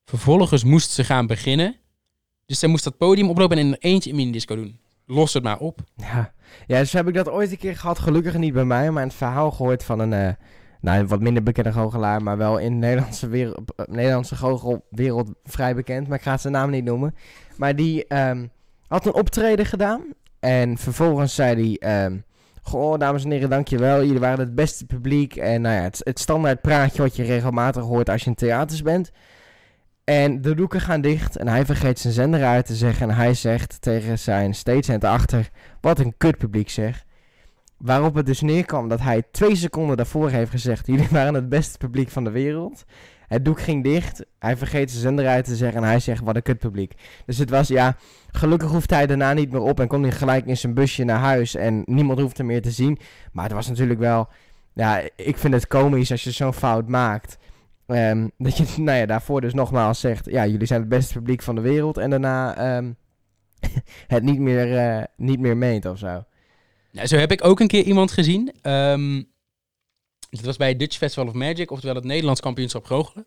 Vervolgens 0.04 0.64
moest 0.64 0.90
ze 0.90 1.04
gaan 1.04 1.26
beginnen. 1.26 1.76
Dus 2.46 2.58
zij 2.58 2.68
moest 2.68 2.84
dat 2.84 2.96
podium 2.96 3.28
oplopen 3.28 3.58
en 3.58 3.66
in 3.66 3.76
eentje 3.78 4.10
een 4.10 4.16
mini-disco 4.16 4.54
doen. 4.54 4.78
Los 5.06 5.32
het 5.32 5.42
maar 5.42 5.58
op. 5.58 5.80
Ja. 5.96 6.32
ja, 6.66 6.78
dus 6.78 6.92
heb 6.92 7.08
ik 7.08 7.14
dat 7.14 7.28
ooit 7.28 7.50
een 7.50 7.58
keer 7.58 7.76
gehad. 7.76 7.98
Gelukkig 7.98 8.36
niet 8.36 8.52
bij 8.52 8.64
mij, 8.64 8.90
maar 8.90 9.02
een 9.02 9.10
verhaal 9.10 9.50
gehoord 9.50 9.84
van 9.84 9.98
een... 9.98 10.12
Uh, 10.12 10.32
nou, 10.80 11.06
wat 11.06 11.20
minder 11.20 11.42
bekende 11.42 11.72
goochelaar, 11.72 12.22
maar 12.22 12.36
wel 12.36 12.58
in 12.58 12.72
de 12.72 12.86
Nederlandse, 12.86 13.28
wereld, 13.28 13.60
Nederlandse 13.86 14.36
goochelwereld 14.36 15.30
vrij 15.44 15.74
bekend. 15.74 16.08
Maar 16.08 16.18
ik 16.18 16.24
ga 16.24 16.36
zijn 16.36 16.52
naam 16.52 16.70
niet 16.70 16.84
noemen. 16.84 17.14
Maar 17.56 17.76
die 17.76 18.14
um, 18.28 18.50
had 18.86 19.06
een 19.06 19.14
optreden 19.14 19.66
gedaan. 19.66 20.02
En 20.40 20.78
vervolgens 20.78 21.34
zei 21.34 21.78
hij... 21.78 22.04
Um, 22.04 22.24
Goh, 22.66 22.98
dames 22.98 23.24
en 23.24 23.30
heren, 23.30 23.50
dankjewel. 23.50 24.04
Jullie 24.04 24.20
waren 24.20 24.38
het 24.38 24.54
beste 24.54 24.86
publiek. 24.86 25.36
En 25.36 25.60
nou 25.60 25.74
ja, 25.74 25.82
het, 25.82 26.00
het 26.04 26.18
standaard 26.18 26.60
praatje 26.60 27.02
wat 27.02 27.16
je 27.16 27.22
regelmatig 27.22 27.82
hoort 27.82 28.10
als 28.10 28.22
je 28.22 28.30
in 28.30 28.34
theaters 28.36 28.82
bent. 28.82 29.10
En 30.04 30.40
de 30.40 30.54
doeken 30.54 30.80
gaan 30.80 31.00
dicht 31.00 31.36
en 31.36 31.48
hij 31.48 31.64
vergeet 31.64 31.98
zijn 31.98 32.12
zender 32.12 32.62
te 32.62 32.74
zeggen. 32.74 33.10
En 33.10 33.16
hij 33.16 33.34
zegt 33.34 33.82
tegen 33.82 34.18
zijn 34.18 34.54
stagehand 34.54 35.04
achter, 35.04 35.50
wat 35.80 35.98
een 35.98 36.14
kutpubliek 36.16 36.70
zeg. 36.70 37.04
Waarop 37.76 38.14
het 38.14 38.26
dus 38.26 38.40
neerkwam 38.40 38.88
dat 38.88 39.00
hij 39.00 39.22
twee 39.30 39.56
seconden 39.56 39.96
daarvoor 39.96 40.30
heeft 40.30 40.50
gezegd, 40.50 40.86
jullie 40.86 41.08
waren 41.10 41.34
het 41.34 41.48
beste 41.48 41.78
publiek 41.78 42.08
van 42.08 42.24
de 42.24 42.30
wereld. 42.30 42.84
Het 43.28 43.44
doek 43.44 43.60
ging 43.60 43.84
dicht, 43.84 44.24
hij 44.38 44.56
vergeet 44.56 44.90
zijn 44.90 45.02
zender 45.02 45.42
te 45.42 45.56
zeggen 45.56 45.82
en 45.82 45.88
hij 45.88 46.00
zegt, 46.00 46.22
wat 46.24 46.36
een 46.36 46.42
kutpubliek. 46.42 46.92
Dus 47.26 47.38
het 47.38 47.50
was, 47.50 47.68
ja, 47.68 47.96
gelukkig 48.30 48.70
hoeft 48.70 48.90
hij 48.90 49.06
daarna 49.06 49.32
niet 49.32 49.52
meer 49.52 49.60
op 49.60 49.80
en 49.80 49.88
kon 49.88 50.02
hij 50.02 50.12
gelijk 50.12 50.46
in 50.46 50.56
zijn 50.56 50.74
busje 50.74 51.04
naar 51.04 51.18
huis 51.18 51.54
en 51.54 51.82
niemand 51.86 52.20
hoeft 52.20 52.38
hem 52.38 52.46
meer 52.46 52.62
te 52.62 52.70
zien. 52.70 52.98
Maar 53.32 53.44
het 53.44 53.52
was 53.52 53.68
natuurlijk 53.68 54.00
wel, 54.00 54.28
ja, 54.72 55.02
ik 55.16 55.38
vind 55.38 55.54
het 55.54 55.66
komisch 55.66 56.10
als 56.10 56.24
je 56.24 56.30
zo'n 56.30 56.52
fout 56.52 56.88
maakt. 56.88 57.38
Um, 57.86 58.30
dat 58.38 58.56
je 58.56 58.64
nou 58.82 58.98
ja, 58.98 59.06
daarvoor 59.06 59.40
dus 59.40 59.54
nogmaals 59.54 60.00
zegt, 60.00 60.30
ja, 60.30 60.46
jullie 60.46 60.66
zijn 60.66 60.80
het 60.80 60.88
beste 60.88 61.12
publiek 61.12 61.42
van 61.42 61.54
de 61.54 61.60
wereld. 61.60 61.98
En 61.98 62.10
daarna 62.10 62.76
um, 62.76 62.96
het 64.06 64.22
niet 64.22 64.38
meer, 64.38 64.98
uh, 64.98 65.04
niet 65.16 65.40
meer 65.40 65.56
meent 65.56 65.86
of 65.86 65.98
zo. 65.98 66.24
Nou, 66.92 67.06
zo 67.06 67.16
heb 67.16 67.32
ik 67.32 67.44
ook 67.44 67.60
een 67.60 67.68
keer 67.68 67.84
iemand 67.84 68.12
gezien. 68.12 68.54
Um, 68.62 69.32
dat 70.30 70.44
was 70.44 70.56
bij 70.56 70.68
het 70.68 70.78
Dutch 70.78 70.96
Festival 70.96 71.28
of 71.28 71.34
Magic, 71.34 71.70
oftewel 71.70 71.94
het 71.94 72.04
Nederlands 72.04 72.40
kampioenschap 72.40 72.84
goochelen. 72.84 73.26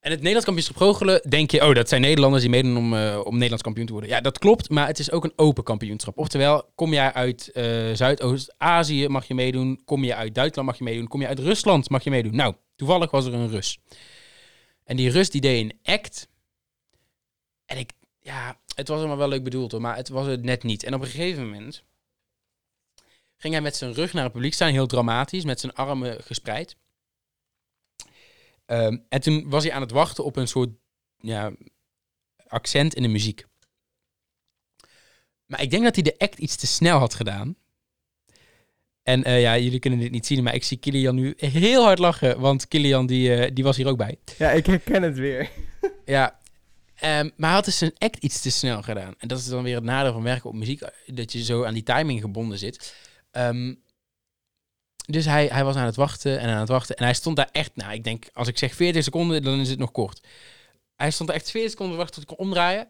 En 0.00 0.10
het 0.10 0.18
Nederlands 0.18 0.44
kampioenschap 0.44 0.76
goochelen, 0.76 1.22
denk 1.28 1.50
je, 1.50 1.66
oh, 1.66 1.74
dat 1.74 1.88
zijn 1.88 2.00
Nederlanders 2.00 2.42
die 2.42 2.50
meedoen 2.50 2.76
om, 2.76 2.94
uh, 2.94 3.20
om 3.24 3.32
Nederlands 3.32 3.62
kampioen 3.62 3.86
te 3.86 3.92
worden. 3.92 4.10
Ja, 4.10 4.20
dat 4.20 4.38
klopt, 4.38 4.70
maar 4.70 4.86
het 4.86 4.98
is 4.98 5.10
ook 5.10 5.24
een 5.24 5.32
open 5.36 5.64
kampioenschap. 5.64 6.18
Oftewel, 6.18 6.70
kom 6.74 6.92
jij 6.92 7.12
uit 7.12 7.50
uh, 7.52 7.64
Zuidoost-Azië, 7.94 9.08
mag 9.08 9.28
je 9.28 9.34
meedoen. 9.34 9.80
Kom 9.84 10.04
je 10.04 10.14
uit 10.14 10.34
Duitsland, 10.34 10.68
mag 10.68 10.78
je 10.78 10.84
meedoen. 10.84 11.08
Kom 11.08 11.20
je 11.20 11.26
uit 11.26 11.38
Rusland, 11.38 11.90
mag 11.90 12.04
je 12.04 12.10
meedoen. 12.10 12.36
Nou, 12.36 12.54
toevallig 12.78 13.10
was 13.10 13.26
er 13.26 13.34
een 13.34 13.48
Rus. 13.48 13.78
En 14.84 14.96
die 14.96 15.10
Rus 15.10 15.30
die 15.30 15.40
deed 15.40 15.64
een 15.64 15.94
act. 15.94 16.28
En 17.64 17.78
ik, 17.78 17.92
ja, 18.20 18.60
het 18.74 18.88
was 18.88 18.98
allemaal 18.98 19.16
wel 19.16 19.28
leuk 19.28 19.44
bedoeld 19.44 19.72
hoor, 19.72 19.80
maar 19.80 19.96
het 19.96 20.08
was 20.08 20.26
het 20.26 20.42
net 20.42 20.62
niet. 20.62 20.82
En 20.82 20.94
op 20.94 21.00
een 21.00 21.06
gegeven 21.06 21.44
moment 21.44 21.84
ging 23.36 23.54
hij 23.54 23.62
met 23.62 23.76
zijn 23.76 23.92
rug 23.92 24.12
naar 24.12 24.24
het 24.24 24.32
publiek 24.32 24.54
staan, 24.54 24.72
heel 24.72 24.86
dramatisch, 24.86 25.44
met 25.44 25.60
zijn 25.60 25.74
armen 25.74 26.22
gespreid. 26.22 26.76
Um, 28.66 29.04
en 29.08 29.20
toen 29.20 29.48
was 29.48 29.64
hij 29.64 29.72
aan 29.72 29.80
het 29.80 29.90
wachten 29.90 30.24
op 30.24 30.36
een 30.36 30.48
soort 30.48 30.70
ja, 31.16 31.52
accent 32.46 32.94
in 32.94 33.02
de 33.02 33.08
muziek. 33.08 33.46
Maar 35.46 35.62
ik 35.62 35.70
denk 35.70 35.84
dat 35.84 35.94
hij 35.94 36.04
de 36.04 36.18
act 36.18 36.38
iets 36.38 36.56
te 36.56 36.66
snel 36.66 36.98
had 36.98 37.14
gedaan. 37.14 37.56
En 39.08 39.24
eh, 39.24 39.40
ja, 39.40 39.58
jullie 39.58 39.78
kunnen 39.78 39.98
dit 39.98 40.10
niet 40.10 40.26
zien, 40.26 40.42
maar 40.42 40.54
ik 40.54 40.64
zie 40.64 40.76
Kilian 40.76 41.14
nu 41.14 41.34
heel 41.36 41.84
hard 41.84 41.98
lachen. 41.98 42.40
Want 42.40 42.68
Kilian 42.68 43.06
die, 43.06 43.34
eh, 43.34 43.50
die 43.54 43.64
was 43.64 43.76
hier 43.76 43.86
ook 43.86 43.96
bij. 43.96 44.18
Ja, 44.38 44.50
ik 44.50 44.66
herken 44.66 45.02
het 45.02 45.18
weer. 45.18 45.50
Ja, 46.04 46.38
ehm, 46.94 47.30
maar 47.36 47.48
hij 47.48 47.56
had 47.58 47.64
dus 47.64 47.78
zijn 47.78 47.92
act 47.98 48.22
iets 48.22 48.40
te 48.40 48.50
snel 48.50 48.82
gedaan. 48.82 49.14
En 49.18 49.28
dat 49.28 49.38
is 49.38 49.46
dan 49.46 49.62
weer 49.62 49.74
het 49.74 49.84
nadeel 49.84 50.12
van 50.12 50.22
werken 50.22 50.50
op 50.50 50.56
muziek. 50.56 50.80
Dat 51.06 51.32
je 51.32 51.44
zo 51.44 51.64
aan 51.64 51.74
die 51.74 51.82
timing 51.82 52.20
gebonden 52.20 52.58
zit. 52.58 52.94
Ehm, 53.30 53.74
dus 55.06 55.24
hij, 55.24 55.46
hij 55.46 55.64
was 55.64 55.76
aan 55.76 55.86
het 55.86 55.96
wachten 55.96 56.38
en 56.40 56.48
aan 56.48 56.60
het 56.60 56.68
wachten. 56.68 56.96
En 56.96 57.04
hij 57.04 57.14
stond 57.14 57.36
daar 57.36 57.48
echt, 57.52 57.76
nou 57.76 57.92
ik 57.92 58.04
denk, 58.04 58.28
als 58.32 58.48
ik 58.48 58.58
zeg 58.58 58.74
40 58.74 59.04
seconden, 59.04 59.42
dan 59.42 59.60
is 59.60 59.70
het 59.70 59.78
nog 59.78 59.92
kort. 59.92 60.26
Hij 60.96 61.10
stond 61.10 61.30
echt 61.30 61.50
40 61.50 61.70
seconden 61.70 61.94
te 61.94 62.02
wachten 62.02 62.20
tot 62.20 62.30
ik 62.30 62.36
kon 62.36 62.46
omdraaien. 62.46 62.88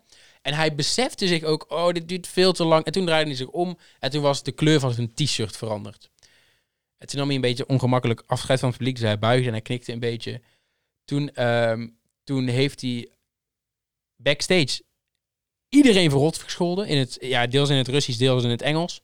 En 0.49 0.55
hij 0.55 0.75
besefte 0.75 1.27
zich 1.27 1.43
ook, 1.43 1.65
oh, 1.69 1.93
dit 1.93 2.09
duurt 2.09 2.27
veel 2.27 2.53
te 2.53 2.65
lang. 2.65 2.85
En 2.85 2.93
toen 2.93 3.05
draaide 3.05 3.29
hij 3.29 3.39
zich 3.39 3.49
om 3.49 3.79
en 3.99 4.11
toen 4.11 4.23
was 4.23 4.43
de 4.43 4.53
kleur 4.53 4.81
van 4.81 4.93
zijn 4.93 5.15
t-shirt 5.15 5.57
veranderd. 5.57 6.11
En 6.99 7.07
toen 7.07 7.19
nam 7.19 7.27
hij 7.27 7.37
een 7.37 7.41
beetje 7.41 7.67
ongemakkelijk 7.67 8.23
afscheid 8.27 8.61
van 8.61 8.69
het 8.69 8.79
publiek. 8.79 9.01
Dus 9.01 9.17
hij 9.21 9.45
en 9.45 9.51
hij 9.51 9.61
knikte 9.61 9.93
een 9.93 10.01
beetje. 10.01 10.41
Toen, 11.05 11.31
ehm, 11.35 11.89
toen 12.25 12.47
heeft 12.47 12.81
hij 12.81 13.09
backstage 14.17 14.83
iedereen 15.69 16.11
verrot 16.11 16.39
gescholden. 16.39 16.87
In 16.87 16.99
het, 16.99 17.17
ja, 17.21 17.47
deels 17.47 17.69
in 17.69 17.77
het 17.77 17.89
Russisch, 17.89 18.19
deels 18.19 18.45
in 18.45 18.51
het 18.51 18.63
Engels. 18.63 19.03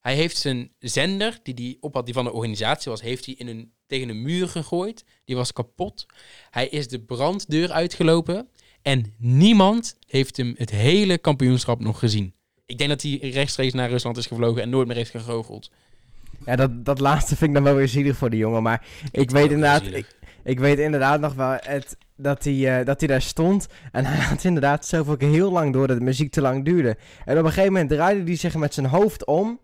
Hij 0.00 0.14
heeft 0.14 0.36
zijn 0.36 0.72
zender, 0.78 1.38
die 1.42 1.54
hij 1.54 1.76
op 1.80 1.94
had, 1.94 2.04
die 2.04 2.14
van 2.14 2.24
de 2.24 2.32
organisatie 2.32 2.90
was, 2.90 3.00
heeft 3.00 3.26
hij 3.26 3.34
in 3.34 3.48
een, 3.48 3.72
tegen 3.86 4.08
een 4.08 4.22
muur 4.22 4.48
gegooid. 4.48 5.04
Die 5.24 5.36
was 5.36 5.52
kapot. 5.52 6.06
Hij 6.50 6.68
is 6.68 6.88
de 6.88 7.00
branddeur 7.00 7.72
uitgelopen. 7.72 8.48
En 8.84 9.14
niemand 9.18 9.96
heeft 10.06 10.36
hem 10.36 10.54
het 10.56 10.70
hele 10.70 11.18
kampioenschap 11.18 11.80
nog 11.80 11.98
gezien. 11.98 12.34
Ik 12.66 12.78
denk 12.78 12.90
dat 12.90 13.02
hij 13.02 13.18
rechtstreeks 13.30 13.72
naar 13.72 13.88
Rusland 13.88 14.16
is 14.16 14.26
gevlogen 14.26 14.62
en 14.62 14.70
nooit 14.70 14.86
meer 14.86 14.96
heeft 14.96 15.10
gegoocheld. 15.10 15.70
Ja, 16.46 16.56
dat, 16.56 16.84
dat 16.84 16.98
laatste 16.98 17.36
vind 17.36 17.50
ik 17.50 17.54
dan 17.56 17.64
wel 17.64 17.74
weer 17.74 17.88
zielig 17.88 18.16
voor 18.16 18.30
die 18.30 18.38
jongen. 18.38 18.62
Maar 18.62 18.86
ik, 19.12 19.30
weet 19.30 19.50
inderdaad, 19.50 19.82
ik, 19.82 20.16
ik 20.42 20.58
weet 20.58 20.78
inderdaad 20.78 21.20
nog 21.20 21.34
wel 21.34 21.56
het, 21.60 21.96
dat, 22.16 22.44
hij, 22.44 22.78
eh, 22.78 22.86
dat 22.86 23.00
hij 23.00 23.08
daar 23.08 23.22
stond. 23.22 23.66
En 23.92 24.04
hij 24.10 24.24
had 24.24 24.44
inderdaad 24.44 24.86
zelf 24.86 25.08
ook 25.08 25.20
heel 25.20 25.52
lang 25.52 25.72
door 25.72 25.86
dat 25.86 25.98
de 25.98 26.04
muziek 26.04 26.32
te 26.32 26.40
lang 26.40 26.64
duurde. 26.64 26.96
En 27.24 27.38
op 27.38 27.44
een 27.44 27.50
gegeven 27.50 27.72
moment 27.72 27.90
draaide 27.90 28.24
hij 28.24 28.36
zich 28.36 28.54
met 28.54 28.74
zijn 28.74 28.86
hoofd 28.86 29.24
om. 29.24 29.60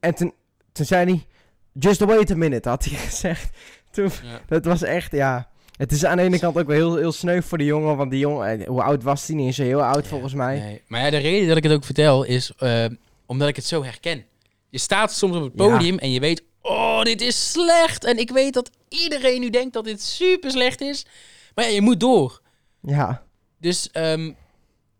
En 0.00 0.14
toen, 0.14 0.32
toen 0.72 0.86
zei 0.86 1.10
hij, 1.10 1.26
just 1.72 2.00
wait 2.00 2.30
a 2.30 2.36
minute, 2.36 2.68
had 2.68 2.84
hij 2.84 2.98
gezegd. 3.08 3.56
Toen, 3.90 4.10
Ja. 4.22 4.40
Dat 4.46 4.64
was 4.64 4.82
echt, 4.82 5.12
ja... 5.12 5.48
Het 5.78 5.92
is 5.92 6.04
aan 6.04 6.16
de 6.16 6.22
ene 6.22 6.38
kant 6.44 6.58
ook 6.58 6.66
wel 6.66 6.76
heel, 6.76 6.96
heel 6.96 7.12
sneu 7.12 7.42
voor 7.42 7.58
de 7.58 7.64
jongen. 7.64 7.96
Want 7.96 8.10
die 8.10 8.20
jongen, 8.20 8.60
eh, 8.60 8.66
hoe 8.66 8.82
oud 8.82 9.02
was 9.02 9.26
hij? 9.26 9.36
Niet 9.36 9.54
zo 9.54 9.62
heel 9.62 9.82
oud 9.82 10.06
volgens 10.06 10.34
mij. 10.34 10.58
Nee. 10.58 10.82
Maar 10.86 11.00
ja, 11.00 11.10
de 11.10 11.16
reden 11.16 11.48
dat 11.48 11.56
ik 11.56 11.62
het 11.62 11.72
ook 11.72 11.84
vertel 11.84 12.24
is 12.24 12.52
eh, 12.56 12.84
omdat 13.26 13.48
ik 13.48 13.56
het 13.56 13.64
zo 13.64 13.84
herken. 13.84 14.24
Je 14.68 14.78
staat 14.78 15.12
soms 15.12 15.36
op 15.36 15.42
het 15.42 15.54
podium 15.54 15.98
en 15.98 16.10
je 16.10 16.20
weet, 16.20 16.42
oh, 16.62 17.02
dit 17.02 17.20
is 17.20 17.50
slecht. 17.50 18.04
En 18.04 18.18
ik 18.18 18.30
weet 18.30 18.54
dat 18.54 18.70
iedereen 18.88 19.40
nu 19.40 19.50
denkt 19.50 19.72
dat 19.72 19.84
dit 19.84 20.02
super 20.02 20.50
slecht 20.50 20.80
is. 20.80 21.06
Maar 21.54 21.64
ja, 21.64 21.70
je 21.70 21.80
moet 21.80 22.00
door. 22.00 22.42
Ja. 22.80 23.22
Dus 23.60 23.90
ehm, 23.90 24.24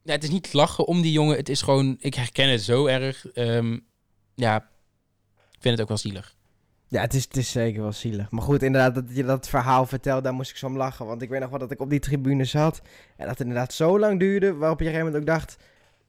ja, 0.03 0.12
het 0.12 0.22
is 0.22 0.31
niet 0.31 0.53
lachen 0.53 0.87
om 0.87 1.03
die 1.03 1.12
jongen. 1.12 1.37
Het 1.37 1.49
is 1.49 1.62
gewoon, 1.62 1.97
ik 2.01 2.14
herken 2.14 2.49
het 2.49 2.62
zo 2.62 2.87
erg. 2.87 3.26
Ehm, 3.26 3.79
ja, 4.35 4.57
ik 5.51 5.59
vind 5.61 5.74
het 5.74 5.81
ook 5.81 5.89
wel 5.89 5.97
zielig. 5.97 6.37
Ja, 6.89 7.01
het 7.01 7.14
is, 7.14 7.24
het 7.24 7.36
is 7.36 7.51
zeker 7.51 7.82
wel 7.82 7.93
zielig. 7.93 8.30
Maar 8.30 8.43
goed, 8.43 8.62
inderdaad, 8.62 8.95
dat 8.95 9.05
je 9.16 9.24
dat 9.24 9.49
verhaal 9.49 9.86
vertelt, 9.86 10.24
daar 10.24 10.32
moest 10.34 10.51
ik 10.51 10.57
zo 10.57 10.66
om 10.66 10.76
lachen. 10.76 11.07
Want 11.07 11.22
ik 11.22 11.28
weet 11.28 11.41
nog 11.41 11.51
wel 11.51 11.59
dat 11.59 11.70
ik 11.70 11.80
op 11.80 11.91
die 11.91 11.99
tribune 12.01 12.45
zat. 12.45 12.80
En 13.16 13.26
dat 13.26 13.28
het 13.28 13.41
inderdaad 13.41 13.72
zo 13.72 13.99
lang 13.99 14.18
duurde, 14.18 14.55
waarop 14.55 14.80
je 14.80 14.86
op 14.86 14.93
een 14.93 14.99
gegeven 14.99 15.05
moment 15.07 15.16
ook 15.16 15.36
dacht... 15.36 15.57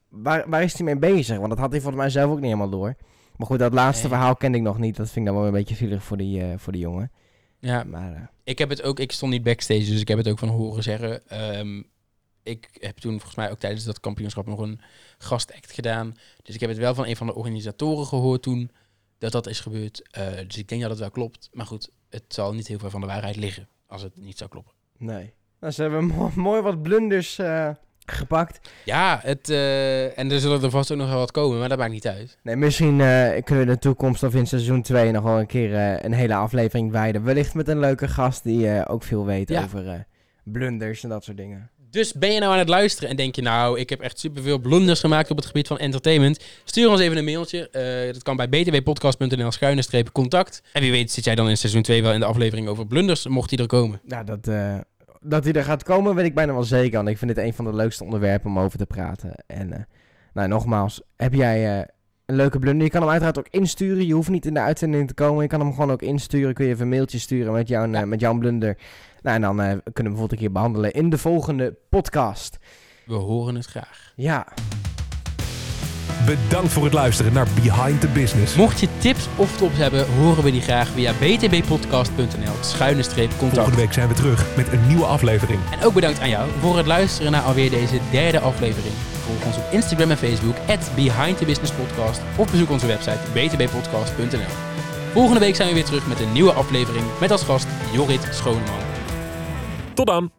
Waar, 0.10 0.50
waar 0.50 0.64
is 0.64 0.74
hij 0.74 0.84
mee 0.86 0.98
bezig? 0.98 1.38
Want 1.38 1.50
dat 1.50 1.58
had 1.60 1.72
hij 1.72 1.82
volgens 1.82 2.02
mij 2.02 2.10
zelf 2.12 2.30
ook 2.30 2.36
niet 2.36 2.46
helemaal 2.46 2.70
door. 2.70 2.96
Maar 3.38 3.48
goed, 3.48 3.60
dat 3.60 3.74
laatste 3.74 4.08
Nee. 4.08 4.12
verhaal 4.18 4.36
kende 4.36 4.58
ik 4.58 4.64
nog 4.64 4.78
niet. 4.78 4.96
Dat 4.96 5.10
vind 5.10 5.18
ik 5.28 5.32
dan 5.32 5.36
wel 5.42 5.46
een 5.46 5.54
beetje 5.58 5.76
zielig 5.76 6.04
voor 6.04 6.18
die, 6.18 6.42
eh, 6.42 6.48
voor 6.58 6.74
die 6.74 6.82
jongen. 6.82 7.12
Ja, 7.60 7.84
Maar 7.84 8.14
eh, 8.14 8.22
ik 8.44 8.58
heb 8.58 8.70
het 8.70 8.82
ook, 8.84 9.00
ik 9.00 9.12
stond 9.12 9.32
niet 9.32 9.44
backstage, 9.44 9.86
dus 9.86 10.02
ik 10.02 10.08
heb 10.08 10.18
het 10.18 10.28
ook 10.28 10.40
van 10.40 10.48
horen 10.50 10.84
zeggen. 10.84 11.28
Ehm, 11.28 11.84
ik 12.44 12.70
heb 12.74 12.98
toen 12.98 13.12
volgens 13.12 13.36
mij 13.36 13.52
ook 13.52 13.60
tijdens 13.60 13.84
dat 13.84 14.00
kampioenschap 14.00 14.46
nog 14.48 14.60
een 14.60 14.80
gastact 15.18 15.72
gedaan. 15.74 16.16
Dus 16.44 16.56
ik 16.56 16.62
heb 16.62 16.70
het 16.70 16.80
wel 16.80 16.94
van 16.96 17.06
een 17.06 17.16
van 17.16 17.28
de 17.28 17.36
organisatoren 17.36 18.06
gehoord 18.06 18.42
toen 18.42 18.72
dat 19.20 19.32
dat 19.32 19.48
is 19.48 19.60
gebeurd. 19.60 20.08
Eh, 20.12 20.26
dus 20.48 20.58
ik 20.58 20.68
denk 20.68 20.82
dat 20.82 20.90
het 20.90 21.00
wel 21.00 21.12
klopt. 21.12 21.50
Maar 21.54 21.66
goed, 21.66 21.90
het 22.10 22.24
zal 22.28 22.54
niet 22.54 22.68
heel 22.68 22.80
veel 22.80 22.90
van 22.90 23.02
de 23.02 23.08
waarheid 23.08 23.36
liggen 23.36 23.68
als 23.88 24.02
het 24.02 24.18
niet 24.18 24.38
zou 24.38 24.50
kloppen. 24.50 24.74
nee. 24.98 25.34
Nou, 25.60 25.74
ze 25.74 25.82
hebben 25.82 26.06
mo- 26.06 26.32
mooi 26.50 26.62
wat 26.62 26.82
blunders 26.82 27.38
eh, 27.40 27.70
gepakt. 28.06 28.70
Ja, 28.86 29.20
het, 29.24 29.50
eh, 29.50 30.18
en 30.18 30.32
er 30.32 30.40
zullen 30.40 30.64
er 30.64 30.70
vast 30.70 30.92
ook 30.92 30.98
nog 30.98 31.10
wel 31.10 31.18
wat 31.18 31.32
komen, 31.32 31.60
maar 31.60 31.70
dat 31.70 31.78
maakt 31.78 31.92
niet 31.92 32.08
uit. 32.08 32.38
Nee, 32.44 32.56
misschien 32.56 32.98
kunnen 32.98 33.44
we 33.46 33.60
in 33.62 33.68
de 33.68 33.80
toekomst 33.80 34.24
of 34.24 34.36
in 34.36 34.48
seizoen 34.48 34.82
2 34.82 35.12
nog 35.12 35.24
wel 35.24 35.40
een 35.40 35.48
keer 35.48 35.74
een 36.06 36.14
hele 36.14 36.36
aflevering 36.36 36.92
wijden. 36.92 37.24
Wellicht 37.24 37.54
met 37.54 37.68
een 37.68 37.80
leuke 37.80 38.08
gast 38.08 38.44
die 38.44 38.88
ook 38.88 39.04
veel 39.04 39.26
weet 39.26 39.50
Ja. 39.50 39.64
over 39.64 40.06
blunders 40.44 41.04
en 41.04 41.10
dat 41.10 41.24
soort 41.24 41.38
dingen. 41.38 41.70
Dus 41.92 42.14
ben 42.14 42.32
je 42.32 42.40
nou 42.40 42.52
aan 42.52 42.60
het 42.60 42.70
luisteren 42.70 43.10
en 43.10 43.16
denk 43.16 43.36
je 43.36 43.42
nou, 43.42 43.80
ik 43.80 43.90
heb 43.90 44.02
echt 44.02 44.20
superveel 44.20 44.60
blunders 44.60 45.00
gemaakt 45.00 45.32
op 45.32 45.38
het 45.38 45.46
gebied 45.46 45.68
van 45.68 45.78
entertainment. 45.78 46.44
Stuur 46.64 46.90
ons 46.90 47.00
even 47.00 47.18
een 47.18 47.26
mailtje. 47.26 47.70
Eh, 47.70 48.14
dat 48.14 48.24
kan 48.24 48.36
bij 48.36 48.48
btwpodcast.nl 48.50 49.52
schuine 49.52 49.84
contact. 50.12 50.62
En 50.74 50.82
wie 50.82 50.92
weet 50.92 51.12
zit 51.12 51.24
jij 51.24 51.36
dan 51.36 51.50
in 51.50 51.58
seizoen 51.58 51.82
2 51.82 52.02
wel 52.02 52.14
in 52.14 52.20
de 52.20 52.26
aflevering 52.26 52.68
over 52.68 52.88
blunders, 52.88 53.28
mocht 53.28 53.50
die 53.50 53.60
er 53.60 53.68
komen. 53.68 54.02
Nou, 54.04 54.26
dat, 54.26 54.48
eh, 54.48 54.78
dat 55.22 55.44
hij 55.44 55.54
er 55.54 55.64
gaat 55.64 55.84
komen, 55.84 56.16
weet 56.16 56.26
ik 56.26 56.36
bijna 56.36 56.54
wel 56.54 56.64
zeker. 56.64 56.98
Want 56.98 57.10
ik 57.10 57.18
vind 57.18 57.36
het 57.36 57.46
een 57.46 57.54
van 57.54 57.66
de 57.66 57.74
leukste 57.74 58.04
onderwerpen 58.04 58.50
om 58.50 58.60
over 58.60 58.78
te 58.78 58.86
praten. 58.86 59.44
En 59.48 59.74
eh, 59.74 59.80
nou, 60.34 60.48
nogmaals, 60.48 61.02
heb 61.16 61.34
jij 61.34 61.88
een 62.30 62.36
leuke 62.36 62.60
blunder? 62.60 62.84
Je 62.84 62.92
kan 62.92 63.02
hem 63.02 63.10
uiteraard 63.10 63.40
ook 63.40 63.48
insturen. 63.50 64.06
Je 64.06 64.14
hoeft 64.14 64.30
niet 64.30 64.46
in 64.46 64.54
de 64.54 64.60
uitzending 64.60 65.08
te 65.08 65.14
komen. 65.14 65.42
Je 65.42 65.50
kan 65.50 65.60
hem 65.60 65.74
gewoon 65.74 65.92
ook 65.92 66.02
insturen. 66.02 66.54
Kun 66.54 66.66
je 66.66 66.72
even 66.72 66.84
een 66.84 66.90
mailtje 66.90 67.20
sturen 67.20 67.54
met 67.54 67.68
jouw, 67.68 67.92
eh, 67.92 68.04
met 68.04 68.20
jouw 68.20 68.38
blunder. 68.38 68.78
Nou, 69.22 69.36
en 69.36 69.42
dan 69.42 69.62
eh, 69.62 69.66
kunnen 69.66 69.82
we 69.84 69.92
hem 69.94 70.04
bijvoorbeeld 70.04 70.32
een 70.32 70.38
keer 70.38 70.52
behandelen 70.52 70.92
in 70.92 71.10
de 71.10 71.18
volgende 71.18 71.76
podcast. 71.90 72.58
We 73.06 73.14
horen 73.14 73.56
het 73.56 73.66
graag. 73.66 74.14
Ja, 74.16 74.48
Bedankt 76.26 76.72
voor 76.72 76.84
het 76.84 76.94
luisteren 76.94 77.34
naar 77.34 77.48
Behind 77.56 78.02
the 78.02 78.08
Business. 78.08 78.56
Mocht 78.56 78.80
je 78.80 78.88
tips 78.98 79.28
of 79.36 79.58
tops 79.58 79.78
hebben, 79.78 80.06
horen 80.14 80.44
we 80.44 80.52
die 80.52 80.62
graag 80.62 80.88
via 80.88 81.14
btbpodcast.nl 81.14 82.54
schuine 82.62 83.04
streep 83.04 83.30
contact. 83.30 83.54
Volgende 83.54 83.82
week 83.82 83.94
zijn 83.94 84.08
we 84.08 84.14
terug 84.14 84.56
met 84.56 84.72
een 84.72 84.88
nieuwe 84.88 85.06
aflevering. 85.06 85.60
En 85.72 85.86
ook 85.86 85.94
bedankt 85.94 86.20
aan 86.20 86.30
jou 86.30 86.50
voor 86.60 86.78
het 86.78 86.86
luisteren 86.86 87.32
naar 87.32 87.42
alweer 87.42 87.70
deze 87.70 88.00
derde 88.12 88.40
aflevering. 88.40 88.94
Volg 89.30 89.46
ons 89.46 89.58
op 89.58 89.72
Instagram 89.72 90.12
en 90.12 90.18
Facebook, 90.18 90.56
at 90.68 90.92
Behind 90.96 91.38
the 91.38 91.46
Business 91.46 91.72
Podcast. 91.72 92.22
Of 92.38 92.52
bezoek 92.52 92.70
onze 92.70 92.88
website 92.88 93.20
btbpodcast.nl. 93.34 94.54
Volgende 95.14 95.40
week 95.40 95.56
zijn 95.56 95.68
we 95.68 95.74
weer 95.74 95.86
terug 95.86 96.08
met 96.08 96.20
een 96.20 96.32
nieuwe 96.32 96.52
aflevering 96.52 97.06
met 97.20 97.32
als 97.32 97.44
gast 97.44 97.68
Jorrit 97.94 98.28
Schoneman. 98.32 98.80
Tot 99.94 100.08
dan! 100.08 100.39